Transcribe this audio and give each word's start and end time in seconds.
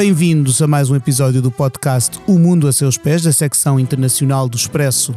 Bem-vindos 0.00 0.62
a 0.62 0.66
mais 0.66 0.88
um 0.88 0.96
episódio 0.96 1.42
do 1.42 1.50
podcast 1.50 2.18
O 2.26 2.38
Mundo 2.38 2.66
a 2.66 2.72
Seus 2.72 2.96
Pés, 2.96 3.22
da 3.22 3.32
secção 3.34 3.78
internacional 3.78 4.48
do 4.48 4.56
Expresso. 4.56 5.14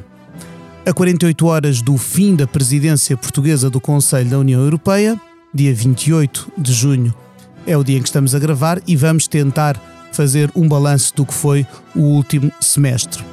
A 0.85 0.91
48 0.91 1.45
horas 1.45 1.81
do 1.81 1.97
fim 1.97 2.35
da 2.35 2.45
presidência 2.45 3.15
portuguesa 3.15 3.69
do 3.69 3.79
Conselho 3.79 4.29
da 4.29 4.37
União 4.37 4.61
Europeia, 4.61 5.17
dia 5.53 5.73
28 5.73 6.51
de 6.57 6.73
junho, 6.73 7.15
é 7.65 7.77
o 7.77 7.83
dia 7.83 7.97
em 7.97 8.01
que 8.01 8.09
estamos 8.09 8.35
a 8.35 8.39
gravar 8.39 8.81
e 8.85 8.97
vamos 8.97 9.25
tentar 9.25 9.81
fazer 10.11 10.51
um 10.53 10.67
balanço 10.67 11.15
do 11.15 11.25
que 11.25 11.33
foi 11.33 11.65
o 11.95 12.01
último 12.01 12.51
semestre. 12.59 13.23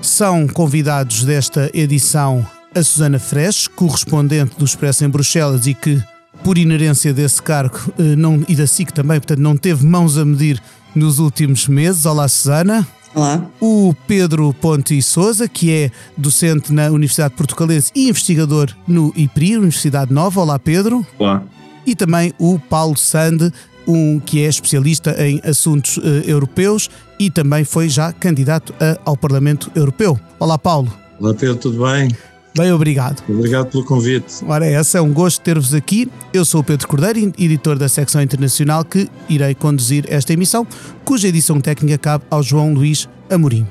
São 0.00 0.48
convidados 0.48 1.22
desta 1.22 1.70
edição 1.74 2.46
a 2.74 2.82
Susana 2.82 3.18
Fresh, 3.18 3.68
correspondente 3.68 4.56
do 4.58 4.64
Expresso 4.64 5.04
em 5.04 5.10
Bruxelas 5.10 5.66
e 5.66 5.74
que, 5.74 6.02
por 6.42 6.56
inerência 6.56 7.12
desse 7.12 7.42
cargo 7.42 7.78
eh, 7.98 8.16
não, 8.16 8.42
e 8.48 8.56
da 8.56 8.66
SIC 8.66 8.90
também, 8.90 9.20
portanto, 9.20 9.40
não 9.40 9.54
teve 9.54 9.84
mãos 9.84 10.16
a 10.16 10.24
medir 10.24 10.62
nos 10.94 11.18
últimos 11.18 11.68
meses. 11.68 12.06
Olá, 12.06 12.28
Susana. 12.28 12.86
Olá. 13.14 13.44
O 13.60 13.94
Pedro 14.06 14.52
Ponte 14.54 15.00
Souza, 15.02 15.48
que 15.48 15.72
é 15.72 15.90
docente 16.16 16.72
na 16.72 16.88
Universidade 16.88 17.34
Portucalense 17.34 17.90
e 17.94 18.08
investigador 18.08 18.74
no 18.86 19.12
IPRI, 19.16 19.56
Universidade 19.56 20.12
Nova. 20.12 20.40
Olá, 20.40 20.58
Pedro. 20.58 21.06
Olá. 21.18 21.42
E 21.86 21.94
também 21.94 22.32
o 22.38 22.58
Paulo 22.58 22.96
Sande, 22.96 23.52
um 23.86 24.20
que 24.20 24.42
é 24.42 24.48
especialista 24.48 25.16
em 25.24 25.40
assuntos 25.42 25.96
uh, 25.96 26.02
europeus 26.26 26.90
e 27.18 27.30
também 27.30 27.64
foi 27.64 27.88
já 27.88 28.12
candidato 28.12 28.74
a, 28.78 28.98
ao 29.04 29.16
Parlamento 29.16 29.70
Europeu. 29.74 30.18
Olá, 30.38 30.58
Paulo. 30.58 30.92
Olá, 31.18 31.34
Pedro, 31.34 31.56
tudo 31.56 31.84
bem? 31.84 32.14
Bem, 32.58 32.72
obrigado. 32.72 33.22
Obrigado 33.28 33.70
pelo 33.70 33.84
convite. 33.84 34.44
Ora, 34.44 34.66
essa 34.66 34.98
é 34.98 35.00
um 35.00 35.12
gosto 35.12 35.40
ter-vos 35.40 35.74
aqui. 35.74 36.10
Eu 36.32 36.44
sou 36.44 36.60
o 36.60 36.64
Pedro 36.64 36.88
Cordeiro, 36.88 37.32
editor 37.38 37.78
da 37.78 37.88
secção 37.88 38.20
internacional, 38.20 38.84
que 38.84 39.08
irei 39.28 39.54
conduzir 39.54 40.04
esta 40.08 40.32
emissão, 40.32 40.66
cuja 41.04 41.28
edição 41.28 41.60
técnica 41.60 41.96
cabe 41.98 42.24
ao 42.28 42.42
João 42.42 42.74
Luís 42.74 43.08
Amorim. 43.30 43.64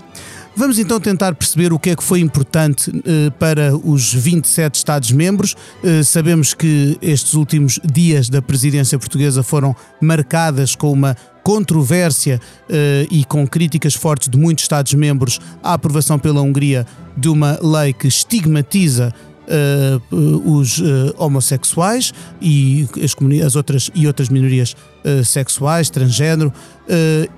Vamos 0.56 0.80
então 0.80 1.02
tentar 1.02 1.36
perceber 1.36 1.74
o 1.74 1.78
que 1.78 1.90
é 1.90 1.96
que 1.98 2.04
foi 2.04 2.22
importante 2.22 2.90
eh, 3.06 3.30
para 3.38 3.76
os 3.76 4.12
27 4.12 4.76
Estados-membros. 4.76 5.56
Eh, 5.84 6.02
sabemos 6.02 6.54
que 6.54 6.98
estes 7.00 7.34
últimos 7.34 7.80
dias 7.84 8.28
da 8.30 8.42
presidência 8.42 8.98
portuguesa 8.98 9.44
foram 9.44 9.76
marcadas 10.02 10.76
com 10.76 10.92
uma 10.92 11.16
controvérsia 11.48 12.42
uh, 12.70 13.08
e 13.10 13.24
com 13.24 13.48
críticas 13.48 13.94
fortes 13.94 14.28
de 14.28 14.38
muitos 14.38 14.66
Estados-membros 14.66 15.40
à 15.64 15.76
aprovação 15.76 16.20
pela 16.20 16.42
Hungria 16.42 16.86
de 17.16 17.30
uma 17.30 17.58
lei 17.64 17.94
que 17.94 18.06
estigmatiza 18.06 19.14
uh, 20.12 20.52
os 20.52 20.80
uh, 20.80 21.16
homossexuais 21.18 22.14
e 22.42 22.86
as, 23.02 23.16
as, 23.46 23.56
outras, 23.56 23.90
e 23.96 24.06
outras 24.06 24.28
minorias 24.28 24.76
sexuais, 25.24 25.90
transgênero, 25.90 26.52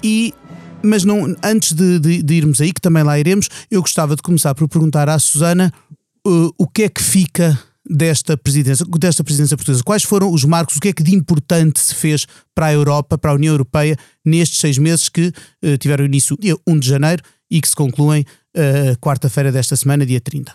e 0.02 0.34
mas 0.82 1.04
não, 1.04 1.36
antes 1.44 1.74
de, 1.74 2.00
de, 2.00 2.24
de, 2.24 2.34
irmos 2.34 2.60
aí, 2.62 2.74
que 2.74 2.82
também 2.82 3.04
lá 3.04 3.20
iremos, 3.20 3.48
eu 3.70 3.80
gostava 3.80 4.16
de 4.16 4.24
começar 4.24 4.56
por 4.56 4.68
perguntar 4.68 5.08
à 5.08 5.20
Susana 5.20 5.72
o 6.26 6.68
que 6.68 6.84
é 6.84 6.90
que 6.90 7.04
fica 7.04 7.60
desta 7.90 8.38
presidência, 8.38 8.86
desta 8.98 9.24
presidência 9.24 9.58
portuguesa? 9.58 9.84
Quais 9.84 10.04
foram 10.04 10.32
os 10.32 10.44
marcos? 10.46 10.78
O 10.78 10.80
que 10.80 10.90
é 10.90 10.94
que 10.94 11.04
de 11.04 11.16
importante 11.16 11.80
se 11.80 11.96
fez 11.96 12.26
para 12.54 12.68
a 12.68 12.74
Europa, 12.74 13.18
para 13.18 13.32
a 13.32 13.34
União 13.34 13.54
Europeia, 13.54 13.98
nestes 14.24 14.60
seis 14.60 14.78
meses 14.78 15.10
que 15.10 15.34
uh, 15.64 15.78
tiveram 15.78 16.06
início 16.06 16.38
dia 16.40 16.56
1 16.68 16.80
de 16.80 16.88
janeiro 16.88 17.24
e 17.50 17.60
que 17.60 17.68
se 17.68 17.76
concluem 17.76 18.22
uh, 18.56 18.98
quarta-feira 19.00 19.52
desta 19.52 19.76
semana, 19.76 20.06
dia 20.06 20.22
30? 20.22 20.54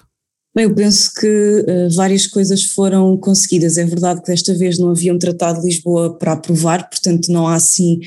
Bem, 0.56 0.66
eu 0.66 0.74
penso 0.74 1.12
que 1.12 1.26
uh, 1.26 1.90
várias 1.96 2.28
coisas 2.28 2.62
foram 2.62 3.16
conseguidas. 3.16 3.76
É 3.76 3.84
verdade 3.84 4.20
que 4.20 4.28
desta 4.28 4.54
vez 4.54 4.78
não 4.78 4.90
havia 4.90 5.12
um 5.12 5.18
Tratado 5.18 5.60
de 5.60 5.66
Lisboa 5.66 6.16
para 6.16 6.34
aprovar, 6.34 6.88
portanto 6.88 7.26
não 7.32 7.48
há 7.48 7.56
assim 7.56 7.98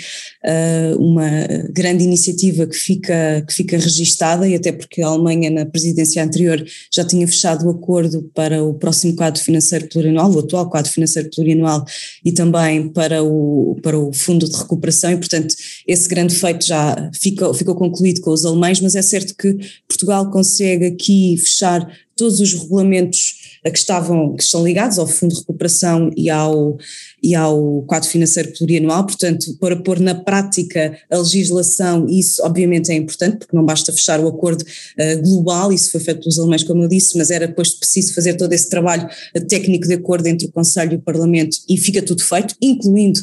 uh, 0.45 0.97
uma 0.97 1.29
grande 1.73 2.05
iniciativa 2.05 2.66
que 2.66 2.77
fica, 2.77 3.44
que 3.45 3.53
fica 3.53 3.77
registada, 3.77 4.47
e 4.47 4.55
até 4.55 4.71
porque 4.71 5.01
a 5.01 5.07
Alemanha, 5.07 5.51
na 5.51 5.66
presidência 5.66 6.23
anterior, 6.23 6.66
já 6.89 7.03
tinha 7.03 7.27
fechado 7.27 7.66
o 7.66 7.69
acordo 7.69 8.31
para 8.33 8.63
o 8.63 8.73
próximo 8.73 9.13
quadro 9.13 9.41
financeiro 9.41 9.89
plurianual, 9.89 10.31
o 10.31 10.39
atual 10.39 10.69
quadro 10.69 10.89
financeiro 10.89 11.29
plurianual, 11.29 11.83
e 12.23 12.31
também 12.31 12.88
para 12.88 13.25
o, 13.25 13.75
para 13.83 14.00
o 14.00 14.13
Fundo 14.13 14.47
de 14.47 14.55
Recuperação, 14.55 15.11
e 15.11 15.17
portanto 15.17 15.53
esse 15.85 16.07
grande 16.07 16.33
feito 16.33 16.66
já 16.66 17.11
ficou, 17.13 17.53
ficou 17.53 17.75
concluído 17.75 18.21
com 18.21 18.31
os 18.31 18.45
alemães, 18.45 18.79
mas 18.79 18.95
é 18.95 19.01
certo 19.01 19.35
que 19.35 19.53
Portugal 19.85 20.31
consegue 20.31 20.85
aqui 20.85 21.35
fechar 21.38 21.85
todos 22.17 22.39
os 22.39 22.53
regulamentos 22.53 23.59
que 23.63 23.78
estavam, 23.78 24.35
que 24.35 24.44
estão 24.44 24.63
ligados 24.63 25.00
ao 25.00 25.07
Fundo 25.07 25.33
de 25.33 25.39
Recuperação 25.41 26.11
e 26.16 26.29
ao, 26.29 26.78
e 27.22 27.35
ao 27.35 27.81
quadro 27.83 28.07
financeiro 28.07 28.53
plurianual, 28.57 29.05
portanto, 29.05 29.55
para 29.59 29.75
pôr 29.75 30.00
na 30.00 30.16
prática 30.16 30.97
a 31.09 31.17
legislação, 31.17 32.07
isso 32.07 32.41
obviamente 32.44 32.91
é 32.91 32.95
importante, 32.95 33.38
porque 33.38 33.55
não 33.55 33.66
basta 33.66 33.91
fechar 33.91 34.19
o 34.19 34.28
acordo 34.28 34.61
uh, 34.63 35.22
global, 35.22 35.72
isso 35.73 35.91
foi 35.91 36.00
feito 36.00 36.22
pelos 36.22 36.38
alemães, 36.38 36.63
como 36.63 36.83
eu 36.83 36.88
disse, 36.88 37.17
mas 37.17 37.31
era 37.31 37.47
depois 37.47 37.73
preciso 37.73 38.13
fazer 38.13 38.35
todo 38.35 38.53
esse 38.53 38.69
trabalho 38.69 39.07
técnico 39.50 39.88
de 39.88 39.95
acordo 39.95 40.27
entre 40.27 40.47
o 40.47 40.51
Conselho 40.51 40.94
e 40.94 40.95
o 40.95 41.01
Parlamento 41.01 41.57
e 41.67 41.77
fica 41.77 42.01
tudo 42.01 42.23
feito, 42.23 42.56
incluindo 42.61 43.19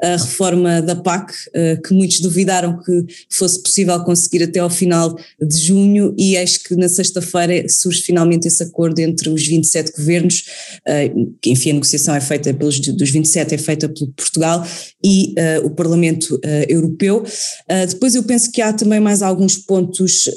a 0.00 0.16
reforma 0.16 0.80
da 0.80 0.94
PAC, 0.94 1.32
eh, 1.52 1.76
que 1.76 1.92
muitos 1.92 2.20
duvidaram 2.20 2.78
que 2.80 3.04
fosse 3.28 3.60
possível 3.60 3.98
conseguir 4.04 4.44
até 4.44 4.60
ao 4.60 4.70
final 4.70 5.18
de 5.40 5.58
junho, 5.58 6.14
e 6.16 6.36
eis 6.36 6.56
que 6.56 6.76
na 6.76 6.88
sexta-feira 6.88 7.68
surge 7.68 8.02
finalmente 8.02 8.46
esse 8.46 8.62
acordo 8.62 9.00
entre 9.00 9.28
os 9.28 9.44
27 9.44 9.92
governos, 9.96 10.44
eh, 10.86 11.10
que 11.42 11.50
enfim 11.50 11.70
a 11.70 11.74
negociação 11.74 12.14
é 12.14 12.20
feita 12.20 12.54
pelos 12.54 12.78
dos 12.78 13.10
27, 13.10 13.37
é 13.40 13.58
feita 13.58 13.88
pelo 13.88 14.12
Portugal 14.12 14.64
e 15.04 15.34
uh, 15.38 15.66
o 15.66 15.70
Parlamento 15.70 16.34
uh, 16.36 16.40
Europeu. 16.68 17.22
Uh, 17.22 17.86
depois 17.86 18.14
eu 18.14 18.22
penso 18.22 18.50
que 18.50 18.60
há 18.60 18.72
também 18.72 19.00
mais 19.00 19.22
alguns 19.22 19.56
pontos 19.56 20.28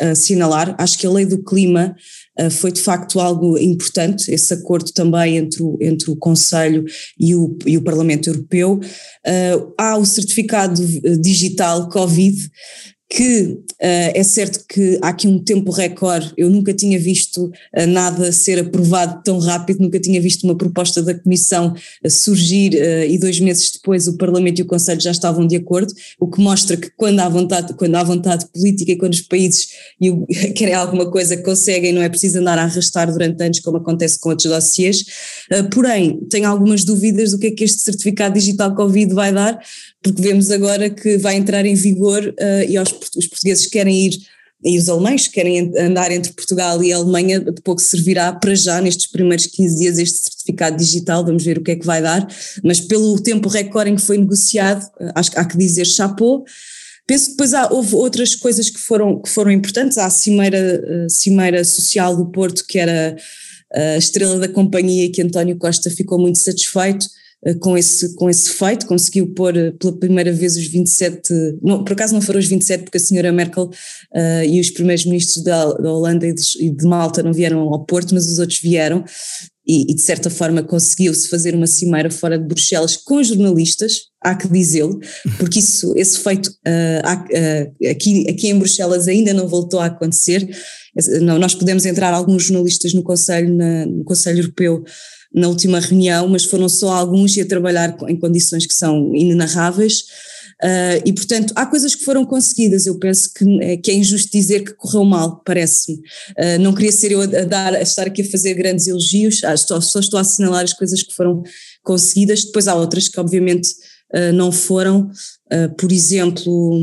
a 0.00 0.10
assinalar, 0.10 0.74
acho 0.78 0.98
que 0.98 1.06
a 1.06 1.10
lei 1.10 1.26
do 1.26 1.42
clima 1.42 1.94
foi 2.50 2.72
de 2.72 2.80
facto 2.80 3.20
algo 3.20 3.58
importante, 3.58 4.30
esse 4.30 4.54
acordo 4.54 4.92
também 4.92 5.36
entre 5.36 5.62
o, 5.62 5.76
entre 5.80 6.10
o 6.10 6.16
Conselho 6.16 6.84
e 7.18 7.34
o, 7.34 7.56
e 7.66 7.76
o 7.76 7.82
Parlamento 7.82 8.30
Europeu. 8.30 8.80
Uh, 9.26 9.74
há 9.78 9.96
o 9.98 10.06
certificado 10.06 10.80
digital 11.20 11.88
Covid, 11.88 12.50
que 13.12 13.42
uh, 13.42 13.58
é 13.80 14.22
certo 14.22 14.64
que 14.68 14.96
há 15.02 15.08
aqui 15.08 15.26
um 15.26 15.42
tempo 15.42 15.72
recorde, 15.72 16.32
eu 16.36 16.48
nunca 16.48 16.72
tinha 16.72 16.96
visto 16.96 17.46
uh, 17.46 17.86
nada 17.88 18.30
ser 18.30 18.60
aprovado 18.60 19.20
tão 19.24 19.40
rápido, 19.40 19.80
nunca 19.80 19.98
tinha 19.98 20.20
visto 20.20 20.44
uma 20.44 20.56
proposta 20.56 21.02
da 21.02 21.12
Comissão 21.12 21.74
uh, 22.04 22.10
surgir 22.10 22.70
e 23.08 23.18
dois 23.18 23.40
meses 23.40 23.72
depois 23.72 24.06
o 24.06 24.16
Parlamento 24.16 24.60
e 24.60 24.62
o 24.62 24.66
Conselho 24.66 25.00
já 25.00 25.10
estavam 25.10 25.44
de 25.44 25.56
acordo, 25.56 25.92
o 26.20 26.28
que 26.28 26.40
mostra 26.40 26.76
que 26.76 26.88
quando 26.96 27.18
há 27.18 27.28
vontade, 27.28 27.74
quando 27.74 27.96
há 27.96 28.04
vontade 28.04 28.46
política 28.54 28.92
e 28.92 28.96
quando 28.96 29.14
os 29.14 29.22
países 29.22 29.68
querem 30.54 30.74
alguma 30.74 31.10
coisa 31.10 31.36
conseguem, 31.38 31.92
não 31.92 32.02
é 32.02 32.08
preciso 32.08 32.38
andar 32.38 32.58
a 32.58 32.62
arrastar 32.62 33.10
durante 33.10 33.42
anos 33.42 33.58
como 33.58 33.78
acontece 33.78 34.20
com 34.20 34.28
outros 34.28 34.48
dossiês, 34.48 35.04
porém 35.72 36.20
tenho 36.30 36.46
algumas 36.46 36.84
dúvidas 36.84 37.32
do 37.32 37.38
que 37.38 37.48
é 37.48 37.50
que 37.50 37.64
este 37.64 37.80
certificado 37.80 38.34
digital 38.34 38.74
Covid 38.74 39.12
vai 39.12 39.32
dar, 39.32 39.58
porque 40.02 40.22
vemos 40.22 40.50
agora 40.50 40.88
que 40.88 41.18
vai 41.18 41.36
entrar 41.36 41.66
em 41.66 41.74
vigor 41.74 42.22
uh, 42.22 42.70
e 42.70 42.76
aos, 42.76 42.90
os 43.16 43.26
portugueses 43.26 43.66
querem 43.66 44.06
ir 44.06 44.18
e 44.64 44.78
os 44.78 44.88
alemães 44.88 45.26
querem 45.26 45.72
andar 45.78 46.12
entre 46.12 46.32
Portugal 46.32 46.82
e 46.82 46.92
Alemanha, 46.92 47.40
de 47.40 47.62
pouco 47.62 47.80
servirá 47.80 48.32
para 48.32 48.54
já, 48.54 48.80
nestes 48.80 49.06
primeiros 49.06 49.46
15 49.46 49.78
dias, 49.78 49.98
este 49.98 50.18
certificado 50.18 50.76
digital, 50.76 51.24
vamos 51.24 51.42
ver 51.42 51.58
o 51.58 51.62
que 51.62 51.70
é 51.70 51.76
que 51.76 51.86
vai 51.86 52.02
dar, 52.02 52.26
mas 52.62 52.78
pelo 52.78 53.18
tempo 53.22 53.48
recorde 53.48 53.94
que 53.94 54.02
foi 54.02 54.18
negociado, 54.18 54.86
eh, 55.00 55.12
acho 55.14 55.30
que 55.30 55.38
há 55.38 55.44
que 55.46 55.56
dizer 55.56 55.86
chapô. 55.86 56.44
Penso 57.06 57.24
que 57.26 57.30
depois 57.32 57.54
há, 57.54 57.72
houve 57.72 57.94
outras 57.94 58.34
coisas 58.34 58.68
que 58.68 58.78
foram, 58.78 59.22
que 59.22 59.30
foram 59.30 59.50
importantes, 59.50 59.96
há 59.96 60.04
a 60.04 60.10
Cimeira, 60.10 61.06
a 61.06 61.08
Cimeira 61.08 61.64
Social 61.64 62.14
do 62.14 62.30
Porto, 62.30 62.64
que 62.68 62.78
era 62.78 63.16
a 63.72 63.96
estrela 63.96 64.38
da 64.38 64.48
companhia 64.48 65.10
que 65.10 65.22
António 65.22 65.56
Costa 65.56 65.90
ficou 65.90 66.18
muito 66.18 66.38
satisfeito, 66.38 67.06
eh, 67.06 67.10
com 67.60 67.76
esse, 67.76 68.14
com 68.16 68.28
esse 68.28 68.50
feito, 68.50 68.86
conseguiu 68.86 69.32
pôr 69.32 69.56
eh, 69.56 69.70
pela 69.72 69.96
primeira 69.96 70.30
vez 70.30 70.56
os 70.56 70.66
27, 70.66 71.32
não, 71.62 71.82
por 71.82 71.94
acaso 71.94 72.12
não 72.12 72.20
foram 72.20 72.38
os 72.38 72.46
27 72.46 72.84
porque 72.84 72.98
a 72.98 73.00
senhora 73.00 73.32
Merkel 73.32 73.64
uh, 73.64 74.44
e 74.46 74.60
os 74.60 74.70
primeiros 74.70 75.06
ministros 75.06 75.42
da, 75.42 75.72
da 75.72 75.90
Holanda 75.90 76.26
e 76.26 76.34
de, 76.34 76.42
e 76.60 76.70
de, 76.70 76.86
Malta 76.86 77.22
não 77.22 77.32
vieram 77.32 77.60
ao 77.60 77.84
Porto, 77.86 78.12
mas 78.12 78.30
os 78.30 78.38
outros 78.38 78.60
vieram 78.60 79.02
e, 79.66 79.90
e 79.90 79.94
de 79.94 80.02
certa 80.02 80.28
forma 80.28 80.62
conseguiu-se 80.62 81.28
fazer 81.28 81.54
uma 81.54 81.66
cimeira 81.66 82.10
fora 82.10 82.38
de 82.38 82.46
Bruxelas 82.46 82.96
com 82.96 83.22
jornalistas, 83.22 83.94
há 84.22 84.34
que 84.34 84.46
dizê-lo, 84.46 84.98
porque 85.38 85.60
isso, 85.60 85.94
esse 85.96 86.18
feito 86.18 86.48
uh, 86.48 87.00
há, 87.02 87.14
uh, 87.14 87.90
aqui, 87.90 88.28
aqui 88.28 88.48
em 88.48 88.58
Bruxelas 88.58 89.08
ainda 89.08 89.32
não 89.32 89.48
voltou 89.48 89.80
a 89.80 89.86
acontecer, 89.86 90.46
não, 91.22 91.38
nós 91.38 91.54
podemos 91.54 91.86
entrar 91.86 92.12
alguns 92.12 92.44
jornalistas 92.44 92.92
no 92.92 93.02
Conselho, 93.02 93.54
na, 93.56 93.86
no 93.86 94.04
Conselho 94.04 94.40
Europeu 94.40 94.84
na 95.32 95.48
última 95.48 95.78
reunião, 95.78 96.28
mas 96.28 96.44
foram 96.44 96.68
só 96.68 96.92
alguns 96.92 97.36
e 97.36 97.40
a 97.40 97.46
trabalhar 97.46 97.96
em 98.08 98.16
condições 98.16 98.66
que 98.66 98.74
são 98.74 99.14
inenarráveis. 99.14 100.04
Uh, 100.62 101.00
e, 101.06 101.12
portanto, 101.12 101.54
há 101.56 101.64
coisas 101.64 101.94
que 101.94 102.04
foram 102.04 102.24
conseguidas. 102.26 102.84
Eu 102.84 102.98
penso 102.98 103.32
que 103.32 103.44
é, 103.62 103.76
que 103.78 103.90
é 103.90 103.94
injusto 103.94 104.30
dizer 104.30 104.62
que 104.62 104.74
correu 104.74 105.04
mal, 105.04 105.42
parece-me. 105.42 105.98
Uh, 105.98 106.58
não 106.60 106.74
queria 106.74 106.92
ser 106.92 107.12
eu 107.12 107.22
a, 107.22 107.26
dar, 107.26 107.74
a 107.74 107.80
estar 107.80 108.06
aqui 108.06 108.20
a 108.22 108.30
fazer 108.30 108.54
grandes 108.54 108.86
elogios, 108.86 109.42
ah, 109.42 109.54
estou, 109.54 109.80
só 109.80 110.00
estou 110.00 110.18
a 110.18 110.20
assinalar 110.20 110.64
as 110.64 110.74
coisas 110.74 111.02
que 111.02 111.14
foram 111.14 111.42
conseguidas. 111.82 112.44
Depois 112.44 112.68
há 112.68 112.74
outras 112.74 113.08
que, 113.08 113.18
obviamente, 113.18 113.70
uh, 114.14 114.32
não 114.34 114.52
foram, 114.52 115.10
por 115.78 115.90
exemplo, 115.90 116.78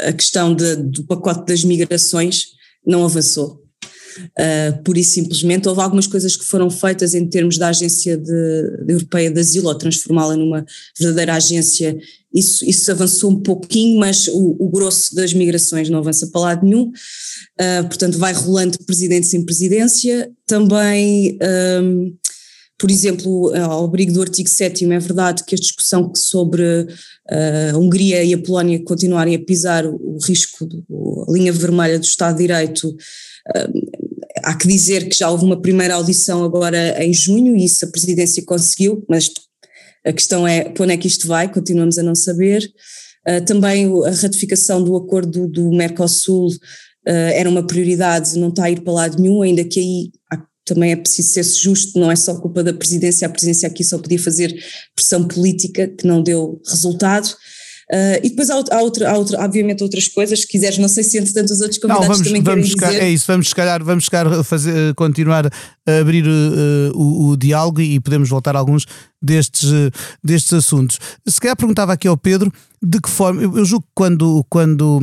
a 0.00 0.12
questão 0.12 0.54
de, 0.54 0.76
do 0.76 1.04
pacote 1.04 1.46
das 1.46 1.62
migrações 1.64 2.46
não 2.84 3.04
avançou. 3.04 3.67
Uh, 4.38 4.82
por 4.82 4.96
isso 4.96 5.12
simplesmente 5.12 5.68
houve 5.68 5.80
algumas 5.80 6.06
coisas 6.06 6.36
que 6.36 6.44
foram 6.44 6.70
feitas 6.70 7.14
em 7.14 7.26
termos 7.26 7.58
da 7.58 7.68
agência 7.68 8.16
de, 8.16 8.84
de 8.84 8.92
europeia 8.92 9.30
de 9.30 9.40
asilo, 9.40 9.68
ou 9.68 9.74
transformá-la 9.74 10.36
numa 10.36 10.64
verdadeira 10.98 11.34
agência, 11.34 11.96
isso, 12.34 12.64
isso 12.64 12.90
avançou 12.90 13.30
um 13.30 13.40
pouquinho, 13.40 13.98
mas 13.98 14.28
o, 14.28 14.56
o 14.58 14.68
grosso 14.68 15.14
das 15.14 15.32
migrações 15.32 15.88
não 15.88 15.98
avança 15.98 16.26
para 16.28 16.40
lado 16.40 16.64
nenhum, 16.64 16.88
uh, 16.88 17.88
portanto 17.88 18.18
vai 18.18 18.32
rolando 18.32 18.78
de 18.78 18.84
presidência 18.84 19.36
em 19.36 19.44
presidência, 19.44 20.30
também 20.46 21.38
um, 21.82 22.14
por 22.78 22.92
exemplo, 22.92 23.52
ao 23.56 23.84
abrigo 23.84 24.12
do 24.12 24.22
artigo 24.22 24.48
7 24.48 24.84
é 24.84 24.98
verdade 25.00 25.42
que 25.44 25.56
a 25.56 25.58
discussão 25.58 26.12
sobre 26.14 26.62
uh, 26.62 27.74
a 27.74 27.76
Hungria 27.76 28.22
e 28.22 28.32
a 28.32 28.38
Polónia 28.38 28.82
continuarem 28.84 29.34
a 29.34 29.44
pisar 29.44 29.84
o 29.84 30.16
risco, 30.24 30.68
a 31.26 31.32
linha 31.32 31.52
vermelha 31.52 31.98
do 31.98 32.04
Estado 32.04 32.36
de 32.36 32.46
Direito, 32.46 32.88
uh, 32.88 33.96
há 34.42 34.54
que 34.54 34.68
dizer 34.68 35.08
que 35.08 35.16
já 35.16 35.30
houve 35.30 35.44
uma 35.44 35.60
primeira 35.60 35.94
audição 35.94 36.44
agora 36.44 37.02
em 37.02 37.12
junho 37.12 37.56
e 37.56 37.64
isso 37.64 37.84
a 37.84 37.90
presidência 37.90 38.42
conseguiu, 38.44 39.04
mas 39.08 39.30
a 40.04 40.12
questão 40.12 40.46
é 40.46 40.64
para 40.70 40.84
onde 40.84 40.94
é 40.94 40.96
que 40.96 41.06
isto 41.06 41.26
vai, 41.26 41.52
continuamos 41.52 41.98
a 41.98 42.02
não 42.02 42.14
saber. 42.14 42.70
Uh, 43.28 43.44
também 43.44 43.86
a 44.06 44.10
ratificação 44.10 44.82
do 44.82 44.96
acordo 44.96 45.46
do 45.46 45.70
Mercosul 45.70 46.48
uh, 46.48 46.54
era 47.06 47.48
uma 47.48 47.66
prioridade, 47.66 48.38
não 48.38 48.48
está 48.48 48.64
a 48.64 48.70
ir 48.70 48.80
para 48.80 48.92
lado 48.92 49.20
nenhum, 49.20 49.42
ainda 49.42 49.64
que 49.64 49.80
aí 49.80 50.10
há, 50.32 50.42
também 50.64 50.92
é 50.92 50.96
preciso 50.96 51.30
ser 51.30 51.44
justo, 51.44 51.98
não 51.98 52.10
é 52.10 52.16
só 52.16 52.34
culpa 52.40 52.62
da 52.62 52.72
presidência, 52.72 53.26
a 53.26 53.30
presidência 53.30 53.66
aqui 53.66 53.84
só 53.84 53.98
podia 53.98 54.18
fazer 54.18 54.54
pressão 54.94 55.26
política 55.26 55.88
que 55.88 56.06
não 56.06 56.22
deu 56.22 56.60
resultado. 56.66 57.28
Uh, 57.90 58.20
e 58.22 58.28
depois 58.28 58.50
há, 58.50 58.54
há, 58.54 58.82
outra, 58.82 59.10
há 59.10 59.16
outra, 59.16 59.42
obviamente 59.42 59.82
outras 59.82 60.08
coisas, 60.08 60.42
se 60.42 60.46
quiseres, 60.46 60.76
não 60.76 60.88
sei 60.88 61.02
se 61.02 61.16
entretanto 61.16 61.50
os 61.50 61.60
outros 61.62 61.78
convidados 61.78 62.06
não, 62.06 62.14
vamos, 62.14 62.26
também 62.26 62.42
vamos 62.42 62.74
querem 62.74 62.94
dizer. 62.94 63.02
É 63.02 63.10
isso, 63.10 63.24
vamos 63.26 63.48
se 63.48 63.54
calhar, 63.54 63.82
vamos 63.82 64.04
se 64.04 64.10
fazer, 64.44 64.94
continuar 64.94 65.46
a 65.46 65.98
abrir 65.98 66.26
uh, 66.26 66.92
o, 66.94 67.30
o, 67.30 67.36
diálogo 67.36 67.80
e 67.80 67.98
podemos 67.98 68.28
voltar 68.28 68.54
a 68.56 68.58
alguns 68.58 68.84
destes, 69.22 69.70
uh, 69.70 69.90
destes 70.22 70.52
assuntos. 70.52 70.98
Se 71.26 71.40
calhar 71.40 71.56
perguntava 71.56 71.94
aqui 71.94 72.06
ao 72.06 72.16
Pedro 72.18 72.52
de 72.82 73.00
que 73.00 73.08
forma, 73.08 73.40
eu, 73.42 73.56
eu 73.56 73.64
julgo 73.64 73.86
que 73.86 73.92
quando, 73.94 74.44
quando 74.50 75.00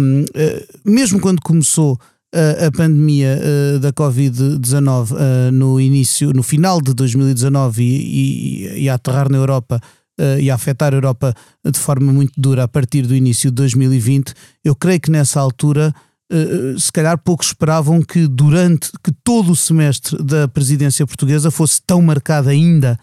mesmo 0.85 1.19
quando 1.19 1.41
começou 1.41 1.97
a 2.33 2.69
pandemia 2.71 3.39
da 3.79 3.91
Covid-19 3.93 5.11
uh, 5.11 5.51
no 5.51 5.79
início, 5.79 6.31
no 6.33 6.43
final 6.43 6.81
de 6.81 6.93
2019 6.93 7.81
e, 7.81 7.87
e, 7.87 8.83
e 8.83 8.89
a 8.89 8.95
aterrar 8.95 9.31
na 9.31 9.37
Europa 9.37 9.81
uh, 10.19 10.39
e 10.39 10.49
a 10.49 10.55
afetar 10.55 10.93
a 10.93 10.97
Europa 10.97 11.33
de 11.63 11.79
forma 11.79 12.11
muito 12.11 12.33
dura 12.39 12.63
a 12.63 12.67
partir 12.67 13.03
do 13.03 13.15
início 13.15 13.49
de 13.49 13.55
2020, 13.55 14.33
eu 14.63 14.75
creio 14.75 14.99
que 14.99 15.11
nessa 15.11 15.39
altura 15.39 15.93
uh, 16.31 16.79
se 16.79 16.91
calhar 16.91 17.17
poucos 17.17 17.47
esperavam 17.47 18.01
que 18.01 18.27
durante 18.27 18.91
que 19.03 19.11
todo 19.23 19.51
o 19.51 19.55
semestre 19.55 20.21
da 20.23 20.47
presidência 20.47 21.05
portuguesa 21.05 21.51
fosse 21.51 21.81
tão 21.85 22.01
marcado 22.01 22.49
ainda 22.49 22.99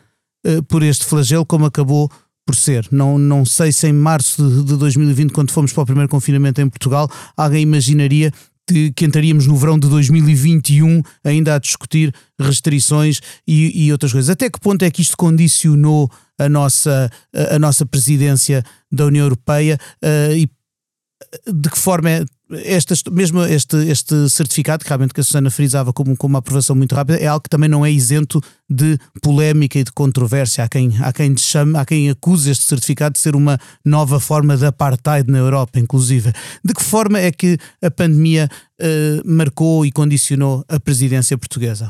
uh, 0.46 0.62
por 0.64 0.82
este 0.82 1.04
flagelo 1.04 1.46
como 1.46 1.66
acabou 1.66 2.10
por 2.44 2.56
ser. 2.56 2.86
Não, 2.90 3.18
não 3.18 3.44
sei 3.44 3.72
se 3.72 3.86
em 3.86 3.92
março 3.92 4.42
de, 4.48 4.64
de 4.64 4.76
2020, 4.76 5.32
quando 5.32 5.52
fomos 5.52 5.72
para 5.72 5.82
o 5.82 5.86
primeiro 5.86 6.08
confinamento 6.08 6.60
em 6.60 6.68
Portugal, 6.68 7.08
alguém 7.36 7.62
imaginaria 7.62 8.32
que, 8.66 8.92
que, 8.92 9.04
entraríamos 9.04 9.46
no 9.46 9.56
verão 9.56 9.78
de 9.78 9.88
2021 9.88 11.02
ainda 11.24 11.54
a 11.54 11.58
discutir 11.58 12.14
restrições 12.40 13.20
e, 13.46 13.86
e, 13.86 13.92
outras 13.92 14.12
coisas. 14.12 14.30
Até 14.30 14.48
que 14.48 14.60
ponto 14.60 14.84
é 14.84 14.90
que 14.90 15.02
isto 15.02 15.16
condicionou 15.16 16.10
a 16.44 16.48
nossa, 16.48 17.10
a, 17.50 17.58
nossa 17.58 17.84
presidência 17.86 18.64
da 18.90 19.06
União 19.06 19.24
Europeia 19.24 19.78
uh, 20.02 20.32
e 20.34 20.48
de 21.46 21.70
que 21.70 21.78
forma 21.78 22.10
é 22.10 22.24
estas, 22.64 23.02
mesmo 23.10 23.42
este, 23.44 23.76
este 23.88 24.28
certificado, 24.28 24.84
que 24.84 24.88
realmente 24.88 25.14
que 25.14 25.20
a 25.20 25.24
Susana 25.24 25.50
frisava 25.50 25.92
como, 25.92 26.14
como 26.16 26.32
uma 26.32 26.38
aprovação 26.40 26.76
muito 26.76 26.94
rápida, 26.94 27.18
é 27.18 27.26
algo 27.26 27.42
que 27.42 27.48
também 27.48 27.68
não 27.68 27.84
é 27.84 27.90
isento 27.90 28.42
de 28.68 28.98
polémica 29.22 29.78
e 29.78 29.84
de 29.84 29.92
controvérsia. 29.92 30.64
Há 30.64 30.68
quem, 30.68 30.92
há 31.00 31.12
quem 31.12 31.36
chame, 31.36 31.78
há 31.78 31.84
quem 31.86 32.10
acuse 32.10 32.50
este 32.50 32.64
certificado 32.64 33.14
de 33.14 33.20
ser 33.20 33.34
uma 33.34 33.58
nova 33.84 34.20
forma 34.20 34.56
de 34.56 34.66
apartheid 34.66 35.30
na 35.30 35.38
Europa, 35.38 35.78
inclusive. 35.78 36.32
De 36.62 36.74
que 36.74 36.82
forma 36.82 37.18
é 37.18 37.32
que 37.32 37.56
a 37.80 37.90
pandemia 37.90 38.50
uh, 38.80 39.22
marcou 39.24 39.86
e 39.86 39.90
condicionou 39.90 40.64
a 40.68 40.78
presidência 40.78 41.38
portuguesa? 41.38 41.88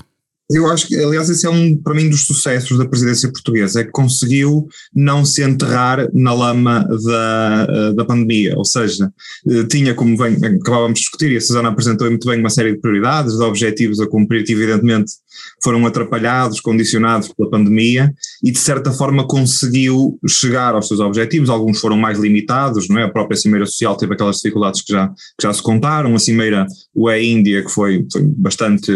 Eu 0.53 0.71
acho 0.71 0.87
que, 0.87 0.97
aliás, 0.97 1.31
esse 1.31 1.47
é 1.47 1.51
um, 1.51 1.77
para 1.77 1.95
mim, 1.95 2.09
dos 2.09 2.27
sucessos 2.27 2.77
da 2.79 2.87
presidência 2.87 3.31
portuguesa, 3.31 3.81
é 3.81 3.85
que 3.85 3.91
conseguiu 3.91 4.69
não 4.95 5.25
se 5.25 5.43
enterrar 5.43 6.09
na 6.13 6.33
lama 6.33 6.87
da, 7.05 7.67
eh, 7.69 7.93
da 7.95 8.05
pandemia, 8.05 8.57
ou 8.57 8.65
seja, 8.65 9.11
eh, 9.49 9.65
tinha, 9.65 9.95
como 9.95 10.17
bem, 10.17 10.37
acabávamos 10.61 10.99
de 10.99 11.05
discutir, 11.05 11.33
e 11.33 11.37
a 11.37 11.41
Susana 11.41 11.69
apresentou 11.69 12.09
muito 12.09 12.29
bem 12.29 12.41
uma 12.41 12.51
série 12.51 12.73
de 12.73 12.81
prioridades, 12.81 13.37
de 13.37 13.43
objetivos 13.43 14.01
a 14.01 14.07
cumprir, 14.07 14.45
que 14.45 14.53
evidentemente 14.53 15.13
foram 15.63 15.87
atrapalhados, 15.87 16.61
condicionados 16.61 17.29
pela 17.29 17.51
pandemia, 17.51 18.13
e 18.45 18.51
de 18.51 18.59
certa 18.59 18.91
forma 18.91 19.27
conseguiu 19.27 20.19
chegar 20.29 20.75
aos 20.75 20.89
seus 20.89 21.01
objetivos, 21.01 21.49
alguns 21.49 21.81
foram 21.81 21.97
mais 21.97 22.19
limitados, 22.19 22.89
não 22.89 22.99
é? 22.99 23.05
A 23.05 23.11
própria 23.11 23.37
Cimeira 23.37 23.67
Social 23.67 23.97
teve 23.97 24.15
aquelas 24.15 24.37
dificuldades 24.37 24.83
que 24.83 24.93
já, 24.93 25.09
que 25.09 25.43
já 25.43 25.53
se 25.53 25.63
contaram, 25.63 26.15
a 26.15 26.19
Cimeira 26.19 26.67
UE-Índia, 26.95 27.63
que 27.63 27.71
foi, 27.71 28.05
foi 28.13 28.23
bastante 28.37 28.93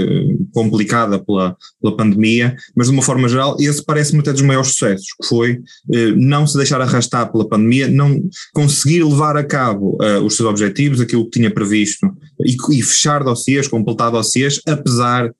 complicada 0.52 1.18
pela 1.18 1.46
pela, 1.80 1.96
pandemia, 1.96 2.56
mas 2.74 2.88
de 2.88 2.92
uma 2.92 3.02
forma 3.02 3.28
geral, 3.28 3.56
esse 3.60 3.84
parece-me 3.84 4.20
até 4.20 4.32
dos 4.32 4.42
maiores 4.42 4.70
sucessos, 4.70 5.06
que 5.20 5.28
foi 5.28 5.60
eh, 5.92 6.12
não 6.16 6.46
se 6.46 6.56
deixar 6.56 6.80
arrastar 6.80 7.30
pela 7.30 7.48
pandemia, 7.48 7.88
não 7.88 8.20
conseguir 8.52 9.04
levar 9.04 9.36
a 9.36 9.44
cabo 9.44 9.96
eh, 10.02 10.18
os 10.18 10.36
seus 10.36 10.48
objetivos, 10.48 11.00
aquilo 11.00 11.24
que 11.24 11.38
tinha 11.38 11.50
previsto, 11.50 12.06
e, 12.40 12.56
e 12.78 12.82
fechar 12.82 13.22
dossiês, 13.22 13.68
completar 13.68 14.10
dossiês, 14.10 14.60
apesar 14.66 15.26
eh, 15.26 15.32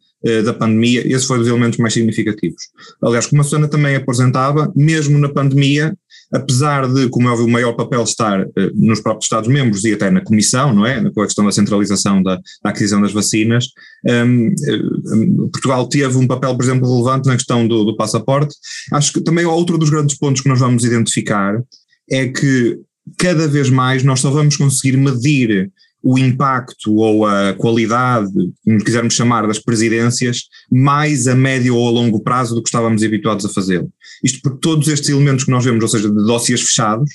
da 0.43 0.53
pandemia, 0.53 1.07
esse 1.07 1.27
foi 1.27 1.37
um 1.37 1.41
dos 1.41 1.49
elementos 1.49 1.79
mais 1.79 1.95
significativos. 1.95 2.63
Aliás, 3.03 3.27
como 3.27 3.43
a 3.43 3.45
Susana 3.45 3.69
também 3.69 3.95
apresentava, 3.95 4.73
mesmo 4.75 5.19
na 5.19 5.29
pandemia, 5.29 5.95
apesar 6.33 6.93
de, 6.93 7.09
como 7.09 7.29
é 7.29 7.31
óbvio, 7.31 7.47
o 7.47 7.51
maior 7.51 7.73
papel 7.75 8.03
estar 8.03 8.41
eh, 8.41 8.71
nos 8.75 9.01
próprios 9.01 9.27
Estados-membros 9.27 9.85
e 9.85 9.93
até 9.93 10.11
na 10.11 10.21
Comissão, 10.21 10.75
não 10.75 10.85
é? 10.85 11.09
Com 11.11 11.23
a 11.23 11.27
questão 11.27 11.45
da 11.45 11.53
centralização 11.53 12.23
da, 12.23 12.37
da 12.63 12.71
aquisição 12.71 13.01
das 13.01 13.13
vacinas, 13.13 13.67
um, 14.05 14.11
ehm, 14.11 14.55
eh, 14.67 15.49
Portugal 15.53 15.89
teve 15.89 16.17
um 16.17 16.27
papel, 16.27 16.55
por 16.57 16.65
exemplo, 16.65 16.91
relevante 16.91 17.29
na 17.29 17.37
questão 17.37 17.67
do, 17.67 17.85
do 17.85 17.97
passaporte. 17.97 18.55
Acho 18.93 19.13
que 19.13 19.21
também 19.21 19.45
outro 19.45 19.79
dos 19.79 19.91
grandes 19.91 20.17
pontos 20.17 20.43
que 20.43 20.49
nós 20.49 20.59
vamos 20.59 20.85
identificar 20.85 21.63
é 22.11 22.29
que 22.29 22.79
cada 23.19 23.47
vez 23.47 23.71
mais 23.71 24.03
nós 24.03 24.21
só 24.21 24.31
vamos 24.31 24.57
conseguir 24.57 24.97
medir 24.97 25.71
o 26.07 26.17
impacto 26.17 26.95
ou 26.95 27.27
a 27.27 27.53
qualidade, 27.55 28.33
como 28.65 28.85
quisermos 28.85 29.15
chamar, 29.15 29.45
das 29.49 29.59
presidências, 29.59 30.43
mais 30.71 31.27
a 31.27 31.35
médio 31.35 31.75
ou 31.75 31.89
a 31.89 31.91
longo 31.91 32.23
prazo 32.23 32.55
do 32.55 32.63
que 32.63 32.69
estávamos 32.69 33.03
habituados 33.03 33.45
a 33.45 33.49
fazê-lo. 33.49 33.91
Isto 34.23 34.41
porque 34.41 34.61
todos 34.61 34.87
estes 34.87 35.09
elementos 35.09 35.45
que 35.45 35.51
nós 35.51 35.65
vemos, 35.65 35.83
ou 35.83 35.89
seja, 35.89 36.09
de 36.09 36.15
dossiês 36.15 36.61
fechados, 36.61 37.11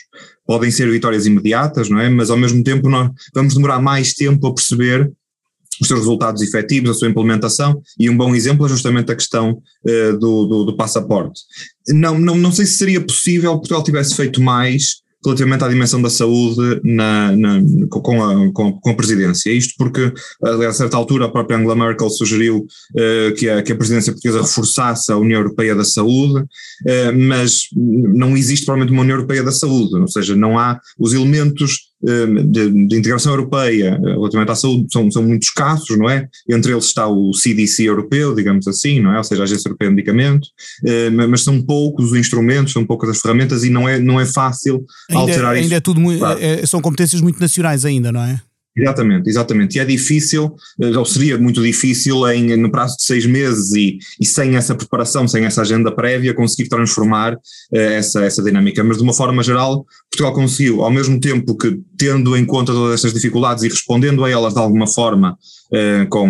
podem 0.45 0.69
ser 0.69 0.91
vitórias 0.91 1.25
imediatas, 1.25 1.89
não 1.89 2.01
é? 2.01 2.09
Mas 2.09 2.29
ao 2.29 2.35
mesmo 2.35 2.61
tempo 2.65 2.89
nós 2.89 3.09
vamos 3.33 3.53
demorar 3.53 3.81
mais 3.81 4.13
tempo 4.13 4.45
a 4.45 4.53
perceber 4.53 5.09
os 5.81 5.87
seus 5.87 6.01
resultados 6.01 6.41
efetivos, 6.41 6.89
a 6.89 6.93
sua 6.93 7.07
implementação, 7.07 7.81
e 7.97 8.09
um 8.09 8.17
bom 8.17 8.35
exemplo 8.35 8.65
é 8.65 8.69
justamente 8.69 9.09
a 9.09 9.15
questão 9.15 9.51
uh, 9.51 10.17
do, 10.19 10.45
do, 10.45 10.65
do, 10.65 10.75
passaporte. 10.75 11.39
Não, 11.87 12.19
não, 12.19 12.35
não 12.35 12.51
sei 12.51 12.65
se 12.65 12.77
seria 12.77 12.99
possível 12.99 13.53
Portugal 13.53 13.83
tivesse 13.83 14.15
feito 14.15 14.41
mais 14.41 15.01
relativamente 15.23 15.63
à 15.63 15.67
dimensão 15.67 16.01
da 16.01 16.09
saúde 16.09 16.81
na, 16.83 17.31
na, 17.35 17.61
com, 17.89 18.23
a, 18.23 18.51
com, 18.51 18.89
a 18.89 18.93
presidência. 18.93 19.51
Isto 19.51 19.75
porque, 19.77 20.11
a 20.43 20.73
certa 20.73 20.97
altura, 20.97 21.25
a 21.25 21.29
própria 21.29 21.57
Angela 21.57 21.75
Merkel 21.75 22.09
sugeriu 22.09 22.57
uh, 22.59 23.35
que, 23.35 23.49
a, 23.49 23.61
que 23.61 23.71
a 23.71 23.75
presidência 23.75 24.11
portuguesa 24.11 24.41
reforçasse 24.41 25.11
a 25.11 25.17
União 25.17 25.39
Europeia 25.39 25.75
da 25.75 25.83
Saúde, 25.83 26.39
uh, 26.41 27.13
mas 27.15 27.67
não 27.75 28.35
existe 28.35 28.65
provavelmente 28.65 28.93
uma 28.93 29.03
União 29.03 29.15
Europeia 29.15 29.43
da 29.43 29.51
Saúde, 29.51 29.95
ou 29.95 30.07
seja, 30.07 30.35
não 30.35 30.57
há 30.57 30.79
os 30.99 31.13
elementos 31.13 31.90
de, 32.01 32.87
de, 32.87 32.97
integração 32.97 33.33
europeia 33.33 33.99
eh, 34.03 34.11
relativamente 34.13 34.51
à 34.51 34.55
saúde 34.55 34.87
são, 34.91 35.09
são 35.11 35.23
muito 35.23 35.43
escassos, 35.43 35.97
não 35.97 36.09
é? 36.09 36.27
Entre 36.49 36.71
eles 36.71 36.85
está 36.85 37.07
o 37.07 37.33
CDC 37.33 37.83
europeu, 37.83 38.33
digamos 38.33 38.67
assim, 38.67 38.99
não 38.99 39.13
é? 39.13 39.17
Ou 39.17 39.23
seja, 39.23 39.41
a 39.41 39.43
Agência 39.43 39.67
Europeia 39.67 39.89
de 39.89 39.95
Medicamentos, 39.95 40.49
hum, 40.83 41.27
mas 41.29 41.43
são 41.43 41.61
poucos 41.61 42.11
os 42.11 42.17
instrumentos, 42.17 42.73
são 42.73 42.85
poucas 42.85 43.09
as 43.09 43.19
ferramentas 43.19 43.63
e 43.63 43.69
não 43.69 43.87
é, 43.87 43.99
não 43.99 44.19
é 44.19 44.25
fácil 44.25 44.83
ainda, 45.09 45.21
alterar 45.21 45.53
ainda 45.53 45.65
isso. 45.67 45.75
é 45.75 45.79
tudo 45.79 46.01
claro. 46.17 46.39
é, 46.41 46.65
são 46.65 46.81
competências 46.81 47.21
muito 47.21 47.39
nacionais 47.39 47.85
ainda, 47.85 48.11
não 48.11 48.21
é? 48.21 48.41
Exatamente, 48.75 49.29
exatamente. 49.29 49.75
E 49.75 49.79
é 49.81 49.85
difícil, 49.85 50.55
eh, 50.81 50.97
ou 50.97 51.03
seria 51.03 51.37
muito 51.37 51.61
difícil, 51.61 52.25
em, 52.29 52.55
no 52.55 52.71
prazo 52.71 52.95
de 52.95 53.03
seis 53.03 53.25
meses 53.25 53.73
e, 53.73 53.97
e 54.19 54.25
sem 54.25 54.55
essa 54.55 54.73
preparação, 54.73 55.27
sem 55.27 55.43
essa 55.43 55.61
agenda 55.61 55.91
prévia, 55.93 56.33
conseguir 56.33 56.69
transformar 56.69 57.33
uh, 57.33 57.37
essa, 57.75 58.23
essa 58.23 58.41
dinâmica. 58.41 58.81
Mas 58.81 58.97
de 58.97 59.03
uma 59.03 59.13
forma 59.13 59.43
geral, 59.43 59.85
Portugal 60.09 60.33
conseguiu, 60.33 60.83
ao 60.83 60.91
mesmo 60.91 61.19
tempo 61.19 61.57
que 61.57 61.77
tendo 61.97 62.35
em 62.37 62.45
conta 62.45 62.71
todas 62.71 62.95
estas 62.95 63.13
dificuldades 63.13 63.63
e 63.65 63.67
respondendo 63.67 64.23
a 64.23 64.29
elas 64.29 64.53
de 64.53 64.59
alguma 64.59 64.87
forma, 64.87 65.33
uh, 65.33 66.07
com, 66.09 66.27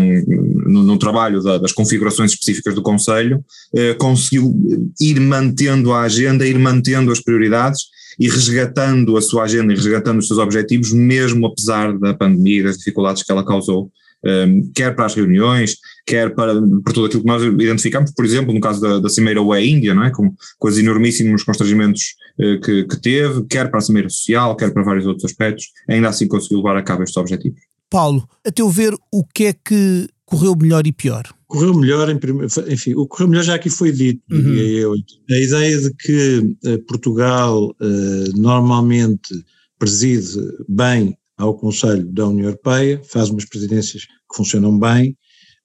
no, 0.66 0.82
no 0.82 0.98
trabalho 0.98 1.44
da, 1.44 1.60
das 1.60 1.72
configurações 1.72 2.32
específicas 2.32 2.74
do 2.74 2.82
Conselho, 2.82 3.38
uh, 3.38 3.98
conseguiu 4.00 4.52
ir 5.00 5.20
mantendo 5.20 5.94
a 5.94 6.02
agenda, 6.02 6.48
ir 6.48 6.58
mantendo 6.58 7.12
as 7.12 7.22
prioridades 7.22 8.01
e 8.22 8.30
resgatando 8.30 9.18
a 9.18 9.22
sua 9.22 9.46
agenda 9.46 9.74
e 9.74 9.76
resgatando 9.76 10.20
os 10.20 10.28
seus 10.28 10.38
objetivos, 10.38 10.94
mesmo 10.94 11.48
apesar 11.48 11.98
da 11.98 12.14
pandemia 12.14 12.60
e 12.60 12.64
das 12.64 12.78
dificuldades 12.78 13.24
que 13.24 13.32
ela 13.32 13.44
causou, 13.44 13.92
um, 14.24 14.72
quer 14.76 14.96
para 14.96 15.08
as 15.08 15.16
reuniões, 15.16 15.78
quer 16.06 16.36
para, 16.36 16.54
para 16.54 16.94
tudo 16.94 17.08
aquilo 17.08 17.24
que 17.24 17.28
nós 17.28 17.42
identificamos, 17.42 18.12
por 18.12 18.24
exemplo, 18.24 18.54
no 18.54 18.62
caso 18.62 18.80
da, 18.80 19.00
da 19.00 19.10
Cimeira 19.10 19.42
UE 19.42 19.68
Índia, 19.68 19.96
não 19.96 20.04
é? 20.04 20.12
com, 20.12 20.32
com 20.60 20.68
os 20.68 20.78
enormíssimos 20.78 21.44
constrangimentos 21.44 22.14
uh, 22.40 22.62
que, 22.62 22.84
que 22.84 23.02
teve, 23.02 23.44
quer 23.50 23.72
para 23.72 23.80
a 23.80 23.82
Cimeira 23.82 24.08
Social, 24.08 24.56
quer 24.56 24.72
para 24.72 24.84
vários 24.84 25.08
outros 25.08 25.26
aspectos, 25.26 25.72
ainda 25.90 26.08
assim 26.08 26.28
conseguiu 26.28 26.58
levar 26.58 26.78
a 26.78 26.84
cabo 26.84 27.02
estes 27.02 27.18
objetivos. 27.18 27.60
Paulo, 27.90 28.30
a 28.46 28.52
teu 28.52 28.70
ver, 28.70 28.94
o 29.12 29.26
que 29.26 29.46
é 29.46 29.54
que 29.54 30.08
correu 30.28 30.56
melhor 30.56 30.86
e 30.86 30.92
pior? 30.92 31.24
Correu 31.52 31.74
melhor, 31.74 32.10
em 32.10 32.18
primeiro, 32.18 32.48
enfim, 32.70 32.96
o 32.96 33.06
correu 33.06 33.28
melhor 33.28 33.44
já 33.44 33.56
aqui 33.56 33.70
foi 33.70 33.92
dito, 33.92 34.22
uhum. 34.32 34.42
diria 34.42 34.80
eu. 34.80 34.94
A 34.94 35.38
ideia 35.38 35.82
de 35.82 35.94
que 35.96 36.56
uh, 36.66 36.80
Portugal 36.88 37.72
uh, 37.72 38.38
normalmente 38.38 39.44
preside 39.78 40.40
bem 40.70 41.18
ao 41.38 41.54
Conselho 41.58 42.06
da 42.06 42.26
União 42.26 42.46
Europeia, 42.46 43.02
faz 43.04 43.30
umas 43.30 43.44
presidências 43.44 44.06
que 44.06 44.38
funcionam 44.38 44.80
bem, 44.80 45.18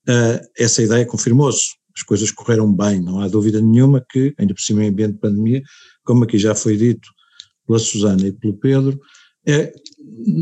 uh, 0.09 0.45
essa 0.59 0.83
ideia 0.83 1.07
confirmou-se. 1.07 1.77
As 1.97 2.03
coisas 2.03 2.33
correram 2.33 2.71
bem, 2.75 3.01
não 3.01 3.21
há 3.21 3.29
dúvida 3.29 3.61
nenhuma 3.61 4.05
que, 4.11 4.35
ainda 4.39 4.55
por 4.55 4.61
cima 4.61 4.85
em 4.85 4.89
ambiente 4.89 5.13
de 5.13 5.21
pandemia, 5.21 5.63
como 6.05 6.25
aqui 6.25 6.37
já 6.37 6.55
foi 6.55 6.77
dito 6.77 7.09
pela 7.65 7.79
Susana 7.79 8.27
e 8.27 8.33
pelo 8.33 8.59
Pedro, 8.59 8.99
é, 9.47 9.73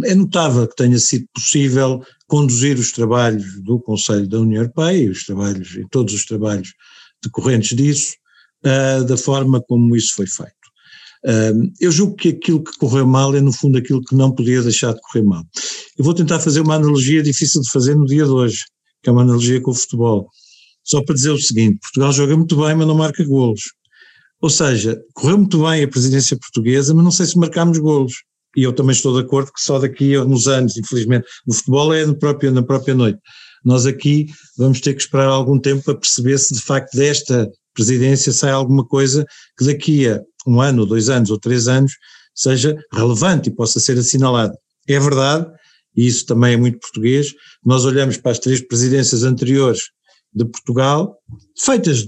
é 0.04 0.14
notável 0.14 0.66
que 0.66 0.76
tenha 0.76 0.98
sido 0.98 1.26
possível 1.34 2.02
conduzir 2.26 2.78
os 2.78 2.90
trabalhos 2.90 3.62
do 3.62 3.78
Conselho 3.78 4.28
da 4.28 4.40
União 4.40 4.62
Europeia, 4.62 5.10
os 5.10 5.24
trabalhos 5.24 5.76
e 5.76 5.86
todos 5.90 6.14
os 6.14 6.24
trabalhos 6.24 6.72
decorrentes 7.22 7.76
disso, 7.76 8.14
uh, 8.64 9.04
da 9.04 9.16
forma 9.16 9.62
como 9.62 9.94
isso 9.94 10.14
foi 10.14 10.26
feito. 10.26 10.52
Uh, 11.24 11.72
eu 11.80 11.90
julgo 11.90 12.16
que 12.16 12.30
aquilo 12.30 12.62
que 12.62 12.76
correu 12.78 13.06
mal 13.06 13.34
é 13.34 13.40
no 13.40 13.52
fundo 13.52 13.78
aquilo 13.78 14.02
que 14.02 14.14
não 14.14 14.32
podia 14.32 14.62
deixar 14.62 14.92
de 14.92 15.00
correr 15.00 15.24
mal. 15.24 15.44
Eu 15.96 16.04
vou 16.04 16.14
tentar 16.14 16.40
fazer 16.40 16.60
uma 16.60 16.74
analogia 16.74 17.22
difícil 17.22 17.60
de 17.60 17.70
fazer 17.70 17.94
no 17.94 18.06
dia 18.06 18.24
de 18.24 18.30
hoje, 18.30 18.64
que 19.02 19.08
é 19.08 19.12
uma 19.12 19.22
analogia 19.22 19.60
com 19.60 19.70
o 19.70 19.74
futebol. 19.74 20.28
Só 20.82 21.02
para 21.02 21.14
dizer 21.14 21.30
o 21.30 21.38
seguinte, 21.38 21.78
Portugal 21.80 22.12
joga 22.12 22.36
muito 22.36 22.56
bem, 22.56 22.74
mas 22.74 22.86
não 22.86 22.94
marca 22.94 23.24
golos. 23.24 23.62
Ou 24.40 24.50
seja, 24.50 25.00
correu 25.14 25.38
muito 25.38 25.62
bem 25.62 25.82
a 25.82 25.88
presidência 25.88 26.36
portuguesa, 26.36 26.92
mas 26.94 27.04
não 27.04 27.10
sei 27.10 27.24
se 27.24 27.38
marcámos 27.38 27.78
golos 27.78 28.14
e 28.56 28.62
eu 28.62 28.72
também 28.72 28.92
estou 28.92 29.14
de 29.14 29.26
acordo 29.26 29.52
que 29.52 29.60
só 29.60 29.78
daqui 29.78 30.14
a 30.14 30.22
uns 30.22 30.46
anos, 30.46 30.76
infelizmente, 30.76 31.26
no 31.46 31.54
futebol 31.54 31.92
é 31.92 32.06
no 32.06 32.16
próprio, 32.16 32.50
na 32.50 32.62
própria 32.62 32.94
noite. 32.94 33.18
Nós 33.64 33.86
aqui 33.86 34.26
vamos 34.58 34.80
ter 34.80 34.94
que 34.94 35.02
esperar 35.02 35.26
algum 35.26 35.58
tempo 35.58 35.82
para 35.84 35.94
perceber 35.94 36.38
se 36.38 36.54
de 36.54 36.60
facto 36.60 36.96
desta 36.96 37.50
presidência 37.72 38.32
sai 38.32 38.50
alguma 38.50 38.86
coisa 38.86 39.26
que 39.58 39.64
daqui 39.64 40.08
a 40.08 40.20
um 40.46 40.60
ano, 40.60 40.86
dois 40.86 41.08
anos 41.08 41.30
ou 41.30 41.38
três 41.38 41.66
anos 41.66 41.92
seja 42.34 42.76
relevante 42.92 43.48
e 43.48 43.54
possa 43.54 43.80
ser 43.80 43.98
assinalado. 43.98 44.54
É 44.86 44.98
verdade, 45.00 45.46
e 45.96 46.06
isso 46.06 46.26
também 46.26 46.54
é 46.54 46.56
muito 46.56 46.78
português, 46.78 47.32
nós 47.64 47.84
olhamos 47.84 48.16
para 48.16 48.32
as 48.32 48.38
três 48.38 48.60
presidências 48.66 49.22
anteriores 49.22 49.80
de 50.34 50.44
Portugal, 50.44 51.16
feitas 51.56 52.04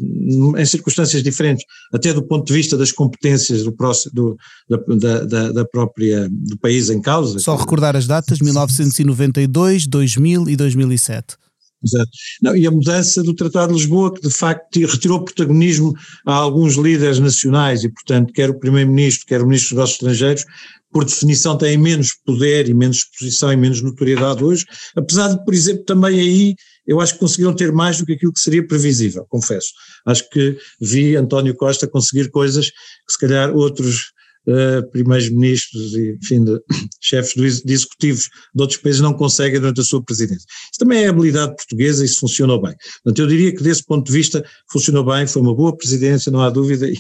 em 0.57 0.67
circunstâncias 0.67 1.23
diferentes, 1.23 1.65
até 1.93 2.13
do 2.13 2.23
ponto 2.23 2.47
de 2.47 2.53
vista 2.53 2.77
das 2.77 2.91
competências 2.91 3.63
do, 3.63 3.75
do 4.13 4.37
da, 4.69 5.25
da, 5.25 5.53
da, 5.53 5.65
própria 5.65 6.29
do 6.31 6.59
país 6.59 6.91
em 6.91 7.01
causa. 7.01 7.39
Só 7.39 7.55
recordar 7.55 7.95
as 7.95 8.07
datas, 8.07 8.41
1992, 8.41 9.87
2000 9.87 10.49
e 10.49 10.57
2007. 10.57 11.37
Exato. 11.85 12.11
Não, 12.43 12.57
e 12.57 12.67
a 12.67 12.71
mudança 12.71 13.23
do 13.23 13.35
Tratado 13.35 13.73
de 13.73 13.79
Lisboa, 13.79 14.13
que 14.13 14.23
de 14.23 14.31
facto 14.31 14.81
retirou 14.81 15.23
protagonismo 15.23 15.95
a 16.27 16.35
alguns 16.35 16.75
líderes 16.75 17.21
nacionais 17.21 17.85
e, 17.85 17.89
portanto, 17.89 18.33
quer 18.33 18.51
o 18.51 18.59
Primeiro-Ministro, 18.59 19.27
quer 19.27 19.43
o 19.43 19.47
Ministro 19.47 19.69
dos 19.69 19.77
Negócios 19.77 19.97
Estrangeiros, 19.97 20.45
por 20.91 21.05
definição 21.05 21.59
têm 21.59 21.77
menos 21.77 22.15
poder 22.25 22.69
e 22.69 22.75
menos 22.75 22.99
exposição 22.99 23.53
e 23.53 23.57
menos 23.57 23.83
notoriedade 23.83 24.43
hoje, 24.43 24.65
apesar 24.97 25.29
de, 25.29 25.45
por 25.45 25.53
exemplo, 25.53 25.85
também 25.85 26.19
aí 26.19 26.55
eu 26.87 27.01
acho 27.01 27.15
que 27.15 27.21
conseguiram 27.21 27.55
ter 27.55 27.73
mais 27.73 27.99
do 27.99 28.07
que 28.07 28.13
aquilo 28.13 28.33
que 28.33 28.41
seria 28.41 28.67
previsível, 28.67 29.27
confesso. 29.29 29.73
Acho 30.05 30.29
que 30.31 30.57
vi 30.81 31.17
António 31.17 31.55
Costa 31.55 31.87
conseguir 31.89 32.31
coisas 32.31 32.71
que 32.71 33.13
se 33.13 33.19
calhar 33.19 33.55
outros 33.55 34.13
uh, 34.49 34.91
primeiros-ministros 34.91 35.95
e, 35.95 36.17
enfim, 36.23 36.45
de, 36.45 36.61
chefes 37.01 37.63
de 37.63 37.73
executivos 37.73 38.29
de 38.55 38.63
outros 38.63 38.81
países 38.81 39.01
não 39.01 39.15
conseguem 39.15 39.61
durante 39.61 39.81
a 39.81 39.85
sua 39.85 40.03
presidência. 40.03 40.47
Isso 40.71 40.79
também 40.79 41.05
é 41.05 41.09
habilidade 41.09 41.55
portuguesa 41.57 42.03
e 42.03 42.07
isso 42.07 42.21
funcionou 42.21 42.61
bem. 42.61 42.75
Portanto, 43.03 43.19
eu 43.19 43.27
diria 43.27 43.55
que 43.55 43.63
desse 43.63 43.85
ponto 43.85 44.07
de 44.07 44.13
vista 44.13 44.45
funcionou 44.71 45.05
bem, 45.05 45.27
foi 45.27 45.43
uma 45.43 45.55
boa 45.55 45.77
presidência, 45.77 46.33
não 46.33 46.41
há 46.41 46.51
dúvida, 46.51 46.89
e, 46.89 46.97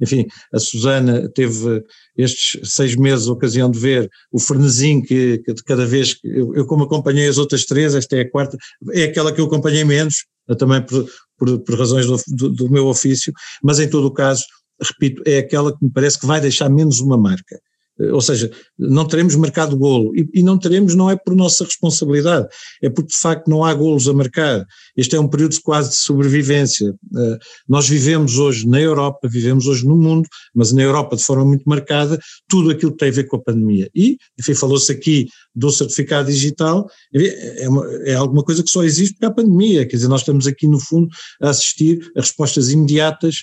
enfim, 0.00 0.26
a 0.52 0.58
Susana 0.58 1.28
teve 1.34 1.82
estes 2.16 2.70
seis 2.70 2.96
meses 2.96 3.28
a 3.28 3.32
ocasião 3.32 3.70
de 3.70 3.78
ver 3.78 4.10
o 4.32 4.38
frenesim 4.38 5.02
que, 5.02 5.38
que 5.38 5.52
de 5.52 5.62
cada 5.62 5.84
vez, 5.84 6.14
que 6.14 6.26
eu, 6.26 6.54
eu 6.54 6.66
como 6.66 6.84
acompanhei 6.84 7.28
as 7.28 7.38
outras 7.38 7.64
três, 7.64 7.94
esta 7.94 8.16
é 8.16 8.20
a 8.20 8.30
quarta, 8.30 8.56
é 8.92 9.04
aquela 9.04 9.32
que 9.32 9.40
eu 9.40 9.46
acompanhei 9.46 9.84
menos, 9.84 10.24
também 10.58 10.80
por, 10.80 11.06
por, 11.36 11.58
por 11.60 11.78
razões 11.78 12.06
do, 12.06 12.16
do, 12.28 12.50
do 12.50 12.70
meu 12.70 12.86
ofício, 12.86 13.32
mas 13.62 13.80
em 13.80 13.88
todo 13.88 14.06
o 14.06 14.12
caso 14.12 14.44
repito, 14.80 15.22
é 15.26 15.38
aquela 15.38 15.76
que 15.76 15.84
me 15.84 15.90
parece 15.90 16.18
que 16.18 16.26
vai 16.26 16.40
deixar 16.40 16.68
menos 16.68 17.00
uma 17.00 17.16
marca. 17.16 17.60
Eh, 17.98 18.12
ou 18.12 18.20
seja, 18.20 18.50
não 18.78 19.06
teremos 19.06 19.34
marcado 19.36 19.76
golo. 19.76 20.14
E, 20.16 20.28
e, 20.34 20.42
não 20.42 20.58
teremos 20.58 20.94
não 20.94 21.10
é 21.10 21.16
por 21.16 21.34
nossa 21.34 21.64
responsabilidade, 21.64 22.46
é 22.82 22.90
porque 22.90 23.12
de 23.12 23.18
facto 23.18 23.48
não 23.48 23.64
há 23.64 23.72
golos 23.74 24.08
a 24.08 24.12
marcar. 24.12 24.64
Este 24.96 25.16
é 25.16 25.20
um 25.20 25.28
período 25.28 25.56
quase 25.62 25.90
de 25.90 25.96
sobrevivência. 25.96 26.90
Uh, 26.90 27.38
nós 27.68 27.88
vivemos 27.88 28.38
hoje 28.38 28.66
na 28.68 28.80
Europa, 28.80 29.28
vivemos 29.28 29.66
hoje 29.66 29.86
no 29.86 29.96
mundo, 29.96 30.28
mas 30.54 30.72
na 30.72 30.82
Europa 30.82 31.16
de 31.16 31.24
forma 31.24 31.44
muito 31.44 31.64
marcada, 31.66 32.18
tudo 32.48 32.70
aquilo 32.70 32.92
que 32.92 32.98
tem 32.98 33.08
a 33.08 33.12
ver 33.12 33.24
com 33.24 33.36
a 33.36 33.42
pandemia. 33.42 33.88
E, 33.94 34.18
enfim, 34.38 34.54
falou-se 34.54 34.90
aqui 34.92 35.26
do 35.54 35.70
certificado 35.70 36.30
digital, 36.30 36.86
é, 37.14 37.68
uma, 37.68 37.86
é 38.04 38.14
alguma 38.14 38.42
coisa 38.42 38.62
que 38.62 38.70
só 38.70 38.82
existe 38.84 39.14
porque 39.14 39.26
há 39.26 39.30
pandemia. 39.30 39.86
Quer 39.86 39.96
dizer, 39.96 40.08
nós 40.08 40.20
estamos 40.20 40.46
aqui 40.46 40.68
no 40.68 40.78
fundo 40.78 41.08
a 41.40 41.50
assistir 41.50 42.10
a 42.16 42.20
respostas 42.20 42.70
imediatas 42.70 43.42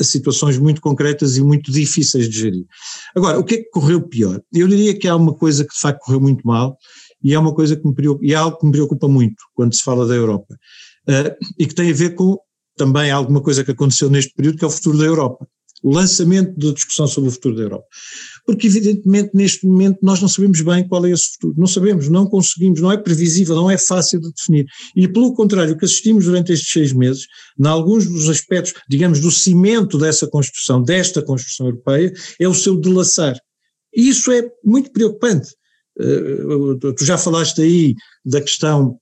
situações 0.00 0.58
muito 0.58 0.80
concretas 0.80 1.36
e 1.36 1.42
muito 1.42 1.70
difíceis 1.70 2.28
de 2.28 2.38
gerir. 2.38 2.64
Agora, 3.14 3.38
o 3.38 3.44
que 3.44 3.54
é 3.54 3.58
que 3.58 3.70
correu 3.70 4.08
pior? 4.08 4.40
Eu 4.52 4.68
diria 4.68 4.98
que 4.98 5.06
há 5.06 5.14
uma 5.14 5.34
coisa 5.34 5.64
que 5.64 5.74
de 5.74 5.80
facto 5.80 6.00
correu 6.00 6.20
muito 6.20 6.46
mal 6.46 6.76
e 7.22 7.34
é 7.34 7.38
uma 7.38 7.54
coisa 7.54 7.76
que 7.76 7.86
me 7.86 7.94
preocupa, 7.94 8.26
e 8.26 8.32
é 8.32 8.36
algo 8.36 8.58
que 8.58 8.66
me 8.66 8.72
preocupa 8.72 9.08
muito 9.08 9.36
quando 9.54 9.74
se 9.74 9.82
fala 9.82 10.06
da 10.06 10.14
Europa 10.14 10.54
uh, 11.08 11.44
e 11.58 11.66
que 11.66 11.74
tem 11.74 11.90
a 11.90 11.94
ver 11.94 12.14
com 12.14 12.38
também 12.76 13.10
alguma 13.10 13.42
coisa 13.42 13.64
que 13.64 13.70
aconteceu 13.70 14.10
neste 14.10 14.32
período 14.34 14.58
que 14.58 14.64
é 14.64 14.68
o 14.68 14.70
futuro 14.70 14.98
da 14.98 15.04
Europa 15.04 15.46
o 15.86 15.90
lançamento 15.92 16.52
da 16.58 16.72
discussão 16.72 17.06
sobre 17.06 17.30
o 17.30 17.32
futuro 17.32 17.54
da 17.54 17.62
Europa. 17.62 17.86
Porque, 18.44 18.66
evidentemente, 18.66 19.30
neste 19.32 19.64
momento 19.64 20.00
nós 20.02 20.20
não 20.20 20.28
sabemos 20.28 20.60
bem 20.60 20.86
qual 20.88 21.06
é 21.06 21.12
esse 21.12 21.34
futuro. 21.34 21.54
Não 21.56 21.68
sabemos, 21.68 22.08
não 22.08 22.26
conseguimos, 22.26 22.80
não 22.80 22.90
é 22.90 22.96
previsível, 22.96 23.54
não 23.54 23.70
é 23.70 23.78
fácil 23.78 24.20
de 24.20 24.32
definir. 24.32 24.66
E, 24.96 25.06
pelo 25.06 25.32
contrário, 25.32 25.74
o 25.74 25.78
que 25.78 25.84
assistimos 25.84 26.24
durante 26.24 26.52
estes 26.52 26.72
seis 26.72 26.92
meses, 26.92 27.26
em 27.56 27.66
alguns 27.68 28.04
dos 28.08 28.28
aspectos, 28.28 28.74
digamos, 28.90 29.20
do 29.20 29.30
cimento 29.30 29.96
dessa 29.96 30.26
construção, 30.26 30.82
desta 30.82 31.22
construção 31.22 31.66
europeia, 31.66 32.12
é 32.40 32.48
o 32.48 32.54
seu 32.54 32.76
delaçar. 32.76 33.38
E 33.94 34.08
isso 34.08 34.32
é 34.32 34.42
muito 34.64 34.90
preocupante. 34.90 35.54
Uh, 36.00 36.74
tu 36.78 37.04
já 37.04 37.16
falaste 37.16 37.62
aí 37.62 37.94
da 38.24 38.40
questão 38.40 38.98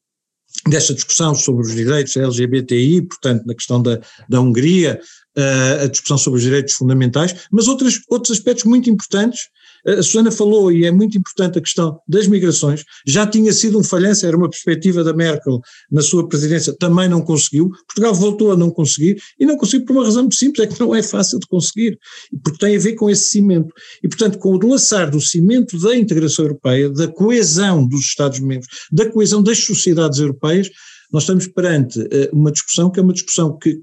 desta 0.69 0.95
discussão 0.95 1.35
sobre 1.35 1.63
os 1.67 1.75
direitos 1.75 2.17
LGBTI, 2.17 3.03
portanto, 3.03 3.45
na 3.47 3.55
questão 3.55 3.83
da, 3.83 4.01
da 4.29 4.41
Hungria, 4.41 5.01
a 5.37 5.87
discussão 5.87 6.17
sobre 6.17 6.39
os 6.39 6.45
direitos 6.45 6.75
fundamentais, 6.75 7.35
mas 7.51 7.67
outros, 7.67 8.01
outros 8.09 8.37
aspectos 8.37 8.65
muito 8.65 8.89
importantes. 8.89 9.41
A 9.87 10.03
Susana 10.03 10.31
falou, 10.31 10.73
e 10.73 10.87
é 10.87 10.91
muito 10.91 11.19
importante 11.19 11.59
a 11.59 11.61
questão 11.61 11.99
das 12.09 12.27
migrações, 12.27 12.85
já 13.07 13.27
tinha 13.27 13.53
sido 13.53 13.79
um 13.79 13.85
falhanço, 13.85 14.25
era 14.25 14.37
uma 14.37 14.49
perspectiva 14.49 15.05
da 15.05 15.13
Merkel 15.13 15.61
na 15.91 16.01
sua 16.01 16.27
presidência, 16.27 16.75
também 16.79 17.07
não 17.07 17.21
conseguiu, 17.21 17.69
Portugal 17.87 18.15
voltou 18.15 18.53
a 18.53 18.57
não 18.57 18.71
conseguir, 18.71 19.21
e 19.39 19.45
não 19.45 19.59
conseguiu 19.59 19.85
por 19.85 19.97
uma 19.97 20.05
razão 20.05 20.23
muito 20.23 20.37
simples, 20.37 20.67
é 20.67 20.73
que 20.73 20.81
não 20.81 20.95
é 20.95 21.03
fácil 21.03 21.39
de 21.39 21.47
conseguir, 21.47 21.99
porque 22.43 22.59
tem 22.59 22.77
a 22.77 22.79
ver 22.79 22.95
com 22.95 23.11
esse 23.11 23.29
cimento. 23.29 23.75
E, 24.03 24.09
portanto, 24.09 24.39
com 24.39 24.55
o 24.55 24.69
laçar 24.69 25.11
do 25.11 25.21
cimento 25.21 25.79
da 25.79 25.95
integração 25.95 26.47
europeia, 26.47 26.89
da 26.89 27.09
coesão 27.09 27.87
dos 27.87 28.01
Estados-membros, 28.01 28.69
da 28.91 29.11
coesão 29.11 29.43
das 29.43 29.59
sociedades 29.59 30.19
europeias, 30.19 30.71
nós 31.13 31.25
estamos 31.25 31.47
perante 31.47 32.01
uh, 32.01 32.29
uma 32.33 32.51
discussão 32.51 32.91
que 32.91 32.99
é 32.99 33.03
uma 33.03 33.13
discussão 33.13 33.57
que 33.59 33.81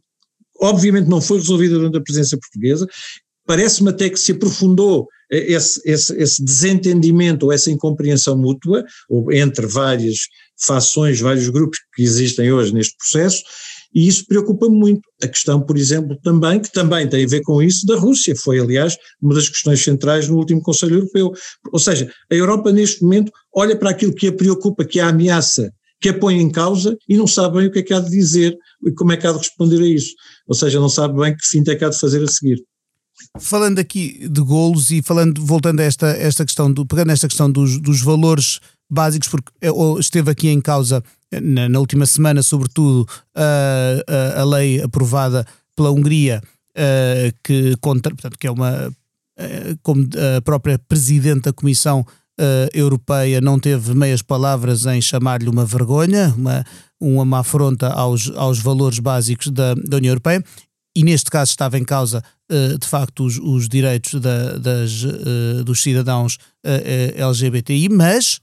obviamente 0.62 1.10
não 1.10 1.22
foi 1.22 1.38
resolvida 1.38 1.76
durante 1.76 1.98
a 1.98 2.02
presença 2.02 2.38
portuguesa, 2.38 2.88
parece-me 3.46 3.90
até 3.90 4.10
que 4.10 4.20
se 4.20 4.32
aprofundou 4.32 5.08
esse, 5.30 5.82
esse, 5.86 6.14
esse 6.22 6.44
desentendimento 6.44 7.46
ou 7.46 7.52
essa 7.52 7.72
incompreensão 7.72 8.38
mútua 8.38 8.84
entre 9.32 9.66
várias 9.66 10.18
fações, 10.62 11.20
vários 11.20 11.50
grupos 11.50 11.80
que 11.96 12.04
existem 12.04 12.52
hoje 12.52 12.74
neste 12.74 12.96
processo, 12.98 13.42
e 13.94 14.08
isso 14.08 14.26
preocupa-me 14.26 14.78
muito. 14.78 15.02
A 15.22 15.28
questão, 15.28 15.62
por 15.62 15.78
exemplo, 15.78 16.18
também, 16.24 16.60
que 16.60 16.72
também 16.72 17.08
tem 17.08 17.26
a 17.26 17.28
ver 17.28 17.42
com 17.42 17.62
isso, 17.62 17.86
da 17.86 17.96
Rússia, 17.96 18.36
foi, 18.36 18.60
aliás, 18.60 18.96
uma 19.22 19.34
das 19.34 19.50
questões 19.50 19.84
centrais 19.84 20.28
no 20.28 20.38
último 20.38 20.62
Conselho 20.62 20.96
Europeu. 20.96 21.32
Ou 21.72 21.80
seja, 21.80 22.10
a 22.32 22.36
Europa, 22.36 22.72
neste 22.72 23.04
momento, 23.04 23.32
olha 23.54 23.76
para 23.76 23.90
aquilo 23.90 24.14
que 24.14 24.28
a 24.28 24.34
preocupa, 24.34 24.86
que 24.86 25.00
a 25.00 25.10
ameaça, 25.10 25.74
que 26.02 26.10
a 26.10 26.18
põe 26.18 26.42
em 26.42 26.50
causa 26.50 26.98
e 27.08 27.16
não 27.16 27.28
sabe 27.28 27.60
bem 27.60 27.68
o 27.68 27.72
que 27.72 27.80
é 27.80 27.84
que 27.84 27.94
há 27.94 28.00
de 28.00 28.10
dizer 28.10 28.58
e 28.86 28.92
como 28.92 29.12
é 29.12 29.18
que 29.18 29.28
há 29.28 29.32
de 29.32 29.38
responder 29.38 29.80
a 29.82 29.86
isso. 29.86 30.14
Ou 30.48 30.56
seja, 30.56 30.80
não 30.80 30.90
sabe 30.90 31.20
bem 31.20 31.36
que 31.36 31.46
fim 31.46 31.64
é 31.68 31.76
que 31.76 31.86
há 31.86 31.90
de 31.90 32.00
fazer 32.00 32.24
a 32.24 32.28
seguir. 32.28 32.62
Falando 33.40 33.78
aqui 33.78 34.28
de 34.28 34.42
golos 34.42 34.90
e 34.90 35.04
falando, 35.04 35.46
voltando 35.46 35.80
a 35.80 35.84
esta, 35.84 36.08
esta 36.08 36.44
questão, 36.44 36.74
do, 36.74 36.86
pegando 36.88 37.12
esta 37.12 37.28
questão 37.28 37.52
dos, 37.52 37.80
dos 37.80 38.02
valores 38.02 38.60
básicos, 38.90 39.30
porque 39.30 39.52
esteve 40.00 40.32
aqui 40.32 40.50
em 40.50 40.60
causa 40.60 41.04
na, 41.32 41.70
na 41.70 41.80
última 41.80 42.08
semana, 42.08 42.42
sobretudo, 42.42 43.08
a, 43.36 44.38
a, 44.38 44.42
a, 44.42 44.44
lei 44.44 44.82
aprovada 44.82 45.46
pela 45.76 45.92
Hungria, 45.92 46.42
que 47.44 47.76
contra, 47.80 48.14
portanto, 48.14 48.38
que 48.40 48.48
é 48.48 48.52
uma, 48.52 48.92
como 49.84 50.10
a 50.38 50.42
própria 50.42 50.80
Presidente 50.80 51.44
da 51.44 51.54
Comissão 51.54 52.06
Europeia 52.74 53.40
não 53.42 53.60
teve 53.60 53.94
meias 53.94 54.22
palavras 54.22 54.86
em 54.86 55.02
chamar-lhe 55.02 55.50
uma 55.50 55.66
vergonha, 55.66 56.34
uma, 56.38 56.66
uma 57.00 57.40
afronta 57.40 57.90
aos, 57.90 58.32
aos 58.36 58.60
valores 58.60 59.00
básicos 59.00 59.50
da, 59.50 59.74
da 59.76 59.98
União 59.98 60.12
Europeia, 60.12 60.44
e 60.96 61.04
neste 61.04 61.30
caso 61.30 61.52
estava 61.52 61.78
em 61.78 61.84
causa 61.84 62.24
de 62.80 62.86
facto 62.86 63.24
os, 63.24 63.38
os 63.38 63.70
direitos 63.70 64.20
da, 64.20 64.58
das, 64.58 65.04
dos 65.64 65.82
cidadãos 65.82 66.38
LGBTI, 67.16 67.88
mas 67.88 68.42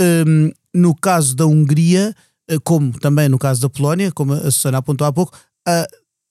um, 0.00 0.50
no 0.74 0.94
caso 0.94 1.34
da 1.34 1.46
Hungria, 1.46 2.14
eh, 2.48 2.58
como 2.62 2.92
também 2.98 3.28
no 3.28 3.38
caso 3.38 3.60
da 3.60 3.68
Polónia, 3.68 4.12
como 4.12 4.32
a 4.32 4.50
Susana 4.50 4.78
apontou 4.78 5.06
há 5.06 5.12
pouco, 5.12 5.36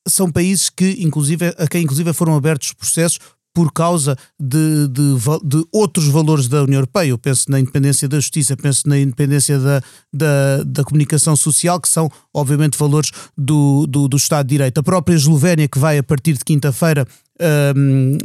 são 0.07 0.31
países 0.31 0.69
que, 0.69 0.97
inclusive, 0.99 1.53
a 1.57 1.67
quem 1.67 1.83
inclusive 1.83 2.13
foram 2.13 2.35
abertos 2.35 2.73
processos 2.73 3.19
por 3.57 3.73
causa 3.73 4.15
de, 4.39 4.87
de, 4.87 5.15
de, 5.43 5.65
outros 5.71 6.07
valores 6.09 6.47
da 6.47 6.61
União 6.61 6.77
Europeia. 6.77 7.09
Eu 7.09 7.17
penso 7.17 7.49
na 7.49 7.59
independência 7.59 8.07
da 8.07 8.19
justiça, 8.19 8.55
penso 8.55 8.87
na 8.87 8.99
independência 8.99 9.57
da, 9.57 9.81
da, 10.13 10.63
da 10.63 10.83
comunicação 10.83 11.35
social, 11.35 11.81
que 11.81 11.89
são, 11.89 12.07
obviamente, 12.31 12.77
valores 12.77 13.09
do, 13.35 13.87
do, 13.87 14.07
do, 14.07 14.15
Estado 14.15 14.45
de 14.45 14.51
Direito. 14.51 14.77
A 14.77 14.83
própria 14.83 15.15
Eslovénia, 15.15 15.67
que 15.67 15.79
vai 15.79 15.97
a 15.97 16.03
partir 16.03 16.33
de 16.33 16.45
quinta-feira 16.45 17.07
um, 17.75 18.19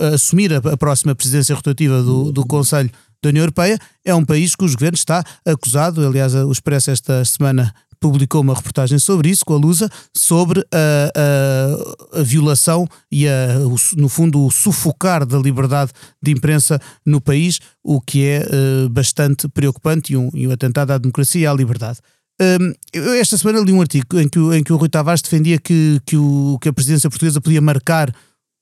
a, 0.00 0.06
a 0.06 0.14
assumir 0.14 0.54
a, 0.54 0.58
a, 0.58 0.76
próxima 0.76 1.16
presidência 1.16 1.52
rotativa 1.52 2.00
do, 2.00 2.30
do 2.30 2.46
Conselho 2.46 2.92
da 3.20 3.30
União 3.30 3.42
Europeia, 3.42 3.76
é 4.04 4.14
um 4.14 4.24
país 4.24 4.54
cujo 4.54 4.74
governo 4.74 4.94
está 4.94 5.24
acusado, 5.44 6.06
aliás, 6.06 6.32
o 6.32 6.52
Expresso 6.52 6.92
esta 6.92 7.24
semana 7.24 7.74
publicou 8.00 8.40
uma 8.40 8.54
reportagem 8.54 8.98
sobre 8.98 9.28
isso, 9.28 9.44
com 9.44 9.54
a 9.54 9.58
Lusa, 9.58 9.90
sobre 10.16 10.64
a, 10.72 12.16
a, 12.16 12.20
a 12.20 12.22
violação 12.22 12.88
e, 13.12 13.28
a, 13.28 13.58
o, 13.66 13.76
no 13.96 14.08
fundo, 14.08 14.44
o 14.44 14.50
sufocar 14.50 15.26
da 15.26 15.38
liberdade 15.38 15.92
de 16.20 16.32
imprensa 16.32 16.80
no 17.04 17.20
país, 17.20 17.60
o 17.84 18.00
que 18.00 18.24
é 18.24 18.40
uh, 18.40 18.88
bastante 18.88 19.46
preocupante 19.48 20.14
e 20.14 20.16
um, 20.16 20.30
e 20.32 20.48
um 20.48 20.52
atentado 20.52 20.92
à 20.92 20.98
democracia 20.98 21.42
e 21.42 21.46
à 21.46 21.52
liberdade. 21.52 21.98
Um, 22.40 22.72
esta 23.20 23.36
semana 23.36 23.60
li 23.60 23.70
um 23.70 23.82
artigo 23.82 24.18
em 24.18 24.26
que, 24.26 24.38
em 24.38 24.64
que 24.64 24.72
o 24.72 24.76
Rui 24.76 24.88
Tavares 24.88 25.20
defendia 25.20 25.58
que, 25.58 26.00
que, 26.06 26.16
o, 26.16 26.58
que 26.58 26.70
a 26.70 26.72
presidência 26.72 27.10
portuguesa 27.10 27.38
podia 27.38 27.60
marcar 27.60 28.10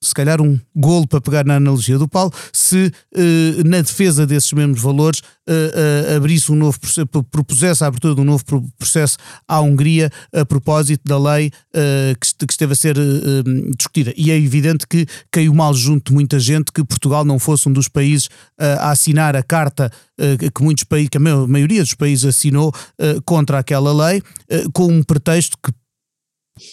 se 0.01 0.15
calhar 0.15 0.41
um 0.41 0.59
golo 0.75 1.07
para 1.07 1.21
pegar 1.21 1.45
na 1.45 1.57
analogia 1.57 1.99
do 1.99 2.09
Paulo, 2.09 2.33
se 2.53 2.93
eh, 3.15 3.63
na 3.65 3.81
defesa 3.81 4.27
desses 4.27 4.53
mesmos 4.53 4.81
valores 4.81 5.23
eh, 5.47 6.07
eh, 6.11 6.17
abrisse 6.17 6.53
um 6.53 6.55
novo 6.55 6.79
processo, 6.79 7.07
propusesse 7.31 7.83
a 7.83 7.89
abertura 7.89 8.15
de 8.15 8.21
um 8.21 8.25
novo 8.25 8.45
processo 8.79 9.17
à 9.47 9.61
Hungria 9.61 10.11
a 10.33 10.45
propósito 10.45 11.03
da 11.05 11.19
lei 11.19 11.51
que, 12.21 12.47
que, 12.47 12.53
esteve 12.53 12.73
a 12.73 12.77
ser 12.77 12.97
discutida. 13.77 14.13
E 14.17 14.31
é 14.31 14.37
evidente 14.37 14.87
que 14.87 15.07
caiu 15.31 15.55
mal 15.55 15.75
junto 15.75 16.09
de 16.09 16.15
muita 16.15 16.39
gente 16.39 16.73
que 16.73 16.85
Portugal 16.85 17.25
não 17.25 17.39
fosse 17.39 17.69
um 17.69 17.73
dos 17.73 17.89
países 17.89 18.29
a 18.59 18.91
assinar 18.91 19.37
a 19.37 19.43
carta 19.43 19.91
que 20.53 20.63
muitos 20.63 20.85
países, 20.85 21.09
que 21.11 21.17
a 21.17 21.21
maioria 21.21 21.83
dos 21.83 21.95
países 21.95 22.25
assinou 22.25 22.73
contra 23.25 23.59
aquela 23.59 23.93
lei, 23.93 24.23
com 24.73 24.87
um 24.87 25.03
pretexto 25.03 25.57
que 25.63 25.73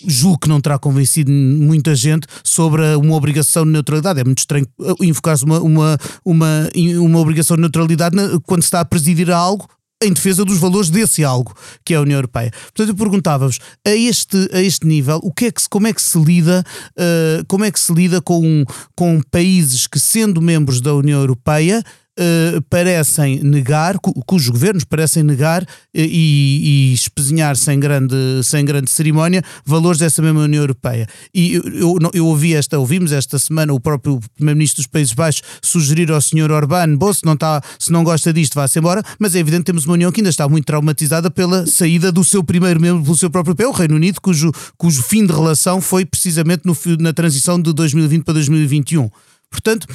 julgo 0.08 0.39
que 0.39 0.50
não 0.50 0.62
terá 0.62 0.78
convencido 0.78 1.32
muita 1.32 1.95
gente 1.95 2.28
sobre 2.43 2.82
uma 2.95 3.15
obrigação 3.15 3.65
de 3.65 3.71
neutralidade. 3.71 4.19
É 4.19 4.24
muito 4.24 4.39
estranho 4.39 4.67
uh, 4.80 5.04
invocar-se 5.04 5.45
uma, 5.45 5.60
uma, 5.60 5.98
uma, 6.24 6.69
uma 7.00 7.19
obrigação 7.19 7.56
de 7.56 7.62
neutralidade 7.62 8.15
quando 8.45 8.62
se 8.62 8.67
está 8.67 8.80
a 8.80 8.86
presidir 8.86 9.32
a 9.32 9.38
algo 9.38 9.67
em 10.04 10.12
defesa 10.12 10.43
dos 10.43 10.58
valores 10.58 10.89
desse 10.89 11.24
algo, 11.24 11.54
que 11.84 11.93
é 11.93 11.98
a 11.98 12.02
União 12.02 12.17
Europeia. 12.17 12.52
Portanto, 12.52 12.89
eu 12.89 12.95
perguntava-vos, 12.95 13.60
a 13.86 13.91
este, 13.91 14.50
a 14.52 14.62
este 14.62 14.86
nível, 14.86 15.19
o 15.24 15.32
que 15.32 15.45
é 15.45 15.52
que 15.52 15.62
como 15.69 15.88
é 15.88 15.93
que 15.93 16.02
se 16.02 16.17
lida, 16.19 16.63
uh, 16.91 17.45
como 17.48 17.63
é 17.63 17.71
que 17.71 17.80
se 17.80 17.93
lida 17.93 18.21
com, 18.21 18.65
com 18.95 19.21
países 19.32 19.88
que, 19.88 20.00
sendo 20.00 20.41
membros 20.41 20.82
da 20.82 20.93
União 20.93 21.19
Europeia, 21.19 21.82
uh, 22.19 22.62
parecem 22.69 23.43
negar, 23.43 23.99
cu, 23.99 24.13
cujos 24.25 24.49
governos 24.49 24.84
parecem 24.84 25.23
negar 25.23 25.63
uh, 25.63 25.67
e, 25.93 26.91
e 26.91 26.93
espezinhar 26.93 27.56
sem 27.56 27.80
grande, 27.80 28.15
sem 28.43 28.63
grande 28.63 28.89
cerimónia 28.89 29.43
valores 29.65 29.99
dessa 29.99 30.21
mesma 30.21 30.41
União 30.41 30.62
Europeia. 30.62 31.08
E 31.34 31.54
eu, 31.54 31.63
eu, 31.63 31.97
eu 32.13 32.25
ouvi 32.28 32.54
esta, 32.54 32.80
ouvimos 32.80 33.12
esta 33.12 33.38
semana 33.39 33.73
o 33.73 33.80
próprio 33.80 34.19
Primeiro-Ministro 34.36 34.82
dos 34.82 34.88
Países 34.88 35.13
Baixos 35.13 35.43
sugerir 35.62 36.12
ao 36.12 36.21
Sr. 36.21 36.51
Orbán, 36.51 36.95
bom, 36.95 37.12
se 37.12 37.25
não, 37.25 37.34
está, 37.34 37.62
se 37.80 37.91
não 37.91 38.04
gosta 38.04 38.32
disto, 38.32 38.56
vá-se 38.56 38.80
embora, 38.80 39.04
mas 39.19 39.36
é 39.36 39.39
evidente 39.39 39.62
que 39.62 39.67
temos 39.67 39.86
uma 39.86 39.93
União 39.93 40.12
que 40.12 40.21
ainda 40.21 40.30
está 40.30 40.47
muito 40.47 40.65
traumatizada 40.65 41.30
pela 41.30 41.65
saída 41.65 42.12
do 42.12 42.23
seu 42.23 42.43
primeiro 42.43 42.80
membro 42.80 43.04
pelo 43.04 43.15
seu 43.15 43.30
próprio 43.30 43.56
pé, 43.56 43.67
o 43.67 43.71
Reino 43.71 43.95
Unido, 43.95 44.19
cujo, 44.21 44.51
cujo 44.78 45.01
fim 45.04 45.25
de 45.25 45.34
relação 45.34 45.82
foi 45.82 46.06
precisamente 46.06 46.63
no, 46.65 46.78
na 46.99 47.13
transição 47.13 47.62
de 47.62 47.73
2020 47.73 48.23
para 48.23 48.34
2021. 48.36 49.10
Portanto, 49.49 49.88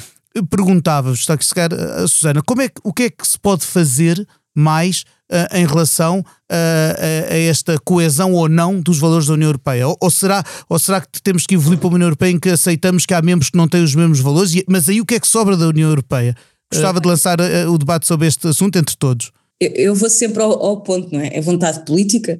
perguntava-vos, 0.49 1.19
está 1.19 1.33
aqui 1.33 1.45
a 1.59 2.07
Susana, 2.07 2.41
como 2.41 2.61
é, 2.61 2.69
o 2.83 2.93
que 2.93 3.03
é 3.03 3.09
que 3.09 3.27
se 3.27 3.37
pode 3.39 3.65
fazer 3.65 4.25
mais 4.55 5.03
uh, 5.31 5.57
em 5.57 5.65
relação 5.65 6.19
uh, 6.19 6.23
a, 6.49 7.33
a, 7.33 7.37
esta 7.37 7.79
coesão 7.79 8.33
ou 8.33 8.49
não 8.49 8.79
dos 8.79 8.99
valores 8.99 9.27
da 9.27 9.33
União 9.33 9.49
Europeia? 9.49 9.87
Ou, 9.87 9.97
ou, 9.99 10.11
será, 10.11 10.43
ou 10.69 10.77
será 10.77 11.01
que 11.01 11.21
temos 11.21 11.45
que 11.45 11.55
evoluir 11.55 11.79
para 11.79 11.87
uma 11.87 11.95
União 11.95 12.07
Europeia 12.07 12.31
em 12.31 12.39
que 12.39 12.49
aceitamos 12.49 13.05
que 13.05 13.13
há 13.13 13.21
membros 13.21 13.49
que 13.49 13.57
não 13.57 13.67
têm 13.67 13.83
os 13.83 13.95
mesmos 13.95 14.19
valores? 14.19 14.53
E, 14.53 14.65
mas 14.67 14.87
aí 14.89 15.01
o 15.01 15.05
que 15.05 15.15
é 15.15 15.19
que 15.19 15.27
sobra 15.27 15.55
da 15.57 15.67
União 15.67 15.89
Europeia? 15.89 16.35
Gostava 16.71 17.01
de 17.01 17.07
lançar 17.07 17.39
uh, 17.39 17.71
o 17.71 17.77
debate 17.77 18.07
sobre 18.07 18.27
este 18.27 18.47
assunto 18.47 18.77
entre 18.77 18.95
todos. 18.95 19.31
Eu, 19.59 19.71
eu 19.75 19.95
vou 19.95 20.09
sempre 20.09 20.41
ao, 20.41 20.51
ao 20.51 20.81
ponto, 20.81 21.13
não 21.13 21.19
é? 21.19 21.29
É 21.33 21.41
vontade 21.41 21.85
política. 21.85 22.39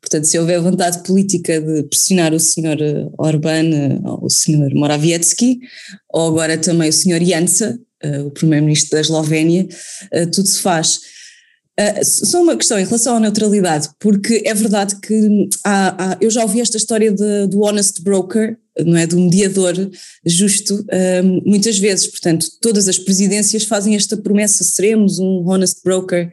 Portanto, 0.00 0.24
se 0.24 0.38
houver 0.38 0.60
vontade 0.60 1.02
política 1.02 1.60
de 1.60 1.82
pressionar 1.84 2.32
o 2.32 2.40
senhor 2.40 2.80
eh, 2.80 3.06
Orbán, 3.18 3.72
eh, 3.72 3.98
o 4.22 4.28
senhor 4.30 4.72
Morawiecki, 4.74 5.58
ou 6.12 6.28
agora 6.28 6.56
também 6.58 6.88
o 6.88 6.92
senhor 6.92 7.22
Jansa, 7.22 7.78
eh, 8.02 8.20
o 8.20 8.30
primeiro-ministro 8.30 8.92
da 8.92 9.00
Eslovénia, 9.00 9.66
tudo 10.32 10.48
se 10.48 10.60
faz. 10.60 11.00
Só 12.02 12.42
uma 12.42 12.56
questão 12.56 12.78
em 12.78 12.84
relação 12.84 13.16
à 13.16 13.20
neutralidade, 13.20 13.90
porque 14.00 14.42
é 14.46 14.54
verdade 14.54 14.98
que 15.00 15.48
há, 15.62 16.12
há, 16.12 16.18
eu 16.22 16.30
já 16.30 16.42
ouvi 16.42 16.60
esta 16.60 16.78
história 16.78 17.12
de, 17.12 17.46
do 17.48 17.60
honest 17.60 18.02
broker, 18.02 18.56
não 18.84 18.96
é, 18.96 19.06
do 19.06 19.18
mediador 19.18 19.74
justo, 20.24 20.84
um, 21.24 21.42
muitas 21.46 21.78
vezes, 21.78 22.06
portanto, 22.06 22.46
todas 22.60 22.88
as 22.88 22.98
presidências 22.98 23.64
fazem 23.64 23.94
esta 23.94 24.16
promessa, 24.16 24.64
seremos 24.64 25.18
um 25.18 25.44
honest 25.48 25.80
broker 25.84 26.30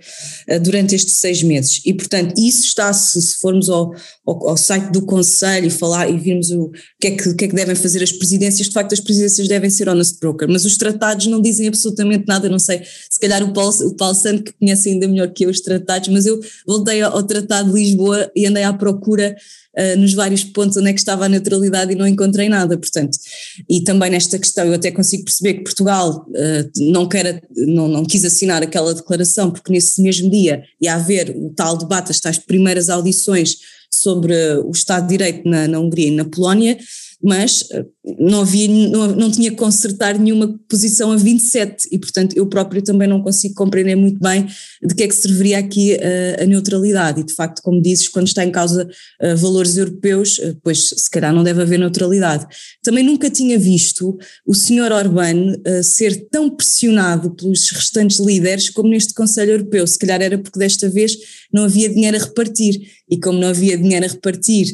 uh, 0.50 0.60
durante 0.60 0.96
estes 0.96 1.18
seis 1.18 1.42
meses, 1.42 1.82
e 1.86 1.94
portanto 1.94 2.34
isso 2.38 2.64
está, 2.64 2.92
se, 2.92 3.22
se 3.22 3.40
formos 3.40 3.70
ao, 3.70 3.94
ao, 4.26 4.50
ao, 4.50 4.58
site 4.58 4.92
do 4.92 5.06
Conselho 5.06 5.68
e 5.68 5.70
falar 5.70 6.10
e 6.10 6.18
virmos 6.18 6.52
o 6.52 6.72
que, 7.00 7.08
é 7.08 7.12
que, 7.12 7.34
que 7.34 7.46
é 7.46 7.48
que 7.48 7.56
devem 7.56 7.76
fazer 7.76 8.04
as 8.04 8.12
presidências, 8.12 8.68
de 8.68 8.74
facto 8.74 8.94
as 8.94 9.00
presidências 9.00 9.48
devem 9.48 9.70
ser 9.70 9.88
honest 9.88 10.20
broker, 10.20 10.48
mas 10.50 10.66
os 10.66 10.78
tratados 10.78 11.28
não 11.28 11.42
dizem 11.42 11.68
absolutamente 11.68 12.26
nada, 12.28 12.50
não 12.50 12.60
sei, 12.60 12.82
se 13.10 13.20
calhar 13.20 13.44
o 13.44 13.54
Paulo, 13.54 13.74
o 13.86 13.96
Paulo 13.96 14.16
Santo 14.16 14.44
que 14.44 14.54
conhece 14.54 14.90
ainda 14.90 15.08
melhor 15.08 15.32
que 15.32 15.46
eu 15.46 15.50
os 15.50 15.62
tratados, 15.62 16.10
mas 16.10 16.26
eu 16.26 16.40
voltei 16.68 17.02
ao 17.02 17.24
Tratado 17.24 17.72
de 17.72 17.80
Lisboa 17.80 18.30
e 18.36 18.46
andei 18.46 18.64
à 18.64 18.74
procura 18.74 19.36
uh, 19.78 20.00
nos 20.00 20.14
vários 20.14 20.44
pontos 20.44 20.78
onde 20.78 20.90
é 20.90 20.94
que 20.94 21.00
estava 21.00 21.26
a 21.26 21.30
neutralidade 21.30 21.92
e 21.92 21.96
não 21.96 22.08
encontrei 22.08 22.50
nada, 22.50 22.78
portanto, 22.78 23.18
e 23.70 23.82
também 23.84 24.10
nesta 24.10 24.38
questão 24.40 24.66
eu 24.66 24.74
até 24.74 24.92
consigo 24.92 25.26
perceber 25.26 25.56
que 25.56 25.64
Portugal 25.64 26.26
uh, 26.30 26.92
não, 26.92 27.08
quer, 27.08 27.42
não, 27.56 27.88
não 27.88 28.06
quis 28.06 28.24
assinar 28.26 28.64
aquela 28.64 28.94
declaração 28.94 29.52
porque 29.52 29.72
nesse 29.72 30.02
mesmo 30.02 30.30
dia 30.30 30.64
ia 30.82 30.96
haver 30.96 31.36
o 31.36 31.50
tal 31.56 31.78
debate, 31.78 32.12
as 32.12 32.20
tais 32.20 32.38
primeiras 32.38 32.90
audições 32.90 33.58
sobre 33.92 34.34
o 34.66 34.72
Estado 34.72 35.04
de 35.04 35.10
Direito 35.10 35.48
na, 35.48 35.68
na 35.68 35.80
Hungria 35.80 36.08
e 36.08 36.12
na 36.12 36.26
Polónia, 36.26 36.78
mas 37.22 37.64
não 38.20 38.42
havia, 38.42 38.68
não, 38.68 39.16
não 39.16 39.32
tinha 39.32 39.50
que 39.50 39.56
consertar 39.56 40.20
nenhuma 40.20 40.60
posição 40.68 41.12
a 41.12 41.16
27 41.16 41.88
e 41.90 41.98
portanto 41.98 42.36
eu 42.36 42.46
próprio 42.46 42.82
também 42.82 43.08
não 43.08 43.22
consigo 43.22 43.54
compreender 43.56 43.96
muito 43.96 44.20
bem 44.20 44.46
de 44.82 44.94
que 44.94 45.04
é 45.04 45.08
que 45.08 45.16
serviria 45.16 45.58
aqui 45.58 45.96
a, 45.96 46.44
a 46.44 46.46
neutralidade. 46.46 47.22
E 47.22 47.24
de 47.24 47.34
facto 47.34 47.62
como 47.62 47.82
dizes 47.82 48.10
quando 48.10 48.28
está 48.28 48.44
em 48.44 48.52
causa 48.52 48.86
uh, 49.22 49.38
valores 49.38 49.78
europeus 49.78 50.38
uh, 50.40 50.58
pois 50.62 50.90
se 50.90 51.10
calhar 51.10 51.34
não 51.34 51.44
deve 51.44 51.62
haver 51.62 51.80
neutralidade. 51.80 52.46
Também 52.84 53.06
nunca 53.06 53.30
tinha 53.30 53.58
visto 53.58 54.18
o 54.46 54.54
senhor 54.54 54.92
Orbán 54.92 55.54
uh, 55.56 55.84
ser 55.84 56.28
tão 56.30 56.50
pressionado 56.50 57.34
pelos 57.34 57.72
restantes 57.72 58.20
líderes 58.20 58.70
como 58.70 58.90
neste 58.90 59.14
Conselho 59.14 59.52
Europeu, 59.52 59.88
se 59.88 59.98
calhar 59.98 60.22
era 60.22 60.38
porque 60.38 60.60
desta 60.60 60.90
vez 60.90 61.16
não 61.54 61.64
havia 61.64 61.88
dinheiro 61.88 62.18
a 62.18 62.20
repartir. 62.20 62.82
E 63.10 63.20
como 63.20 63.40
não 63.40 63.50
havia 63.50 63.78
dinheiro 63.78 64.06
a 64.06 64.10
repartir, 64.10 64.74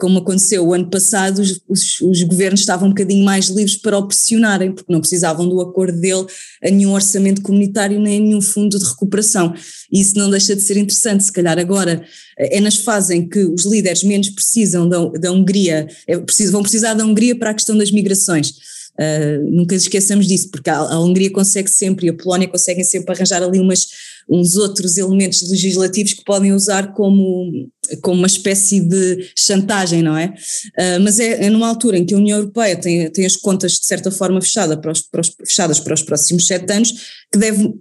como 0.00 0.18
aconteceu 0.18 0.66
o 0.66 0.72
ano 0.72 0.88
passado, 0.88 1.40
os, 1.40 1.60
os, 1.68 2.00
os 2.00 2.22
governos 2.22 2.63
estavam 2.64 2.88
um 2.88 2.90
bocadinho 2.90 3.24
mais 3.24 3.46
livres 3.46 3.76
para 3.76 3.96
o 3.96 4.06
pressionarem, 4.06 4.72
porque 4.72 4.92
não 4.92 5.00
precisavam 5.00 5.48
do 5.48 5.60
acordo 5.60 6.00
dele 6.00 6.26
a 6.62 6.70
nenhum 6.70 6.92
orçamento 6.92 7.42
comunitário 7.42 8.00
nem 8.00 8.18
a 8.18 8.20
nenhum 8.20 8.40
fundo 8.40 8.78
de 8.78 8.84
recuperação. 8.84 9.54
E 9.92 10.00
isso 10.00 10.16
não 10.16 10.30
deixa 10.30 10.56
de 10.56 10.62
ser 10.62 10.76
interessante, 10.76 11.24
se 11.24 11.32
calhar 11.32 11.58
agora 11.58 12.04
é 12.36 12.60
nas 12.60 12.76
fases 12.76 13.10
em 13.10 13.28
que 13.28 13.44
os 13.44 13.64
líderes 13.64 14.02
menos 14.02 14.28
precisam 14.30 14.88
da, 14.88 15.04
da 15.20 15.32
Hungria, 15.32 15.86
é, 16.06 16.16
vão 16.50 16.62
precisar 16.62 16.94
da 16.94 17.04
Hungria 17.04 17.36
para 17.38 17.50
a 17.50 17.54
questão 17.54 17.76
das 17.76 17.90
migrações. 17.90 18.54
Uh, 18.94 19.50
nunca 19.50 19.74
esqueçamos 19.74 20.26
disso, 20.28 20.50
porque 20.52 20.70
a, 20.70 20.76
a, 20.76 21.00
Hungria 21.00 21.30
consegue 21.30 21.68
sempre 21.68 22.06
e 22.06 22.10
a 22.10 22.14
Polónia 22.14 22.46
conseguem 22.46 22.84
sempre 22.84 23.12
arranjar 23.12 23.42
ali 23.42 23.58
umas, 23.58 23.88
uns 24.30 24.54
outros 24.54 24.96
elementos 24.96 25.42
legislativos 25.50 26.12
que 26.12 26.22
podem 26.24 26.52
usar 26.52 26.94
como, 26.94 27.68
como 28.02 28.18
uma 28.18 28.26
espécie 28.26 28.80
de 28.80 29.30
chantagem, 29.36 30.02
não 30.02 30.16
é? 30.16 30.34
Uh, 30.78 31.00
mas 31.02 31.18
é, 31.18 31.46
é, 31.46 31.50
numa 31.50 31.68
altura 31.68 31.98
em 31.98 32.04
que 32.04 32.14
a 32.14 32.18
União 32.18 32.38
Europeia 32.38 32.76
tem, 32.76 33.10
tem 33.10 33.26
as 33.26 33.36
contas 33.36 33.72
de 33.72 33.86
certa 33.86 34.10
forma 34.10 34.40
fechada 34.40 34.76
para 34.76 34.92
os, 34.92 35.00
para 35.02 35.20
os, 35.20 35.34
fechadas 35.46 35.80
para 35.80 35.94
os 35.94 36.02
próximos 36.02 36.46
sete 36.46 36.72
anos, 36.72 36.92
que 37.32 37.38
deve 37.38 37.74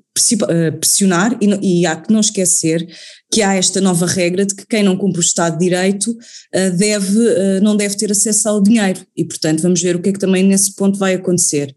ah, 0.44 0.72
pressionar 0.80 1.38
e, 1.42 1.82
e 1.82 1.86
há 1.86 1.96
que 1.96 2.12
não 2.12 2.20
esquecer 2.20 2.88
que 3.34 3.42
há 3.42 3.56
esta 3.56 3.82
nova 3.82 4.06
regra 4.06 4.46
de 4.46 4.54
que 4.54 4.64
quem 4.68 4.84
não 4.84 4.96
cumpre 4.96 5.20
o 5.20 5.22
Estado 5.22 5.58
de 5.58 5.66
Direito 5.66 6.12
uh, 6.12 6.78
deve, 6.78 7.18
uh, 7.18 7.62
não 7.64 7.76
deve 7.76 7.98
ter 7.98 8.12
acesso 8.12 8.48
ao 8.48 8.62
dinheiro 8.62 9.00
e 9.18 9.26
portanto 9.26 9.64
vamos 9.64 9.82
ver 9.82 9.96
o 9.96 10.00
que 10.00 10.10
é 10.10 10.14
que 10.14 10.20
também 10.20 10.44
nesse 10.44 10.76
ponto 10.76 11.00
vai 11.00 11.16
acontecer. 11.16 11.74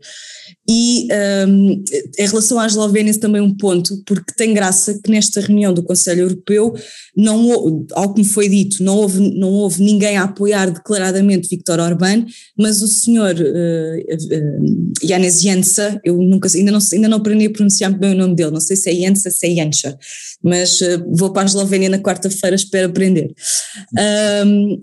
E 0.69 1.07
um, 1.49 1.85
em 2.19 2.27
relação 2.27 2.59
à 2.59 2.67
Eslovénia 2.67 3.15
também 3.19 3.41
um 3.41 3.57
ponto, 3.57 4.03
porque 4.05 4.35
tem 4.37 4.53
graça 4.53 4.99
que 5.01 5.11
nesta 5.11 5.41
reunião 5.41 5.73
do 5.73 5.83
Conselho 5.83 6.23
Europeu, 6.23 6.75
não, 7.17 7.87
ao 7.93 8.13
que 8.13 8.21
me 8.21 8.27
foi 8.27 8.49
dito, 8.49 8.83
não 8.83 8.97
houve, 8.97 9.21
não 9.39 9.49
houve 9.51 9.81
ninguém 9.81 10.17
a 10.17 10.25
apoiar 10.25 10.71
declaradamente 10.71 11.49
Viktor 11.49 11.79
Orbán, 11.79 12.27
mas 12.59 12.83
o 12.83 12.89
senhor 12.89 13.37
uh, 13.37 14.15
uh, 14.15 14.93
Janes 15.05 15.41
Jansa, 15.41 16.01
eu 16.03 16.17
nunca, 16.17 16.49
ainda 16.53 16.73
não, 16.73 16.81
ainda 16.93 17.09
não 17.09 17.19
aprendi 17.19 17.47
a 17.47 17.51
pronunciar 17.51 17.97
bem 17.97 18.15
o 18.15 18.19
nome 18.19 18.35
dele, 18.35 18.51
não 18.51 18.61
sei 18.61 18.77
se 18.77 18.91
é 18.91 18.95
Jansa, 18.95 19.31
se 19.31 19.47
é 19.47 19.55
Janša, 19.55 19.97
mas 20.43 20.81
uh, 20.81 21.05
vou 21.13 21.33
para 21.33 21.46
Eslovénia 21.47 21.89
na 21.89 21.99
quarta-feira, 21.99 22.57
espero 22.57 22.89
aprender. 22.89 23.33
Um, 24.45 24.81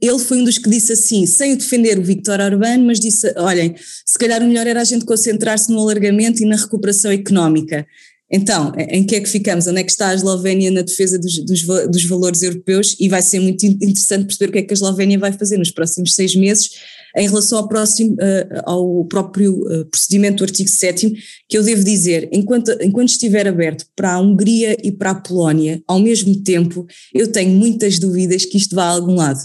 ele 0.00 0.18
foi 0.18 0.38
um 0.38 0.44
dos 0.44 0.58
que 0.58 0.68
disse 0.68 0.92
assim, 0.92 1.24
sem 1.24 1.56
defender 1.56 1.98
o 1.98 2.02
Victor 2.02 2.40
Orbán, 2.40 2.78
mas 2.84 3.00
disse: 3.00 3.32
olhem, 3.36 3.74
se 4.04 4.18
calhar 4.18 4.42
o 4.42 4.46
melhor 4.46 4.66
era 4.66 4.80
a 4.80 4.84
gente 4.84 5.04
concentrar-se 5.04 5.70
no 5.72 5.80
alargamento 5.80 6.42
e 6.42 6.46
na 6.46 6.56
recuperação 6.56 7.10
económica. 7.10 7.86
Então, 8.30 8.72
em 8.76 9.04
que 9.04 9.14
é 9.14 9.20
que 9.20 9.28
ficamos? 9.28 9.68
Onde 9.68 9.80
é 9.80 9.84
que 9.84 9.90
está 9.90 10.08
a 10.08 10.14
Eslovénia 10.14 10.70
na 10.70 10.82
defesa 10.82 11.16
dos, 11.16 11.38
dos, 11.44 11.62
dos, 11.62 12.04
valores 12.04 12.42
europeus? 12.42 12.96
E 12.98 13.08
vai 13.08 13.22
ser 13.22 13.38
muito 13.38 13.64
interessante 13.64 14.26
perceber 14.26 14.48
o 14.48 14.52
que 14.52 14.58
é 14.58 14.62
que 14.62 14.72
a 14.72 14.74
Eslovénia 14.74 15.18
vai 15.18 15.32
fazer 15.32 15.56
nos 15.56 15.70
próximos 15.70 16.14
seis 16.14 16.34
meses 16.34 16.70
em 17.16 17.28
relação 17.28 17.58
ao, 17.58 17.68
próximo, 17.68 18.14
uh, 18.14 18.62
ao 18.64 19.04
próprio 19.04 19.54
uh, 19.54 19.86
procedimento 19.86 20.38
do 20.38 20.44
artigo 20.44 20.68
7 20.68 21.14
que 21.48 21.56
eu 21.56 21.62
devo 21.62 21.84
dizer, 21.84 22.28
enquanto, 22.32 22.70
enquanto 22.82 23.08
estiver 23.08 23.46
aberto 23.46 23.86
para 23.94 24.14
a 24.14 24.20
Hungria 24.20 24.76
e 24.82 24.90
para 24.90 25.12
a 25.12 25.14
Polónia, 25.14 25.80
ao 25.86 26.00
mesmo 26.00 26.42
tempo, 26.42 26.84
eu 27.14 27.30
tenho 27.30 27.50
muitas 27.50 27.98
dúvidas 27.98 28.44
que 28.44 28.58
isto 28.58 28.74
vá 28.74 28.84
a 28.84 28.90
algum 28.90 29.14
lado. 29.14 29.38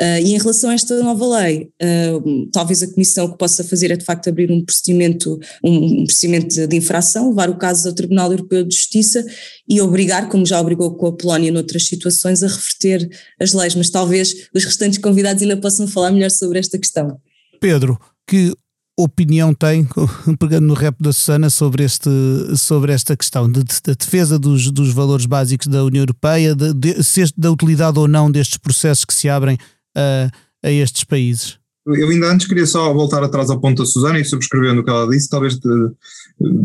Uh, 0.00 0.18
e 0.24 0.34
em 0.34 0.38
relação 0.38 0.70
a 0.70 0.72
esta 0.72 0.98
nova 1.02 1.40
lei, 1.40 1.68
uh, 1.82 2.50
talvez 2.50 2.82
a 2.82 2.90
Comissão 2.90 3.30
que 3.30 3.36
possa 3.36 3.62
fazer 3.62 3.90
é 3.90 3.96
de 3.96 4.04
facto 4.04 4.28
abrir 4.28 4.50
um 4.50 4.64
procedimento, 4.64 5.38
um, 5.62 6.06
procedimento 6.06 6.66
de 6.66 6.76
infração, 6.76 7.28
levar 7.28 7.50
o 7.50 7.58
caso 7.58 7.86
ao 7.86 7.94
Tribunal 7.94 8.30
Europeu 8.30 8.64
de 8.64 8.74
Justiça 8.74 9.22
e 9.68 9.78
obrigar, 9.78 10.30
como 10.30 10.46
já 10.46 10.58
obrigou 10.58 10.94
com 10.94 11.08
a 11.08 11.12
Polónia 11.12 11.52
noutras 11.52 11.86
situações, 11.86 12.42
a 12.42 12.46
reverter 12.46 13.10
as 13.38 13.52
leis, 13.52 13.74
mas 13.74 13.90
talvez 13.90 14.48
os 14.54 14.64
restantes 14.64 14.98
convidados 14.98 15.42
ainda 15.42 15.58
possam 15.58 15.86
falar 15.86 16.10
melhor 16.12 16.30
sobre 16.30 16.58
esta 16.58 16.78
questão. 16.78 17.18
Pedro, 17.60 18.00
que 18.26 18.54
opinião 18.96 19.52
tem, 19.52 19.86
pegando 20.40 20.66
no 20.66 20.72
rap 20.74 20.96
da 20.98 21.12
Susana, 21.12 21.50
sobre, 21.50 21.84
este, 21.84 22.08
sobre 22.56 22.92
esta 22.92 23.14
questão 23.14 23.52
da 23.52 23.60
de, 23.60 23.66
de 23.84 23.94
defesa 23.94 24.38
dos, 24.38 24.70
dos 24.70 24.94
valores 24.94 25.26
básicos 25.26 25.66
da 25.66 25.84
União 25.84 26.02
Europeia, 26.02 26.54
de, 26.54 26.72
de, 26.72 26.94
da 27.36 27.50
utilidade 27.50 27.98
ou 27.98 28.08
não 28.08 28.30
destes 28.30 28.56
processos 28.56 29.04
que 29.04 29.12
se 29.12 29.28
abrem 29.28 29.58
a, 29.96 30.30
a 30.62 30.70
estes 30.70 31.04
países. 31.04 31.60
Eu 31.86 32.10
ainda 32.10 32.30
antes 32.30 32.46
queria 32.46 32.66
só 32.66 32.92
voltar 32.92 33.22
atrás 33.24 33.48
ao 33.48 33.60
ponto 33.60 33.82
da 33.82 33.86
Susana 33.86 34.20
e 34.20 34.24
subscrevendo 34.24 34.80
o 34.80 34.84
que 34.84 34.90
ela 34.90 35.08
disse, 35.08 35.28
talvez 35.28 35.58
de, 35.58 35.90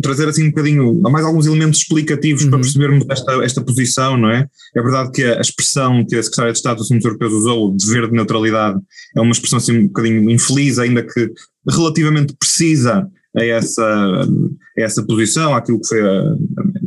trazer 0.02 0.28
assim 0.28 0.44
um 0.44 0.50
bocadinho, 0.50 1.02
mais 1.02 1.26
alguns 1.26 1.46
elementos 1.46 1.80
explicativos 1.80 2.44
uhum. 2.44 2.50
para 2.50 2.60
percebermos 2.60 3.06
esta, 3.10 3.32
esta 3.44 3.62
posição, 3.62 4.18
não 4.18 4.30
é? 4.30 4.48
É 4.76 4.82
verdade 4.82 5.12
que 5.12 5.24
a 5.24 5.40
expressão 5.40 6.06
que 6.06 6.16
a 6.16 6.24
Secretária 6.24 6.52
de 6.52 6.58
Estado 6.58 6.78
dos 6.78 6.86
Assuntos 6.86 7.06
Europeus 7.06 7.34
usou, 7.34 7.76
de 7.76 7.86
dever 7.86 8.08
de 8.08 8.14
neutralidade, 8.14 8.80
é 9.16 9.22
uma 9.22 9.32
expressão 9.32 9.58
assim 9.58 9.78
um 9.78 9.88
bocadinho 9.88 10.30
infeliz, 10.30 10.80
ainda 10.80 11.02
que 11.02 11.32
relativamente 11.70 12.36
precisa 12.38 13.10
a 13.38 13.44
essa, 13.44 13.86
a 13.86 14.82
essa 14.82 15.04
posição, 15.04 15.56
àquilo 15.56 15.80
que 15.80 15.88
foi 15.88 16.02
a, 16.02 16.36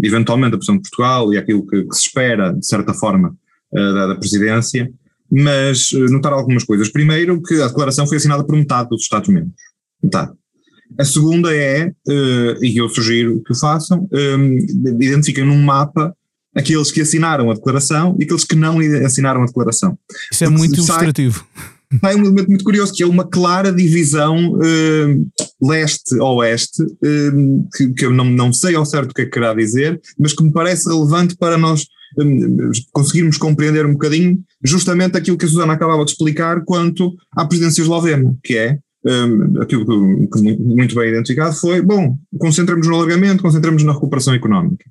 eventualmente 0.02 0.54
a 0.54 0.58
posição 0.58 0.76
de 0.76 0.82
Portugal 0.82 1.32
e 1.32 1.38
aquilo 1.38 1.66
que, 1.66 1.82
que 1.84 1.94
se 1.94 2.02
espera, 2.02 2.52
de 2.52 2.66
certa 2.66 2.92
forma, 2.92 3.34
da, 3.72 4.06
da 4.08 4.16
presidência 4.16 4.90
mas 5.30 5.90
eh, 5.92 6.10
notar 6.10 6.32
algumas 6.32 6.64
coisas. 6.64 6.88
Primeiro, 6.90 7.42
que 7.42 7.60
a 7.60 7.68
declaração 7.68 8.06
foi 8.06 8.16
assinada 8.16 8.44
por 8.44 8.56
metade 8.56 8.88
dos 8.88 9.02
Estados-membros. 9.02 9.54
Metade. 10.02 10.32
A 10.98 11.04
segunda 11.04 11.54
é, 11.54 11.88
uh, 11.88 12.64
e 12.64 12.78
eu 12.78 12.88
sugiro 12.88 13.42
que 13.44 13.52
o 13.52 13.56
façam, 13.56 14.08
um, 14.10 14.56
identifiquem 15.02 15.44
num 15.44 15.60
mapa 15.60 16.14
aqueles 16.56 16.90
que 16.90 17.02
assinaram 17.02 17.50
a 17.50 17.54
declaração 17.54 18.16
e 18.18 18.24
aqueles 18.24 18.44
que 18.44 18.56
não 18.56 18.78
assinaram 19.04 19.42
a 19.42 19.46
declaração. 19.46 19.98
Isso 20.32 20.44
é 20.44 20.48
muito 20.48 20.76
ilustrativo. 20.76 21.46
Sai 22.00 22.16
um 22.16 22.20
elemento 22.20 22.48
muito 22.48 22.64
curioso, 22.64 22.92
que 22.92 23.02
é 23.02 23.06
uma 23.06 23.24
clara 23.24 23.72
divisão 23.72 24.52
uh, 24.54 25.28
leste-oeste, 25.62 26.82
uh, 26.82 27.68
que, 27.74 27.92
que, 27.94 28.04
eu 28.04 28.10
não, 28.10 28.26
não 28.26 28.52
sei 28.52 28.74
ao 28.74 28.84
certo 28.84 29.10
o 29.10 29.14
que 29.14 29.22
é 29.22 29.24
que 29.24 29.30
querá 29.30 29.54
dizer, 29.54 30.00
mas 30.18 30.32
que 30.32 30.42
me 30.42 30.52
parece 30.52 30.88
relevante 30.88 31.36
para 31.36 31.56
nós 31.56 31.86
conseguirmos 32.92 33.36
compreender 33.36 33.86
um 33.86 33.92
bocadinho 33.92 34.38
justamente 34.64 35.16
aquilo 35.16 35.38
que 35.38 35.44
a 35.44 35.48
Susana 35.48 35.72
acabava 35.72 36.04
de 36.04 36.12
explicar 36.12 36.64
quanto 36.64 37.14
à 37.32 37.44
presidência 37.44 37.82
eslovena, 37.82 38.36
que 38.42 38.56
é 38.56 38.78
um, 39.06 39.62
aquilo 39.62 39.84
que, 39.86 40.40
muito 40.42 40.94
bem 40.94 41.10
identificado 41.10 41.54
foi, 41.54 41.80
bom, 41.80 42.16
concentramos 42.38 42.86
no 42.86 42.94
alargamento, 42.94 43.42
concentramos 43.42 43.82
na 43.82 43.92
recuperação 43.92 44.34
económica. 44.34 44.84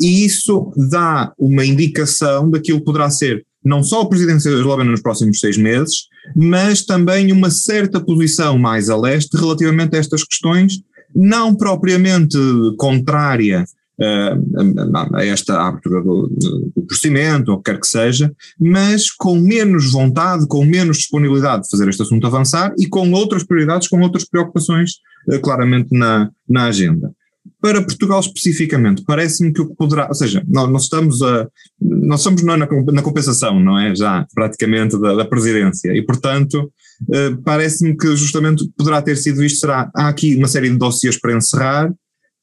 E 0.00 0.24
isso 0.24 0.72
dá 0.90 1.32
uma 1.38 1.64
indicação 1.64 2.50
daquilo 2.50 2.78
que 2.78 2.84
poderá 2.84 3.10
ser 3.10 3.44
não 3.64 3.82
só 3.82 4.02
a 4.02 4.08
presidência 4.08 4.50
eslovena 4.50 4.90
nos 4.90 5.02
próximos 5.02 5.40
seis 5.40 5.56
meses, 5.56 6.06
mas 6.34 6.84
também 6.84 7.32
uma 7.32 7.50
certa 7.50 8.00
posição 8.00 8.58
mais 8.58 8.88
a 8.88 8.96
leste 8.96 9.36
relativamente 9.36 9.96
a 9.96 9.98
estas 9.98 10.24
questões, 10.24 10.80
não 11.14 11.54
propriamente 11.54 12.38
contrária 12.78 13.64
a 14.00 15.24
esta 15.24 15.60
abertura 15.60 16.02
do, 16.02 16.28
do 16.74 16.82
procedimento, 16.82 17.50
ou 17.50 17.58
o 17.58 17.62
que 17.62 17.70
quer 17.70 17.80
que 17.80 17.86
seja, 17.86 18.32
mas 18.60 19.10
com 19.10 19.36
menos 19.36 19.90
vontade, 19.90 20.46
com 20.46 20.64
menos 20.64 20.98
disponibilidade 20.98 21.64
de 21.64 21.70
fazer 21.70 21.88
este 21.88 22.02
assunto 22.02 22.26
avançar 22.26 22.72
e 22.78 22.86
com 22.86 23.10
outras 23.12 23.44
prioridades, 23.44 23.88
com 23.88 24.00
outras 24.00 24.24
preocupações 24.24 24.92
eh, 25.30 25.38
claramente 25.38 25.88
na, 25.96 26.30
na 26.48 26.66
agenda. 26.66 27.12
Para 27.60 27.82
Portugal 27.82 28.20
especificamente, 28.20 29.02
parece-me 29.04 29.52
que 29.52 29.60
o 29.60 29.68
que 29.68 29.74
poderá, 29.74 30.06
ou 30.06 30.14
seja, 30.14 30.44
nós, 30.46 30.70
nós 30.70 30.82
estamos 30.84 31.20
a, 31.22 31.48
nós 31.80 32.20
estamos 32.20 32.42
na, 32.44 32.56
na, 32.56 33.02
compensação, 33.02 33.58
não 33.58 33.76
é? 33.78 33.96
Já, 33.96 34.24
praticamente, 34.32 35.00
da, 35.00 35.14
da 35.14 35.24
presidência, 35.24 35.92
e 35.92 36.02
portanto, 36.02 36.70
eh, 37.12 37.36
parece-me 37.44 37.96
que 37.96 38.14
justamente 38.14 38.68
poderá 38.76 39.02
ter 39.02 39.16
sido 39.16 39.42
isto, 39.42 39.60
será, 39.60 39.90
há 39.94 40.08
aqui 40.08 40.36
uma 40.36 40.46
série 40.46 40.70
de 40.70 40.76
dossiês 40.76 41.18
para 41.18 41.36
encerrar, 41.36 41.92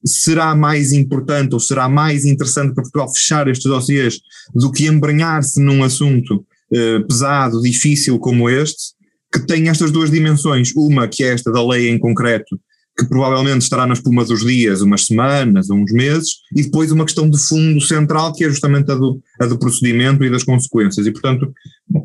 será 0.05 0.55
mais 0.55 0.91
importante 0.93 1.53
ou 1.53 1.59
será 1.59 1.89
mais 1.89 2.25
interessante 2.25 2.73
para 2.73 2.83
Portugal 2.83 3.11
fechar 3.13 3.47
estes 3.47 3.69
dossiês 3.69 4.19
do 4.53 4.71
que 4.71 4.85
embranhar-se 4.85 5.61
num 5.61 5.83
assunto 5.83 6.45
eh, 6.73 6.99
pesado, 7.07 7.61
difícil 7.61 8.19
como 8.19 8.49
este, 8.49 8.93
que 9.31 9.45
tem 9.45 9.69
estas 9.69 9.91
duas 9.91 10.11
dimensões, 10.11 10.71
uma 10.75 11.07
que 11.07 11.23
é 11.23 11.33
esta 11.33 11.51
da 11.51 11.65
lei 11.65 11.89
em 11.89 11.99
concreto, 11.99 12.59
que 12.97 13.05
provavelmente 13.05 13.63
estará 13.63 13.85
na 13.85 13.93
espuma 13.93 14.23
dos 14.23 14.45
dias, 14.45 14.81
umas 14.81 15.05
semanas 15.05 15.69
uns 15.69 15.91
meses, 15.91 16.29
e 16.55 16.63
depois 16.63 16.91
uma 16.91 17.03
questão 17.03 17.29
de 17.29 17.37
fundo 17.37 17.81
central, 17.81 18.33
que 18.33 18.45
é 18.45 18.49
justamente 18.49 18.89
a 18.91 18.95
do, 18.95 19.21
a 19.41 19.45
do 19.45 19.59
procedimento 19.59 20.23
e 20.23 20.29
das 20.29 20.43
consequências. 20.43 21.05
E, 21.05 21.11
portanto, 21.11 21.51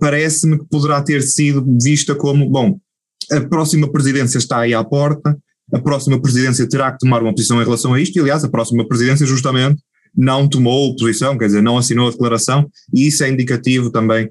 parece-me 0.00 0.58
que 0.58 0.64
poderá 0.68 1.00
ter 1.00 1.22
sido 1.22 1.64
vista 1.80 2.14
como, 2.14 2.50
bom, 2.50 2.78
a 3.30 3.40
próxima 3.42 3.90
presidência 3.90 4.38
está 4.38 4.60
aí 4.60 4.74
à 4.74 4.82
porta, 4.82 5.38
a 5.72 5.78
próxima 5.78 6.20
presidência 6.20 6.68
terá 6.68 6.92
que 6.92 6.98
tomar 6.98 7.22
uma 7.22 7.34
posição 7.34 7.60
em 7.60 7.64
relação 7.64 7.94
a 7.94 8.00
isto, 8.00 8.16
e 8.16 8.20
aliás, 8.20 8.44
a 8.44 8.48
próxima 8.48 8.86
presidência 8.86 9.26
justamente 9.26 9.80
não 10.16 10.48
tomou 10.48 10.96
posição, 10.96 11.38
quer 11.38 11.46
dizer, 11.46 11.62
não 11.62 11.78
assinou 11.78 12.08
a 12.08 12.10
declaração, 12.10 12.68
e 12.94 13.06
isso 13.06 13.22
é 13.22 13.30
indicativo 13.30 13.90
também. 13.90 14.28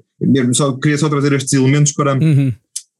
Só, 0.52 0.72
queria 0.72 0.98
só 0.98 1.08
trazer 1.08 1.32
estes 1.32 1.52
elementos 1.52 1.92
para 1.92 2.14
uhum. 2.14 2.52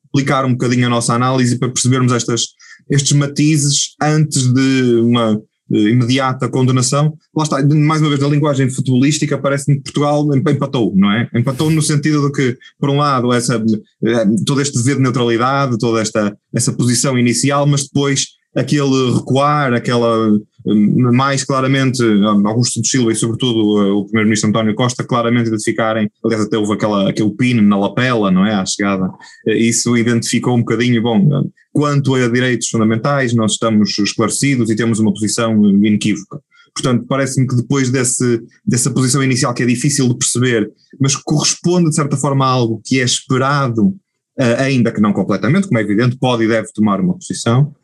explicar 0.07 0.45
um 0.45 0.53
bocadinho 0.53 0.87
a 0.87 0.91
nossa 0.91 1.15
análise, 1.15 1.59
para 1.59 1.69
percebermos 1.69 2.13
estas, 2.13 2.47
estes 2.91 3.13
matizes 3.13 3.95
antes 4.03 4.53
de 4.53 4.95
uma 5.03 5.41
imediata 5.71 6.49
condenação. 6.49 7.15
Lá 7.35 7.45
está, 7.45 7.63
mais 7.63 8.01
uma 8.01 8.09
vez, 8.09 8.21
na 8.21 8.29
linguagem 8.29 8.69
futebolística, 8.71 9.39
parece-me 9.39 9.77
que 9.77 9.85
Portugal 9.85 10.27
empatou, 10.35 10.93
não 10.97 11.11
é? 11.13 11.29
Empatou 11.35 11.71
no 11.71 11.83
sentido 11.83 12.27
de 12.27 12.33
que, 12.33 12.59
por 12.79 12.91
um 12.91 12.97
lado, 12.97 13.33
essa, 13.33 13.63
eh, 14.05 14.25
todo 14.47 14.61
este 14.61 14.77
dever 14.79 14.97
de 14.97 15.03
neutralidade, 15.03 15.79
toda 15.79 16.01
esta 16.01 16.37
essa 16.53 16.73
posição 16.73 17.19
inicial, 17.19 17.67
mas 17.67 17.85
depois 17.85 18.40
aquele 18.55 19.13
recuar, 19.15 19.73
aquela 19.73 20.31
mais 20.65 21.43
claramente 21.43 22.03
Augusto 22.45 22.83
de 22.83 22.89
Silva 22.89 23.13
e 23.13 23.17
sobretudo 23.17 23.83
eh, 23.83 23.93
o 23.93 24.05
primeiro-ministro 24.05 24.51
António 24.51 24.75
Costa 24.75 25.03
claramente 25.03 25.49
identificarem, 25.49 26.11
aliás 26.23 26.45
até 26.45 26.59
houve 26.59 26.75
aquela, 26.75 27.09
aquele 27.09 27.31
pin 27.31 27.55
na 27.63 27.79
lapela, 27.79 28.31
não 28.31 28.45
é, 28.45 28.55
à 28.55 28.65
chegada, 28.67 29.11
eh, 29.47 29.57
isso 29.57 29.97
identificou 29.97 30.55
um 30.55 30.61
bocadinho, 30.61 31.01
bom, 31.03 31.51
quanto 31.73 32.15
a 32.15 32.29
direitos 32.29 32.69
fundamentais 32.69 33.33
nós 33.33 33.53
estamos 33.53 33.99
esclarecidos 33.99 34.69
e 34.71 34.77
temos 34.77 34.99
uma 34.99 35.13
posição 35.13 35.65
inequívoca. 35.65 36.41
Portanto, 36.75 37.05
parece-me 37.09 37.47
que 37.47 37.57
depois 37.57 37.91
desse, 37.91 38.41
dessa 38.65 38.91
posição 38.91 39.23
inicial 39.23 39.53
que 39.55 39.63
é 39.63 39.67
difícil 39.67 40.09
de 40.09 40.17
perceber, 40.17 40.71
mas 41.01 41.17
que 41.17 41.23
corresponde 41.25 41.89
de 41.89 41.95
certa 41.95 42.17
forma 42.17 42.45
a 42.45 42.49
algo 42.49 42.81
que 42.85 43.01
é 43.01 43.05
esperado, 43.05 43.95
eh, 44.39 44.55
ainda 44.63 44.93
que 44.93 45.01
não 45.01 45.13
completamente, 45.13 45.67
como 45.67 45.79
é 45.79 45.83
evidente, 45.83 46.17
pode 46.17 46.45
e 46.45 46.49
deve 46.49 46.69
tomar 46.73 47.01
uma 47.01 47.15
posição, 47.15 47.75
eh, 47.75 47.80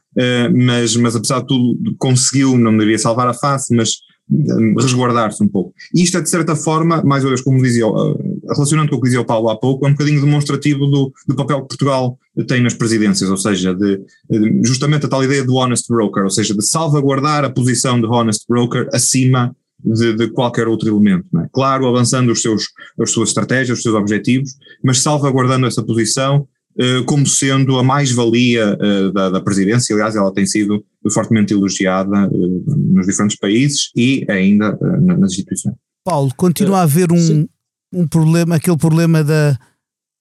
mas, 0.55 0.97
mas 0.97 1.17
apesar 1.17 1.41
de 1.41 1.47
tudo 1.47 1.95
conseguiu, 1.99 2.57
não 2.57 2.73
deveria 2.73 2.99
salvar 2.99 3.29
a 3.29 3.35
face, 3.35 3.75
mas 3.75 3.91
eh, 4.29 4.83
resguardar-se 4.83 5.41
um 5.43 5.47
pouco. 5.47 5.73
E 5.95 6.03
isto 6.03 6.19
é 6.19 6.21
de 6.21 6.29
certa 6.29 6.57
forma, 6.57 7.01
mais 7.05 7.23
uma 7.23 7.31
vez 7.31 7.41
como 7.41 7.63
dizia, 7.63 7.85
eh, 7.85 8.49
relacionando 8.51 8.91
com 8.91 8.97
o 8.97 9.01
que 9.01 9.05
dizia 9.05 9.21
o 9.21 9.25
Paulo 9.25 9.49
há 9.49 9.57
pouco, 9.57 9.87
é 9.87 9.89
um 9.89 9.93
bocadinho 9.93 10.21
demonstrativo 10.21 10.85
do, 10.87 11.13
do 11.29 11.37
papel 11.37 11.63
que 11.63 11.69
Portugal 11.69 12.19
tem 12.49 12.61
nas 12.61 12.75
presidências, 12.75 13.31
ou 13.31 13.37
seja, 13.37 13.73
de, 13.73 14.01
justamente 14.65 15.07
a 15.07 15.09
tal 15.09 15.23
ideia 15.23 15.45
do 15.45 15.55
honest 15.55 15.87
broker, 15.89 16.25
ou 16.25 16.31
seja, 16.31 16.55
de 16.55 16.67
salvaguardar 16.67 17.45
a 17.45 17.51
posição 17.51 18.01
de 18.01 18.07
honest 18.09 18.45
broker 18.49 18.89
acima 18.93 19.55
de, 19.83 20.15
de, 20.15 20.29
qualquer 20.33 20.67
outro 20.67 20.89
elemento. 20.89 21.27
É? 21.39 21.47
Claro, 21.53 21.87
avançando 21.87 22.33
os 22.33 22.43
seus, 22.43 22.65
as 23.01 23.13
suas 23.13 23.29
estratégias, 23.29 23.79
os 23.79 23.83
seus 23.83 23.95
objetivos, 23.95 24.51
mas 24.83 24.99
salvaguardando 24.99 25.67
essa 25.67 25.85
posição 25.85 26.39
eh, 26.39 26.56
como 27.07 27.27
sendo 27.27 27.79
a 27.79 27.83
mais-valia 27.83 28.77
eh, 28.81 29.11
da, 29.13 29.31
da, 29.31 29.41
presidência. 29.41 29.95
Aliás, 29.95 30.15
ela 30.15 30.33
tem 30.33 30.47
sido 30.47 30.85
fortemente 31.13 31.55
elogiada 31.55 32.25
eh, 32.25 32.73
nos 32.93 33.07
diferentes 33.07 33.39
países 33.39 33.91
e 33.97 34.27
ainda 34.29 34.79
nas 35.01 35.33
instituições. 35.33 35.75
Paulo, 36.05 36.33
continua 36.37 36.81
a 36.81 36.83
haver 36.83 37.11
um, 37.11 37.47
um 37.93 38.07
problema, 38.07 38.57
aquele 38.57 38.77
problema 38.77 39.25
da, 39.25 39.59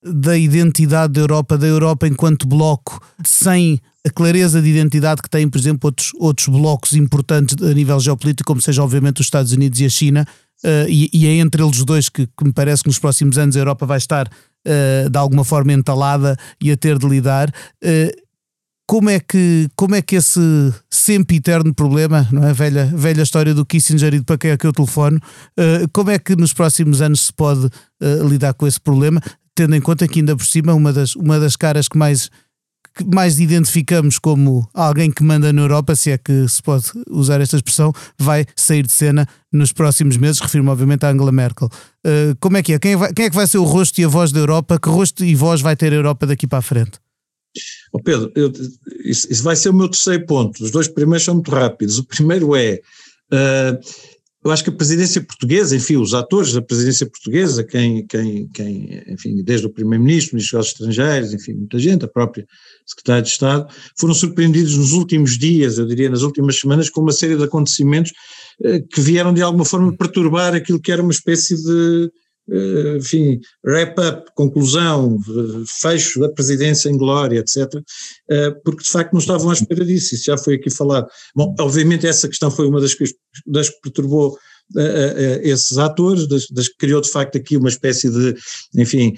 da 0.04 0.38
identidade 0.38 1.13
da 1.13 1.22
Europa, 1.22 1.58
da 1.58 1.68
Europa 1.68 2.08
enquanto 2.08 2.48
bloco, 2.48 3.02
sem 3.26 3.80
a 4.06 4.10
clareza 4.10 4.62
de 4.62 4.70
identidade 4.70 5.22
que 5.22 5.30
têm, 5.30 5.50
por 5.50 5.58
exemplo, 5.58 5.88
outros, 5.88 6.12
outros 6.15 6.48
blocos 6.48 6.94
importantes 6.94 7.56
a 7.62 7.74
nível 7.74 8.00
geopolítico, 8.00 8.48
como 8.48 8.62
seja, 8.62 8.84
obviamente, 8.84 9.20
os 9.20 9.28
Estados 9.28 9.52
Unidos 9.52 9.80
e 9.80 9.86
a 9.86 9.89
China, 9.89 10.28
uh, 10.63 10.88
e, 10.88 11.10
e, 11.12 11.26
é 11.26 11.36
entre 11.38 11.63
eles 11.63 11.84
dois 11.84 12.08
que, 12.08 12.28
que, 12.28 12.44
me 12.44 12.54
parece 12.54 12.84
que 12.84 12.89
nos 12.89 13.00
próximos 13.00 13.38
anos 13.38 13.56
a 13.56 13.60
Europa 13.60 13.86
vai 13.86 13.98
estar 13.98 14.30
uh, 14.65 15.10
de 15.10 15.17
alguma 15.17 15.43
forma 15.43 15.73
entalada 15.73 16.38
e 16.62 16.71
a 16.71 16.78
ter 16.78 16.97
de 16.97 17.08
lidar. 17.08 17.49
Uh, 17.84 18.25
como 18.88 19.10
é 19.10 19.19
que 19.19 19.67
como 19.75 19.95
é 19.95 20.01
que 20.01 20.15
esse 20.15 20.39
sempre 20.89 21.38
eterno 21.38 21.73
problema, 21.73 22.28
não 22.32 22.47
é 22.47 22.54
velha 22.54 22.86
velha 22.86 23.23
história 23.23 23.54
do 23.54 23.65
Kissinger 23.65 24.13
e 24.13 24.19
de 24.19 24.25
para 24.25 24.38
quem 24.38 24.51
é 24.51 24.58
que 24.58 24.67
eu 24.67 24.73
telefono, 24.73 25.17
uh, 25.17 25.89
como 25.91 26.12
é 26.12 26.19
que 26.19 26.36
nos 26.36 26.54
próximos 26.54 27.01
anos 27.01 27.21
se 27.21 27.34
pode 27.34 27.69
lidar 28.30 28.54
com 28.54 28.67
esse 28.67 28.80
problema, 28.80 29.21
tendo 29.56 29.75
em 29.75 29.82
conta 29.82 30.08
que 30.08 30.19
ainda 30.19 30.36
por 30.36 30.45
cima 30.45 30.73
uma 30.73 30.93
das 30.93 31.15
uma 31.15 31.39
das 31.39 31.56
caras 31.56 31.88
que 31.88 31.97
mais 31.97 32.30
que 32.96 33.04
mais 33.14 33.40
identificamos 33.40 34.18
como 34.18 34.68
alguém 34.74 35.12
que 35.12 35.22
manda 35.22 35.52
na 35.52 35.62
Europa, 35.62 35.96
se 35.96 36.12
é 36.12 36.18
que 36.18 36.48
se 36.48 36.64
pode 36.64 36.86
usar 37.10 37.42
esta 37.42 37.58
expressão, 37.58 37.92
vai 38.18 38.46
sair 38.56 38.86
de 38.86 38.94
cena 38.94 39.28
nos 39.52 39.74
próximos 39.74 40.16
meses. 40.16 40.40
Refiro-me, 40.40 40.70
obviamente, 40.70 41.06
à 41.06 41.12
Angela 41.12 41.32
Merkel. 41.32 41.68
Uh, 42.06 42.36
como 42.40 42.56
é 42.56 42.64
que 42.64 42.74
é? 42.74 42.80
Quem, 42.80 42.94
é 42.94 42.98
vai, 42.98 43.14
quem, 43.14 43.26
é 43.26 43.30
que 43.30 43.36
vai 43.36 43.48
ser 43.48 43.58
o 43.58 43.64
rosto 43.64 44.00
e 44.00 44.06
a 44.06 44.08
voz 44.08 44.32
da 44.32 44.40
Europa? 44.40 44.80
Que 44.80 44.90
rosto 44.90 45.26
e 45.26 45.36
voz 45.36 45.60
vai 45.60 45.76
ter 45.76 45.92
a 45.92 45.96
Europa 45.96 46.26
daqui 46.26 46.48
para 46.48 46.60
a 46.60 46.62
frente? 46.62 47.00
Oh 47.92 48.00
Pedro, 48.02 48.32
eu, 48.36 48.52
isso, 49.04 49.28
isso, 49.32 49.44
vai 49.44 49.56
ser 49.56 49.70
o 49.70 49.74
meu 49.74 49.90
terceiro 49.90 50.26
ponto. 50.26 50.64
Os 50.64 50.72
dois 50.72 50.88
primeiros 50.88 51.24
são 51.24 51.36
muito 51.36 51.52
rápidos. 51.52 52.00
O 52.00 52.06
primeiro 52.06 52.56
é. 52.56 52.80
Uh, 53.32 54.14
eu 54.46 54.52
acho 54.52 54.64
que 54.64 54.70
a 54.70 54.74
presidência 54.74 55.24
portuguesa, 55.24 55.76
enfim, 55.76 55.98
os 55.98 56.14
atores 56.14 56.54
da 56.54 56.62
presidência 56.62 57.10
portuguesa, 57.10 57.64
quem, 57.64 58.06
quem, 58.06 58.48
quem 58.50 59.04
enfim, 59.08 59.42
desde 59.44 59.66
o 59.66 59.72
primeiro-ministro, 59.72 60.36
ministro 60.36 60.60
dos 60.60 60.68
Estrangeiros, 60.68 61.34
enfim, 61.34 61.54
muita 61.56 61.80
gente, 61.80 62.06
a 62.06 62.08
própria 62.08 62.46
secretária 62.86 63.24
de 63.24 63.30
Estado, 63.30 63.68
foram 63.98 64.14
surpreendidos 64.14 64.78
nos 64.78 64.92
últimos 64.92 65.36
dias, 65.36 65.80
eu 65.80 65.88
diria 65.88 66.12
nas 66.12 66.22
últimas 66.22 66.60
semanas, 66.60 66.92
com 66.92 67.02
uma 67.02 67.12
série 67.12 67.36
de 67.36 67.44
acontecimentos 67.44 68.14
eh, 68.64 68.82
que 68.82 69.02
vieram 69.02 69.34
de 69.34 69.42
alguma 69.42 69.66
forma 69.66 69.98
perturbar 69.98 70.54
aquilo 70.54 70.80
que 70.80 70.92
era 70.92 71.02
uma 71.02 71.12
espécie 71.12 71.56
de, 71.56 72.12
enfim, 72.98 73.40
wrap-up, 73.66 74.32
conclusão, 74.36 75.18
fecho 75.82 76.20
da 76.20 76.30
presidência 76.30 76.90
em 76.90 76.98
glória, 76.98 77.40
etc., 77.40 77.82
eh, 78.30 78.52
porque 78.64 78.84
de 78.84 78.90
facto 78.90 79.14
não 79.14 79.20
estavam 79.20 79.50
à 79.50 79.54
espera 79.54 79.84
disso, 79.84 80.16
isso 80.16 80.26
já 80.26 80.38
foi 80.38 80.56
aqui 80.56 80.70
falado. 80.70 81.08
Bom, 81.36 81.56
obviamente 81.60 82.06
essa 82.06 82.28
questão 82.28 82.52
foi 82.52 82.68
uma 82.68 82.80
das 82.80 82.94
que, 82.94 83.06
das 83.48 83.70
perturbou 83.70 84.38
uh, 84.75 84.80
uh, 84.80 85.39
esses 85.43 85.78
atores, 85.78 86.28
das, 86.28 86.47
das, 86.47 86.67
criou 86.69 87.01
de 87.01 87.10
facto 87.10 87.38
aqui 87.38 87.58
uma 87.58 87.69
espécie 87.69 88.10
de, 88.10 88.36
enfim, 88.75 89.13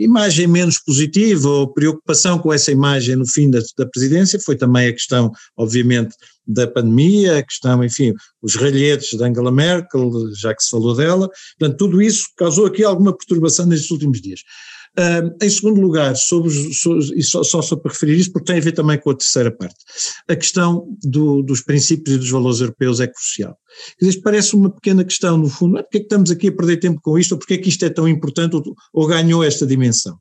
imagem 0.00 0.46
menos 0.46 0.78
positiva 0.78 1.48
ou 1.48 1.72
preocupação 1.72 2.38
com 2.38 2.52
essa 2.52 2.72
imagem 2.72 3.16
no 3.16 3.26
fim 3.26 3.50
da, 3.50 3.60
da 3.78 3.86
presidência, 3.86 4.40
foi 4.40 4.56
também 4.56 4.88
a 4.88 4.92
questão, 4.92 5.30
obviamente, 5.56 6.14
da 6.46 6.66
pandemia, 6.66 7.38
a 7.38 7.42
questão, 7.42 7.82
enfim, 7.82 8.12
os 8.42 8.54
ralhetes 8.54 9.16
da 9.18 9.26
Angela 9.26 9.50
Merkel, 9.50 10.10
já 10.34 10.54
que 10.54 10.62
se 10.62 10.70
falou 10.70 10.94
dela, 10.94 11.28
portanto, 11.58 11.78
tudo 11.78 12.02
isso 12.02 12.26
causou 12.36 12.66
aqui 12.66 12.84
alguma 12.84 13.16
perturbação 13.16 13.66
nestes 13.66 13.90
últimos 13.90 14.20
dias. 14.20 14.40
Em 15.42 15.50
segundo 15.50 15.80
lugar, 15.80 16.14
sobre, 16.16 16.50
sobre, 16.72 17.18
e 17.18 17.22
só, 17.22 17.42
só, 17.42 17.76
para 17.76 17.92
referir 17.92 18.16
isso, 18.16 18.32
porque 18.32 18.46
tem 18.46 18.58
a 18.58 18.64
ver 18.64 18.72
também 18.72 18.98
com 18.98 19.10
a 19.10 19.16
terceira 19.16 19.50
parte, 19.50 19.74
a 20.28 20.36
questão 20.36 20.86
do, 21.02 21.42
dos 21.42 21.62
princípios 21.62 22.14
e 22.14 22.18
dos 22.18 22.30
valores 22.30 22.60
europeus 22.60 23.00
é 23.00 23.08
crucial. 23.08 23.56
Isto 24.00 24.22
parece 24.22 24.54
uma 24.54 24.70
pequena 24.70 25.04
questão, 25.04 25.36
no 25.36 25.48
fundo, 25.48 25.78
é 25.78 25.82
porque 25.82 25.96
é 25.96 26.00
que 26.00 26.06
estamos 26.06 26.30
aqui 26.30 26.48
a 26.48 26.52
perder 26.52 26.76
tempo 26.76 27.00
com 27.02 27.18
isto, 27.18 27.32
ou 27.32 27.38
porque 27.38 27.54
é 27.54 27.58
que 27.58 27.68
isto 27.68 27.84
é 27.84 27.90
tão 27.90 28.08
importante, 28.08 28.54
ou, 28.54 28.62
ou 28.92 29.06
ganhou 29.08 29.42
esta 29.42 29.66
dimensão. 29.66 30.16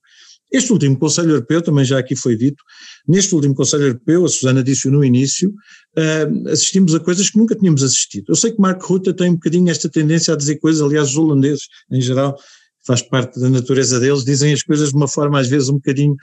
Este 0.53 0.71
último 0.71 0.97
Conselho 0.97 1.31
Europeu, 1.31 1.63
também 1.63 1.83
já 1.83 1.97
aqui 1.97 2.15
foi 2.15 2.35
dito, 2.35 2.63
neste 3.07 3.33
último 3.33 3.55
Conselho 3.55 3.85
Europeu, 3.85 4.23
a 4.23 4.29
Susana 4.29 4.63
disse 4.63 4.87
no 4.87 5.03
início, 5.03 5.49
uh, 5.49 6.49
assistimos 6.49 6.93
a 6.93 6.99
coisas 6.99 7.29
que 7.29 7.39
nunca 7.39 7.55
tínhamos 7.55 7.81
assistido. 7.81 8.25
Eu 8.29 8.35
sei 8.35 8.51
que 8.51 8.61
Marco 8.61 8.85
Rutte 8.85 9.13
tem 9.13 9.31
um 9.31 9.33
bocadinho 9.33 9.69
esta 9.71 9.89
tendência 9.89 10.31
a 10.31 10.37
dizer 10.37 10.57
coisas, 10.57 10.81
aliás, 10.81 11.09
os 11.09 11.17
holandeses 11.17 11.67
em 11.91 11.99
geral 11.99 12.37
faz 12.85 13.01
parte 13.01 13.39
da 13.39 13.49
natureza 13.49 13.99
deles, 13.99 14.23
dizem 14.23 14.53
as 14.53 14.61
coisas 14.61 14.89
de 14.89 14.95
uma 14.95 15.07
forma 15.07 15.39
às 15.39 15.47
vezes 15.47 15.69
um 15.69 15.75
bocadinho, 15.75 16.15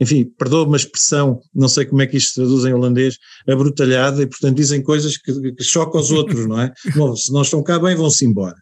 enfim, 0.00 0.24
perdoa 0.38 0.66
uma 0.66 0.76
expressão, 0.76 1.40
não 1.54 1.68
sei 1.68 1.84
como 1.84 2.02
é 2.02 2.06
que 2.06 2.16
isto 2.16 2.30
se 2.30 2.34
traduz 2.36 2.64
em 2.64 2.72
holandês, 2.72 3.16
abrutalhada, 3.48 4.22
e 4.22 4.26
portanto 4.26 4.56
dizem 4.56 4.82
coisas 4.82 5.16
que, 5.16 5.52
que 5.52 5.64
chocam 5.64 6.00
os 6.00 6.10
outros, 6.10 6.46
não 6.46 6.60
é? 6.60 6.72
Bom, 6.96 7.14
se 7.16 7.32
não 7.32 7.42
estão 7.42 7.62
cá 7.62 7.78
bem, 7.78 7.94
vão-se 7.94 8.24
embora. 8.24 8.56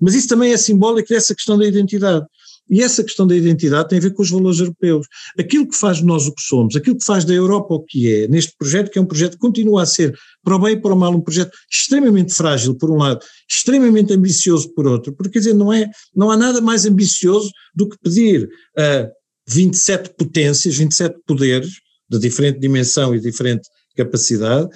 Mas 0.00 0.14
isso 0.14 0.28
também 0.28 0.52
é 0.52 0.56
simbólico 0.56 1.08
dessa 1.08 1.34
questão 1.34 1.58
da 1.58 1.66
identidade. 1.66 2.24
E 2.70 2.82
essa 2.82 3.02
questão 3.02 3.26
da 3.26 3.36
identidade 3.36 3.88
tem 3.88 3.98
a 3.98 4.00
ver 4.00 4.14
com 4.14 4.22
os 4.22 4.30
valores 4.30 4.60
europeus. 4.60 5.06
Aquilo 5.38 5.68
que 5.68 5.76
faz 5.76 5.98
de 5.98 6.04
nós 6.04 6.26
o 6.26 6.34
que 6.34 6.42
somos, 6.42 6.76
aquilo 6.76 6.96
que 6.96 7.04
faz 7.04 7.24
da 7.24 7.34
Europa 7.34 7.74
o 7.74 7.82
que 7.82 8.12
é, 8.12 8.28
neste 8.28 8.54
projeto, 8.56 8.90
que 8.90 8.98
é 8.98 9.02
um 9.02 9.06
projeto 9.06 9.32
que 9.32 9.38
continua 9.38 9.82
a 9.82 9.86
ser, 9.86 10.16
para 10.42 10.56
o 10.56 10.58
bem 10.58 10.74
e 10.74 10.80
para 10.80 10.94
o 10.94 10.96
mal, 10.96 11.14
um 11.14 11.20
projeto 11.20 11.50
extremamente 11.70 12.32
frágil, 12.32 12.74
por 12.74 12.90
um 12.90 12.96
lado, 12.96 13.20
extremamente 13.50 14.12
ambicioso, 14.12 14.72
por 14.74 14.86
outro, 14.86 15.12
porque 15.14 15.32
quer 15.32 15.38
dizer, 15.40 15.54
não, 15.54 15.72
é, 15.72 15.88
não 16.14 16.30
há 16.30 16.36
nada 16.36 16.60
mais 16.60 16.86
ambicioso 16.86 17.50
do 17.74 17.88
que 17.88 17.96
pedir 18.02 18.48
a 18.76 19.08
27 19.48 20.14
potências, 20.16 20.76
27 20.76 21.16
poderes, 21.26 21.70
de 22.08 22.18
diferente 22.18 22.58
dimensão 22.58 23.14
e 23.14 23.20
diferente 23.20 23.68
capacidade, 23.96 24.68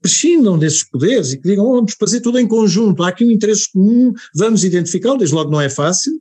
prescindam 0.00 0.58
desses 0.58 0.88
poderes 0.88 1.32
e 1.32 1.36
que 1.36 1.48
digam, 1.48 1.66
oh, 1.66 1.74
vamos 1.76 1.94
fazer 1.98 2.20
tudo 2.20 2.38
em 2.38 2.46
conjunto, 2.46 3.02
há 3.02 3.08
aqui 3.08 3.24
um 3.24 3.30
interesse 3.30 3.70
comum, 3.72 4.12
vamos 4.34 4.64
identificá-lo, 4.64 5.18
desde 5.18 5.34
logo 5.34 5.50
não 5.50 5.60
é 5.60 5.68
fácil, 5.68 6.12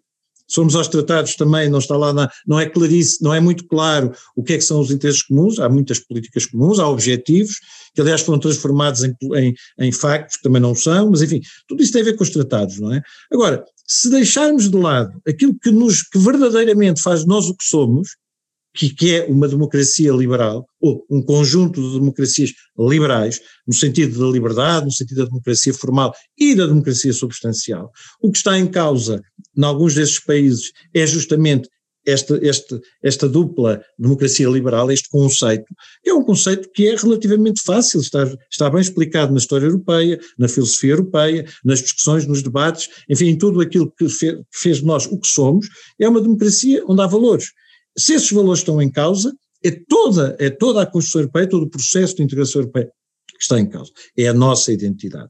somos 0.48 0.76
aos 0.76 0.88
tratados 0.88 1.36
também, 1.36 1.70
não 1.70 1.80
está 1.80 1.98
lá, 1.98 2.14
na, 2.14 2.30
não 2.48 2.60
é 2.60 2.68
claríssimo, 2.68 3.28
não 3.28 3.34
é 3.34 3.40
muito 3.40 3.68
claro 3.68 4.12
o 4.36 4.44
que 4.44 4.54
é 4.54 4.58
que 4.58 4.64
são 4.64 4.80
os 4.80 4.92
interesses 4.92 5.24
comuns, 5.24 5.60
há 5.60 5.70
muitas 5.70 6.00
políticas 6.00 6.46
comuns, 6.46 6.80
há 6.80 6.88
objetivos, 6.88 7.56
que 7.94 8.02
aliás 8.02 8.22
foram 8.22 8.40
transformados 8.40 9.04
em, 9.04 9.16
em, 9.36 9.54
em 9.80 9.92
factos, 9.92 10.38
que 10.38 10.44
também 10.44 10.62
não 10.62 10.76
são, 10.76 11.10
mas 11.12 11.22
enfim, 11.22 11.42
tudo 11.68 11.82
isso 11.82 11.94
tem 11.94 12.02
a 12.02 12.06
ver 12.06 12.16
com 12.16 12.24
os 12.24 12.30
tratados, 12.30 12.80
não 12.80 12.94
é? 12.94 13.02
Agora, 13.32 13.64
se 13.88 14.10
deixarmos 14.10 14.70
de 14.70 14.78
lado 14.78 15.12
aquilo 15.28 15.58
que 15.62 15.72
nos, 15.72 16.02
que 16.02 16.18
verdadeiramente 16.18 17.02
faz 17.02 17.26
nós 17.26 17.48
o 17.48 17.56
que 17.56 17.64
somos, 17.64 18.10
que, 18.76 18.90
que 18.90 19.16
é 19.16 19.26
uma 19.26 19.48
democracia 19.48 20.12
liberal, 20.12 20.68
ou 20.82 21.06
um 21.10 21.22
conjunto 21.22 21.82
de 21.82 22.00
democracias 22.00 22.52
liberais, 22.78 23.40
no 23.66 23.74
sentido 23.74 24.20
da 24.20 24.32
liberdade, 24.32 24.86
no 24.86 24.92
sentido 24.92 25.20
da 25.20 25.26
democracia 25.26 25.74
formal 25.74 26.14
e 26.38 26.54
da 26.54 26.68
democracia 26.68 27.14
substancial. 27.14 27.90
O 28.22 28.32
que 28.32 28.38
está 28.38 28.60
em 28.60 28.68
causa, 28.68 29.22
em 29.58 29.64
alguns 29.64 29.96
desses 29.96 30.20
países, 30.20 30.72
é 30.94 31.08
justamente 31.08 31.70
esta, 32.06 32.40
esta, 32.46 32.80
esta 33.04 33.28
dupla 33.28 33.82
democracia 33.98 34.48
liberal, 34.48 34.92
este 34.92 35.10
conceito, 35.10 35.66
é 36.06 36.14
um 36.14 36.24
conceito 36.24 36.70
que 36.72 36.88
é 36.88 36.96
relativamente 36.96 37.62
fácil, 37.64 38.00
está, 38.00 38.32
está 38.52 38.70
bem 38.70 38.82
explicado 38.82 39.32
na 39.32 39.40
história 39.40 39.66
europeia, 39.66 40.20
na 40.38 40.48
filosofia 40.48 40.92
europeia, 40.92 41.46
nas 41.64 41.82
discussões, 41.82 42.28
nos 42.28 42.44
debates, 42.44 42.90
enfim, 43.10 43.30
em 43.30 43.38
tudo 43.38 43.60
aquilo 43.60 43.92
que 43.98 44.08
fez, 44.54 44.78
de 44.78 44.86
nós 44.86 45.08
o 45.08 45.20
que 45.20 45.28
somos, 45.28 45.68
é 46.00 46.08
uma 46.08 46.22
democracia 46.22 46.84
onde 46.88 47.02
há 47.02 47.08
valores. 47.08 47.48
Se 47.98 48.14
esses 48.14 48.32
valores 48.32 48.60
estão 48.60 48.82
em 48.82 48.92
causa, 48.92 49.34
é 49.64 49.72
toda, 49.72 50.36
é 50.40 50.50
toda 50.50 50.82
a 50.82 50.86
Constituição 50.86 51.22
Europeia, 51.22 51.50
todo 51.50 51.64
o 51.64 51.70
processo 51.70 52.16
de 52.16 52.24
integração 52.24 52.62
europeia 52.62 52.92
que 53.36 53.44
está 53.44 53.60
em 53.60 53.68
causa. 53.68 53.92
É 54.18 54.28
a 54.28 54.34
nossa 54.34 54.72
identidade. 54.72 55.30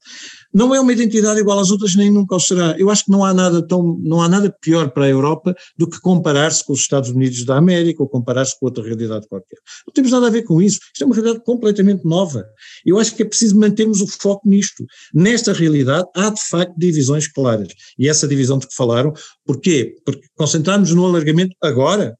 Não 0.54 0.74
é 0.74 0.80
uma 0.80 0.94
identidade 0.94 1.40
igual 1.40 1.60
às 1.60 1.72
outras, 1.72 1.96
nem 1.96 2.12
nunca 2.12 2.36
o 2.36 2.40
será. 2.40 2.76
Eu 2.78 2.90
acho 2.90 3.06
que 3.06 3.12
não 3.12 3.26
há 3.26 3.34
nada 3.34 3.66
tão, 3.66 3.98
não 4.02 4.22
há 4.22 4.30
nada 4.30 4.56
pior 4.62 4.92
para 4.92 5.06
a 5.06 5.10
Europa 5.10 5.56
do 5.78 5.90
que 5.90 6.00
comparar-se 6.00 6.64
com 6.64 6.74
os 6.74 6.80
Estados 6.80 7.10
Unidos 7.10 7.44
da 7.44 7.58
América 7.58 8.02
ou 8.02 8.10
comparar-se 8.10 8.58
com 8.60 8.68
outra 8.68 8.84
realidade 8.84 9.28
qualquer. 9.28 9.58
Não 9.88 9.94
temos 9.94 10.12
nada 10.12 10.28
a 10.28 10.30
ver 10.30 10.44
com 10.44 10.62
isso. 10.62 10.80
Isto 10.94 11.04
é 11.04 11.06
uma 11.06 11.16
realidade 11.16 11.44
completamente 11.44 12.06
nova. 12.06 12.46
Eu 12.86 13.00
acho 13.00 13.16
que 13.16 13.24
é 13.24 13.26
preciso 13.26 13.58
mantermos 13.58 14.02
o 14.02 14.08
foco 14.08 14.48
nisto. 14.48 14.86
Nesta 15.14 15.52
realidade 15.52 16.08
há 16.16 16.30
de 16.30 16.42
facto 16.42 16.74
divisões 16.78 17.28
claras. 17.28 17.70
E 17.98 18.08
essa 18.08 18.28
divisão 18.28 18.58
de 18.58 18.68
que 18.68 18.76
falaram, 18.76 19.14
porquê? 19.46 19.96
Porque 20.06 20.26
concentrarmos 20.36 20.92
no 20.92 21.06
alargamento 21.06 21.56
agora, 21.62 22.16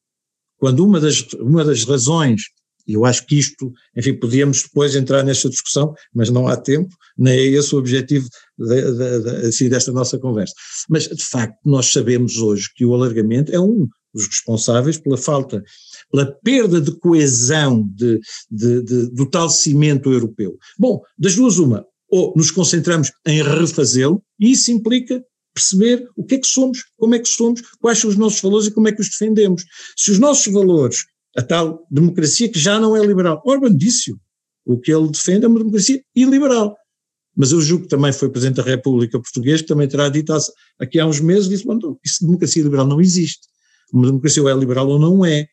quando 0.58 0.84
uma 0.84 1.00
das, 1.00 1.22
uma 1.34 1.64
das 1.64 1.84
razões 1.84 2.42
e 2.86 2.94
eu 2.94 3.04
acho 3.04 3.26
que 3.26 3.36
isto, 3.36 3.72
enfim, 3.96 4.14
podíamos 4.14 4.62
depois 4.62 4.94
entrar 4.94 5.24
nesta 5.24 5.48
discussão, 5.48 5.92
mas 6.14 6.30
não 6.30 6.46
há 6.46 6.56
tempo, 6.56 6.94
nem 7.18 7.34
é 7.34 7.44
esse 7.46 7.74
o 7.74 7.78
objetivo 7.78 8.28
de, 8.56 8.92
de, 8.92 9.20
de, 9.22 9.46
assim, 9.48 9.68
desta 9.68 9.90
nossa 9.90 10.18
conversa. 10.18 10.54
Mas, 10.88 11.08
de 11.08 11.24
facto, 11.24 11.58
nós 11.64 11.86
sabemos 11.86 12.36
hoje 12.36 12.70
que 12.74 12.84
o 12.84 12.94
alargamento 12.94 13.52
é 13.52 13.58
um 13.58 13.88
dos 14.14 14.28
responsáveis 14.28 14.96
pela 14.98 15.16
falta, 15.16 15.62
pela 16.10 16.32
perda 16.44 16.80
de 16.80 16.92
coesão 16.98 17.86
de, 17.92 18.20
do 19.12 19.28
tal 19.28 19.50
cimento 19.50 20.10
europeu. 20.12 20.56
Bom, 20.78 21.02
das 21.18 21.34
duas 21.34 21.58
uma, 21.58 21.84
ou 22.08 22.32
nos 22.36 22.52
concentramos 22.52 23.10
em 23.26 23.42
refazê-lo, 23.42 24.22
e 24.38 24.52
isso 24.52 24.70
implica 24.70 25.22
perceber 25.56 26.08
o 26.16 26.24
que 26.24 26.36
é 26.36 26.38
que 26.38 26.46
somos, 26.46 26.84
como 26.96 27.14
é 27.14 27.18
que 27.18 27.28
somos, 27.28 27.60
quais 27.80 27.98
são 27.98 28.10
os 28.10 28.16
nossos 28.16 28.40
valores 28.40 28.66
e 28.68 28.70
como 28.70 28.88
é 28.88 28.92
que 28.92 29.00
os 29.00 29.08
defendemos. 29.08 29.64
Se 29.96 30.10
os 30.10 30.18
nossos 30.18 30.52
valores 30.52 30.98
a 31.36 31.42
tal 31.42 31.86
democracia 31.90 32.50
que 32.50 32.58
já 32.58 32.80
não 32.80 32.96
é 32.96 33.04
liberal. 33.04 33.42
Orban 33.44 33.76
disse-o. 33.76 34.18
O 34.64 34.78
que 34.78 34.92
ele 34.92 35.08
defende 35.08 35.44
é 35.44 35.48
uma 35.48 35.58
democracia 35.58 36.02
iliberal. 36.14 36.76
Mas 37.36 37.52
eu 37.52 37.60
julgo 37.60 37.84
que 37.84 37.90
também 37.90 38.12
foi 38.12 38.30
Presidente 38.30 38.56
da 38.56 38.62
República 38.62 39.20
Portuguesa 39.20 39.62
que 39.62 39.68
também 39.68 39.86
terá 39.86 40.08
dito 40.08 40.32
aqui 40.80 40.98
há 40.98 41.06
uns 41.06 41.20
meses, 41.20 41.48
disse, 41.48 41.66
não, 41.66 41.98
isso 42.02 42.24
democracia 42.24 42.62
liberal 42.62 42.86
não 42.86 43.00
existe. 43.00 43.46
Uma 43.92 44.06
democracia 44.06 44.42
ou 44.42 44.48
é 44.48 44.54
liberal 44.54 44.88
ou 44.88 44.98
não 44.98 45.24
é. 45.24 45.46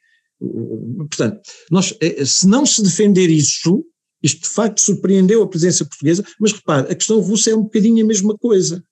Portanto, 0.97 1.41
nós, 1.69 1.93
é, 2.01 2.25
se 2.25 2.47
não 2.47 2.65
se 2.65 2.81
defender 2.81 3.29
isso, 3.29 3.85
isto 4.23 4.41
de 4.41 4.49
facto 4.49 4.79
surpreendeu 4.79 5.43
a 5.43 5.47
presença 5.47 5.85
portuguesa, 5.85 6.25
mas 6.39 6.53
repare, 6.53 6.91
a 6.91 6.95
questão 6.95 7.19
russa 7.19 7.51
é 7.51 7.55
um 7.55 7.63
bocadinho 7.63 8.03
a 8.03 8.07
mesma 8.07 8.35
coisa. 8.37 8.83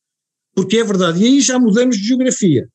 Porque 0.53 0.77
é 0.77 0.83
verdade, 0.83 1.23
e 1.23 1.25
aí 1.25 1.41
já 1.41 1.57
mudamos 1.57 1.97
de 1.97 2.07
geografia. 2.07 2.67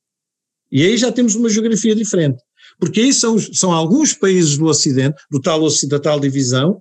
E 0.71 0.83
aí 0.83 0.97
já 0.97 1.11
temos 1.11 1.35
uma 1.35 1.49
geografia 1.49 1.95
diferente 1.95 2.41
porque 2.79 3.01
aí 3.01 3.13
são, 3.13 3.37
são 3.39 3.71
alguns 3.71 4.13
países 4.13 4.57
do 4.57 4.65
Ocidente, 4.65 5.17
do 5.31 5.41
tal, 5.41 5.61
da 5.89 5.99
tal 5.99 6.19
divisão, 6.19 6.79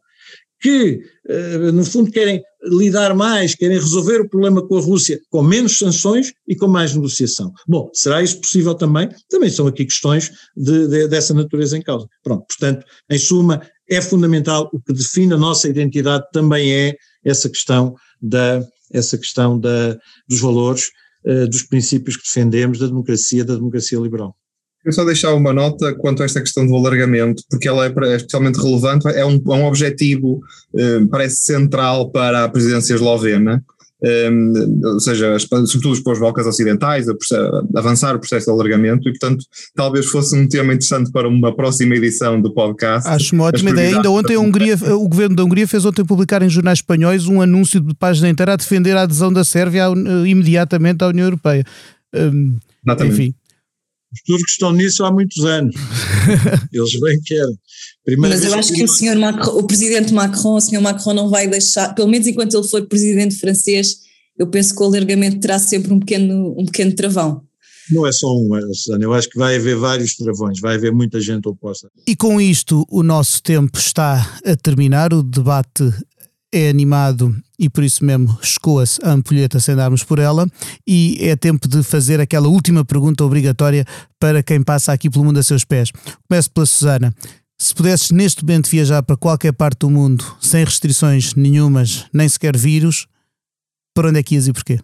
que, 0.60 1.00
eh, 1.28 1.58
no 1.72 1.84
fundo, 1.84 2.10
querem 2.10 2.42
lidar 2.64 3.14
mais, 3.14 3.54
querem 3.54 3.78
resolver 3.78 4.20
o 4.20 4.28
problema 4.28 4.66
com 4.66 4.76
a 4.76 4.80
Rússia 4.80 5.20
com 5.30 5.42
menos 5.42 5.78
sanções 5.78 6.32
e 6.48 6.56
com 6.56 6.66
mais 6.66 6.94
negociação. 6.94 7.52
Bom, 7.68 7.90
será 7.92 8.22
isso 8.22 8.40
possível 8.40 8.74
também? 8.74 9.08
Também 9.28 9.50
são 9.50 9.66
aqui 9.66 9.84
questões 9.84 10.30
de, 10.56 10.88
de, 10.88 11.08
dessa 11.08 11.34
natureza 11.34 11.76
em 11.76 11.82
causa. 11.82 12.06
Pronto, 12.22 12.44
portanto, 12.46 12.84
em 13.10 13.18
suma, 13.18 13.60
é 13.88 14.00
fundamental, 14.00 14.68
o 14.72 14.80
que 14.80 14.92
define 14.92 15.34
a 15.34 15.38
nossa 15.38 15.68
identidade 15.68 16.24
também 16.32 16.72
é 16.72 16.96
essa 17.24 17.48
questão 17.48 17.94
da, 18.20 18.66
essa 18.92 19.18
questão 19.18 19.58
da, 19.58 19.96
dos 20.28 20.40
valores, 20.40 20.90
uh, 21.24 21.48
dos 21.48 21.62
princípios 21.62 22.16
que 22.16 22.24
defendemos, 22.24 22.78
da 22.78 22.86
democracia, 22.86 23.44
da 23.44 23.54
democracia 23.54 23.98
liberal. 23.98 24.36
Eu 24.84 24.92
só 24.92 25.04
deixar 25.04 25.34
uma 25.34 25.52
nota 25.52 25.92
quanto 25.96 26.22
a 26.22 26.26
esta 26.26 26.40
questão 26.40 26.64
do 26.64 26.76
alargamento, 26.76 27.42
porque 27.50 27.66
ela 27.66 27.86
é, 27.86 27.92
é 28.12 28.16
especialmente 28.16 28.60
relevante, 28.60 29.08
é 29.08 29.26
um, 29.26 29.34
é 29.34 29.54
um 29.54 29.64
objetivo, 29.64 30.40
eh, 30.76 31.00
parece 31.10 31.38
central 31.38 32.12
para 32.12 32.44
a 32.44 32.48
presidência 32.48 32.94
eslovena, 32.94 33.64
eh, 34.02 34.30
ou 34.84 35.00
seja, 35.00 35.38
sobretudo 35.38 36.02
para 36.02 36.12
os 36.12 36.18
Balcãs 36.18 36.46
Ocidentais, 36.46 37.08
a, 37.08 37.12
a 37.12 37.78
avançar 37.78 38.14
o 38.14 38.18
processo 38.18 38.46
de 38.46 38.52
alargamento, 38.52 39.08
e 39.08 39.12
portanto 39.12 39.44
talvez 39.74 40.06
fosse 40.06 40.36
um 40.36 40.46
tema 40.46 40.74
interessante 40.74 41.10
para 41.10 41.28
uma 41.28 41.54
próxima 41.54 41.94
edição 41.96 42.40
do 42.40 42.52
podcast. 42.52 43.08
Acho 43.08 43.34
uma 43.34 43.44
ótima 43.44 43.70
ideia. 43.70 43.96
Ainda 43.96 44.10
ontem 44.10 44.34
a 44.34 44.40
Hungria, 44.40 44.76
o 44.94 45.08
governo 45.08 45.36
da 45.36 45.44
Hungria 45.44 45.66
fez 45.66 45.84
ontem 45.84 46.04
publicar 46.04 46.42
em 46.42 46.48
jornais 46.48 46.78
espanhóis 46.78 47.26
um 47.26 47.40
anúncio 47.40 47.80
de 47.80 47.94
página 47.94 48.28
inteira 48.28 48.52
a 48.52 48.56
defender 48.56 48.96
a 48.96 49.02
adesão 49.02 49.32
da 49.32 49.44
Sérvia 49.44 49.86
imediatamente 50.26 51.02
à 51.02 51.08
União 51.08 51.24
Europeia. 51.24 51.64
Um, 52.14 52.56
enfim. 53.04 53.34
Os 54.12 54.22
turcos 54.22 54.52
estão 54.52 54.72
nisso 54.72 55.04
há 55.04 55.12
muitos 55.12 55.44
anos. 55.44 55.74
Eles 56.72 57.00
bem 57.00 57.20
querem. 57.24 57.58
Primeira 58.06 58.36
Mas 58.36 58.44
eu 58.44 58.54
acho 58.54 58.72
que, 58.72 58.78
que 58.78 58.84
o 58.84 58.88
senhor 58.88 59.16
Macron, 59.16 59.58
o 59.58 59.64
presidente 59.64 60.14
Macron, 60.14 60.54
o 60.54 60.60
senhor 60.60 60.80
Macron 60.80 61.12
não 61.12 61.28
vai 61.28 61.48
deixar, 61.48 61.92
pelo 61.92 62.06
menos 62.06 62.24
enquanto 62.28 62.56
ele 62.56 62.68
for 62.68 62.86
presidente 62.86 63.34
francês, 63.34 63.96
eu 64.38 64.46
penso 64.46 64.76
que 64.76 64.80
o 64.80 64.86
alargamento 64.86 65.40
terá 65.40 65.58
sempre 65.58 65.92
um 65.92 65.98
pequeno, 65.98 66.54
um 66.56 66.64
pequeno 66.64 66.94
travão. 66.94 67.42
Não 67.90 68.06
é 68.06 68.12
só 68.12 68.28
um, 68.32 68.48
Susana, 68.72 69.02
eu 69.02 69.12
acho 69.12 69.28
que 69.28 69.36
vai 69.36 69.56
haver 69.56 69.74
vários 69.74 70.14
travões, 70.14 70.60
vai 70.60 70.76
haver 70.76 70.92
muita 70.92 71.20
gente 71.20 71.48
oposta. 71.48 71.90
E 72.06 72.14
com 72.14 72.40
isto 72.40 72.86
o 72.88 73.02
nosso 73.02 73.42
tempo 73.42 73.76
está 73.76 74.38
a 74.44 74.54
terminar, 74.54 75.12
o 75.12 75.20
debate 75.20 75.92
é 76.52 76.68
animado 76.68 77.34
e 77.58 77.68
por 77.68 77.82
isso 77.82 78.04
mesmo 78.04 78.38
escoa-se 78.40 79.00
a 79.02 79.12
ampulheta 79.12 79.58
sem 79.58 79.74
darmos 79.74 80.04
por 80.04 80.20
ela 80.20 80.46
e 80.86 81.18
é 81.22 81.34
tempo 81.34 81.66
de 81.66 81.82
fazer 81.82 82.20
aquela 82.20 82.46
última 82.46 82.84
pergunta 82.84 83.24
obrigatória 83.24 83.84
para 84.20 84.44
quem 84.44 84.62
passa 84.62 84.92
aqui 84.92 85.10
pelo 85.10 85.24
mundo 85.24 85.40
a 85.40 85.42
seus 85.42 85.64
pés. 85.64 85.90
Começo 86.28 86.50
pela 86.52 86.66
Susana. 86.66 87.12
Se 87.58 87.74
pudesses 87.74 88.10
neste 88.10 88.44
momento 88.44 88.68
viajar 88.68 89.02
para 89.02 89.16
qualquer 89.16 89.52
parte 89.52 89.80
do 89.80 89.90
mundo 89.90 90.24
sem 90.40 90.64
restrições 90.64 91.34
nenhumas, 91.34 92.04
nem 92.12 92.28
sequer 92.28 92.56
vírus, 92.56 93.06
para 93.94 94.10
onde 94.10 94.18
é 94.18 94.22
que 94.22 94.34
ias 94.34 94.46
e 94.46 94.52
porquê? 94.52 94.78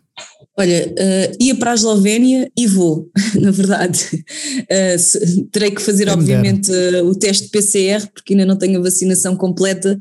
Olha, 0.57 0.87
uh, 0.87 1.37
ia 1.43 1.55
para 1.55 1.73
a 1.73 1.75
Eslovénia 1.75 2.51
e 2.57 2.67
vou, 2.67 3.11
na 3.41 3.51
verdade. 3.51 3.99
Uh, 4.15 4.99
se, 4.99 5.45
terei 5.51 5.71
que 5.71 5.83
fazer, 5.83 6.05
Quem 6.05 6.15
obviamente, 6.15 6.71
uh, 6.71 7.07
o 7.07 7.15
teste 7.15 7.49
PCR, 7.49 8.07
porque 8.13 8.33
ainda 8.35 8.47
não 8.47 8.57
tenho 8.57 8.79
a 8.79 8.83
vacinação 8.83 9.37
completa 9.37 9.99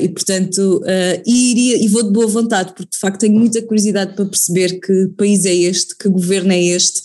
e, 0.00 0.08
portanto, 0.08 0.82
e 1.26 1.50
iria 1.50 1.84
e 1.84 1.88
vou 1.88 2.02
de 2.02 2.10
boa 2.10 2.26
vontade, 2.26 2.72
porque 2.74 2.90
de 2.90 2.98
facto 2.98 3.20
tenho 3.20 3.38
muita 3.38 3.60
curiosidade 3.62 4.14
para 4.14 4.24
perceber 4.24 4.80
que 4.80 5.08
país 5.16 5.44
é 5.44 5.54
este, 5.54 5.94
que 5.96 6.08
governo 6.08 6.52
é 6.52 6.62
este, 6.62 7.02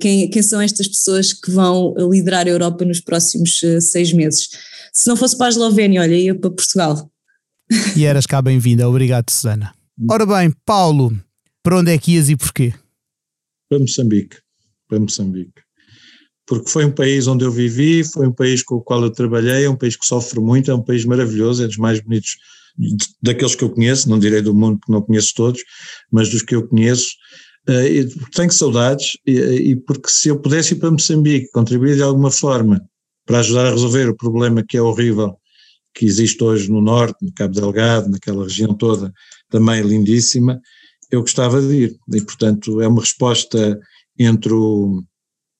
quem, 0.00 0.28
quem 0.30 0.42
são 0.42 0.60
estas 0.60 0.88
pessoas 0.88 1.32
que 1.32 1.50
vão 1.50 1.94
liderar 2.10 2.46
a 2.46 2.50
Europa 2.50 2.84
nos 2.84 3.00
próximos 3.00 3.60
seis 3.80 4.12
meses. 4.12 4.48
Se 4.92 5.08
não 5.08 5.16
fosse 5.16 5.36
para 5.36 5.46
a 5.46 5.50
Eslovénia, 5.50 6.00
olha, 6.00 6.14
ia 6.14 6.34
para 6.34 6.50
Portugal. 6.50 7.10
E 7.96 8.04
eras 8.04 8.26
cá 8.26 8.42
bem-vinda, 8.42 8.88
obrigado, 8.88 9.30
Susana. 9.30 9.72
Ora 10.08 10.26
bem, 10.26 10.52
Paulo, 10.64 11.12
para 11.62 11.78
onde 11.78 11.92
é 11.92 11.98
que 11.98 12.12
ias 12.12 12.28
e 12.28 12.36
porquê? 12.36 12.74
Para 13.68 13.78
Moçambique. 13.78 14.38
Para 14.88 14.98
Moçambique. 14.98 15.62
Porque 16.46 16.68
foi 16.68 16.84
um 16.84 16.90
país 16.90 17.28
onde 17.28 17.44
eu 17.44 17.52
vivi, 17.52 18.02
foi 18.02 18.26
um 18.26 18.32
país 18.32 18.62
com 18.62 18.76
o 18.76 18.80
qual 18.80 19.02
eu 19.02 19.10
trabalhei, 19.10 19.64
é 19.64 19.70
um 19.70 19.76
país 19.76 19.94
que 19.94 20.04
sofre 20.04 20.40
muito, 20.40 20.70
é 20.70 20.74
um 20.74 20.82
país 20.82 21.04
maravilhoso, 21.04 21.62
é 21.62 21.66
dos 21.66 21.76
mais 21.76 22.00
bonitos 22.00 22.36
daqueles 23.22 23.54
que 23.54 23.62
eu 23.62 23.70
conheço, 23.70 24.08
não 24.08 24.18
direi 24.18 24.42
do 24.42 24.54
mundo 24.54 24.80
que 24.84 24.90
não 24.90 25.02
conheço 25.02 25.32
todos, 25.36 25.62
mas 26.10 26.28
dos 26.30 26.42
que 26.42 26.54
eu 26.54 26.66
conheço. 26.66 27.10
Uh, 27.68 28.30
tenho 28.34 28.50
saudades 28.50 29.18
e, 29.26 29.32
e, 29.32 29.76
porque 29.76 30.08
se 30.08 30.28
eu 30.28 30.40
pudesse 30.40 30.74
ir 30.74 30.78
para 30.78 30.90
Moçambique, 30.90 31.50
contribuir 31.52 31.94
de 31.94 32.02
alguma 32.02 32.30
forma 32.30 32.80
para 33.26 33.40
ajudar 33.40 33.66
a 33.66 33.70
resolver 33.70 34.08
o 34.08 34.16
problema 34.16 34.64
que 34.66 34.76
é 34.76 34.82
horrível 34.82 35.36
que 35.94 36.06
existe 36.06 36.42
hoje 36.42 36.70
no 36.70 36.80
norte, 36.80 37.16
no 37.22 37.32
Cabo 37.32 37.54
Delgado, 37.54 38.08
naquela 38.08 38.44
região 38.44 38.74
toda, 38.74 39.12
também 39.48 39.82
lindíssima, 39.82 40.60
eu 41.10 41.20
gostava 41.20 41.60
de 41.60 41.74
ir. 41.74 41.96
E, 42.12 42.20
portanto, 42.20 42.80
é 42.80 42.88
uma 42.88 43.00
resposta 43.00 43.78
entre 44.18 44.52
o 44.52 45.02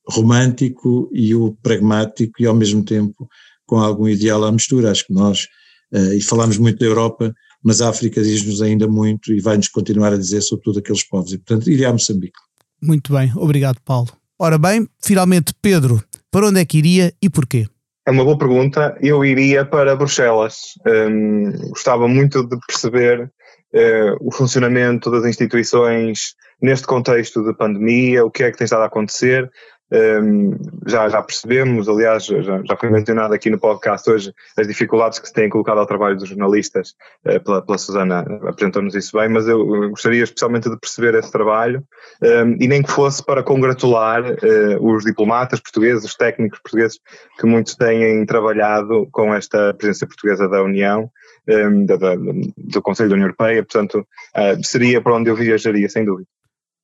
romântico 0.09 1.11
e 1.13 1.35
o 1.35 1.53
pragmático 1.63 2.33
e, 2.40 2.46
ao 2.46 2.55
mesmo 2.55 2.85
tempo, 2.85 3.29
com 3.67 3.79
algum 3.79 4.09
ideal 4.09 4.44
à 4.44 4.53
mistura. 4.53 4.90
Acho 4.90 5.07
que 5.07 5.13
nós, 5.13 5.46
uh, 5.92 6.13
e 6.15 6.21
falamos 6.23 6.59
muito 6.59 6.79
da 6.79 6.87
Europa, 6.87 7.35
mas 7.63 7.81
a 7.81 7.88
África 7.88 8.23
diz-nos 8.23 8.63
ainda 8.63 8.88
muito 8.88 9.33
e 9.33 9.40
vai-nos 9.40 9.69
continuar 9.69 10.13
a 10.13 10.17
dizer 10.17 10.40
sobre 10.40 10.65
tudo 10.65 10.79
aqueles 10.79 11.02
povos. 11.02 11.33
E, 11.33 11.38
portanto, 11.38 11.71
iria 11.71 11.88
a 11.88 11.92
Moçambique. 11.92 12.38
Muito 12.83 13.13
bem, 13.13 13.33
obrigado, 13.37 13.79
Paulo. 13.85 14.08
Ora 14.38 14.58
bem, 14.58 14.88
finalmente, 15.02 15.52
Pedro, 15.61 16.02
para 16.31 16.46
onde 16.46 16.61
é 16.61 16.65
que 16.65 16.79
iria 16.79 17.13
e 17.21 17.29
porquê? 17.29 17.67
É 18.06 18.11
uma 18.11 18.25
boa 18.25 18.38
pergunta. 18.38 18.96
Eu 19.00 19.25
iria 19.25 19.65
para 19.65 19.94
Bruxelas. 19.94 20.75
Um, 20.87 21.52
gostava 21.69 22.08
muito 22.08 22.42
de 22.42 22.56
perceber 22.67 23.25
uh, 23.25 24.17
o 24.21 24.33
funcionamento 24.33 25.11
das 25.11 25.27
instituições 25.27 26.35
neste 26.61 26.87
contexto 26.87 27.44
de 27.44 27.54
pandemia, 27.54 28.25
o 28.25 28.31
que 28.31 28.44
é 28.44 28.50
que 28.50 28.56
tem 28.56 28.65
estado 28.65 28.83
a 28.83 28.87
acontecer, 28.87 29.50
um, 29.93 30.57
já, 30.87 31.09
já 31.09 31.23
percebemos, 31.23 31.88
aliás, 31.88 32.25
já, 32.25 32.63
já 32.63 32.77
foi 32.77 32.91
mencionado 32.91 33.35
aqui 33.35 33.51
no 33.51 33.59
podcast 33.59 34.09
hoje 34.09 34.33
as 34.57 34.67
dificuldades 34.69 35.19
que 35.19 35.27
se 35.27 35.33
têm 35.33 35.49
colocado 35.49 35.79
ao 35.79 35.87
trabalho 35.87 36.17
dos 36.17 36.29
jornalistas, 36.29 36.95
uh, 37.27 37.43
pela, 37.43 37.63
pela 37.63 37.79
Susana 37.79 38.21
apresentou-nos 38.47 38.95
isso 38.95 39.19
bem, 39.19 39.29
mas 39.29 39.49
eu 39.49 39.91
gostaria 39.91 40.23
especialmente 40.23 40.71
de 40.71 40.79
perceber 40.79 41.15
esse 41.15 41.33
trabalho 41.33 41.83
um, 42.23 42.57
e 42.61 42.69
nem 42.69 42.83
que 42.83 42.91
fosse 42.91 43.25
para 43.25 43.43
congratular 43.43 44.23
uh, 44.23 44.95
os 44.95 45.05
diplomatas 45.05 45.61
portugueses, 45.61 46.05
os 46.05 46.15
técnicos 46.15 46.61
portugueses 46.61 46.99
que 47.38 47.47
muito 47.47 47.77
têm 47.77 48.25
trabalhado 48.27 49.09
com 49.11 49.35
esta 49.35 49.75
presença 49.75 50.07
portuguesa 50.07 50.49
da 50.49 50.63
União, 50.63 51.11
um, 51.49 51.85
da, 51.85 51.97
da, 51.97 52.15
do 52.17 52.83
Conselho 52.83 53.09
da 53.09 53.15
União 53.15 53.27
Europeia, 53.27 53.65
portanto, 53.65 54.07
uh, 54.37 54.65
seria 54.65 55.01
para 55.01 55.15
onde 55.15 55.31
eu 55.31 55.35
viajaria, 55.35 55.88
sem 55.88 56.05
dúvida. 56.05 56.29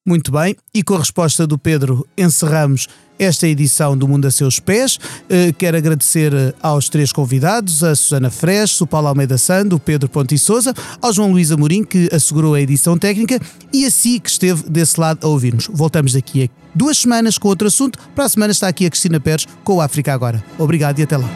Muito 0.07 0.31
bem, 0.31 0.55
e 0.73 0.85
com 0.85 0.95
a 0.95 0.99
resposta 0.99 1.49
do 1.49 1.59
Pedro 1.59 2.07
encerramos 2.17 2.87
esta 3.19 3.49
edição 3.49 3.99
do 3.99 4.07
Mundo 4.07 4.29
a 4.29 4.31
Seus 4.31 4.61
Pés. 4.61 5.01
Eh, 5.29 5.53
quero 5.59 5.77
agradecer 5.77 6.33
eh, 6.33 6.55
aos 6.63 6.89
três 6.89 7.13
convidados, 7.13 7.83
a 7.83 7.93
Susana 7.97 8.31
Fresh, 8.31 8.83
o 8.83 8.87
Paulo 8.87 9.09
Almeida 9.09 9.37
Sando, 9.37 9.75
o 9.75 9.81
Pedro 9.81 10.09
Ponte 10.09 10.39
Souza, 10.39 10.73
ao 11.03 11.13
João 11.13 11.33
Luís 11.33 11.51
Amorim, 11.51 11.83
que 11.83 12.09
assegurou 12.13 12.55
a 12.55 12.61
edição 12.61 12.97
técnica, 12.97 13.41
e 13.73 13.85
a 13.85 13.91
si, 13.91 14.21
que 14.21 14.31
esteve 14.31 14.63
desse 14.71 15.01
lado 15.01 15.27
a 15.27 15.29
ouvir-nos. 15.29 15.67
Voltamos 15.73 16.13
daqui 16.13 16.45
a 16.45 16.49
duas 16.73 16.99
semanas 16.99 17.37
com 17.37 17.49
outro 17.49 17.67
assunto. 17.67 17.99
Para 18.15 18.27
a 18.27 18.29
semana 18.29 18.53
está 18.53 18.69
aqui 18.69 18.87
a 18.87 18.91
Cristina 18.91 19.19
Pérez 19.19 19.45
com 19.65 19.75
o 19.75 19.81
África 19.81 20.15
Agora. 20.15 20.45
Obrigado 20.57 21.01
e 21.01 21.03
até 21.03 21.17
lá. 21.17 21.29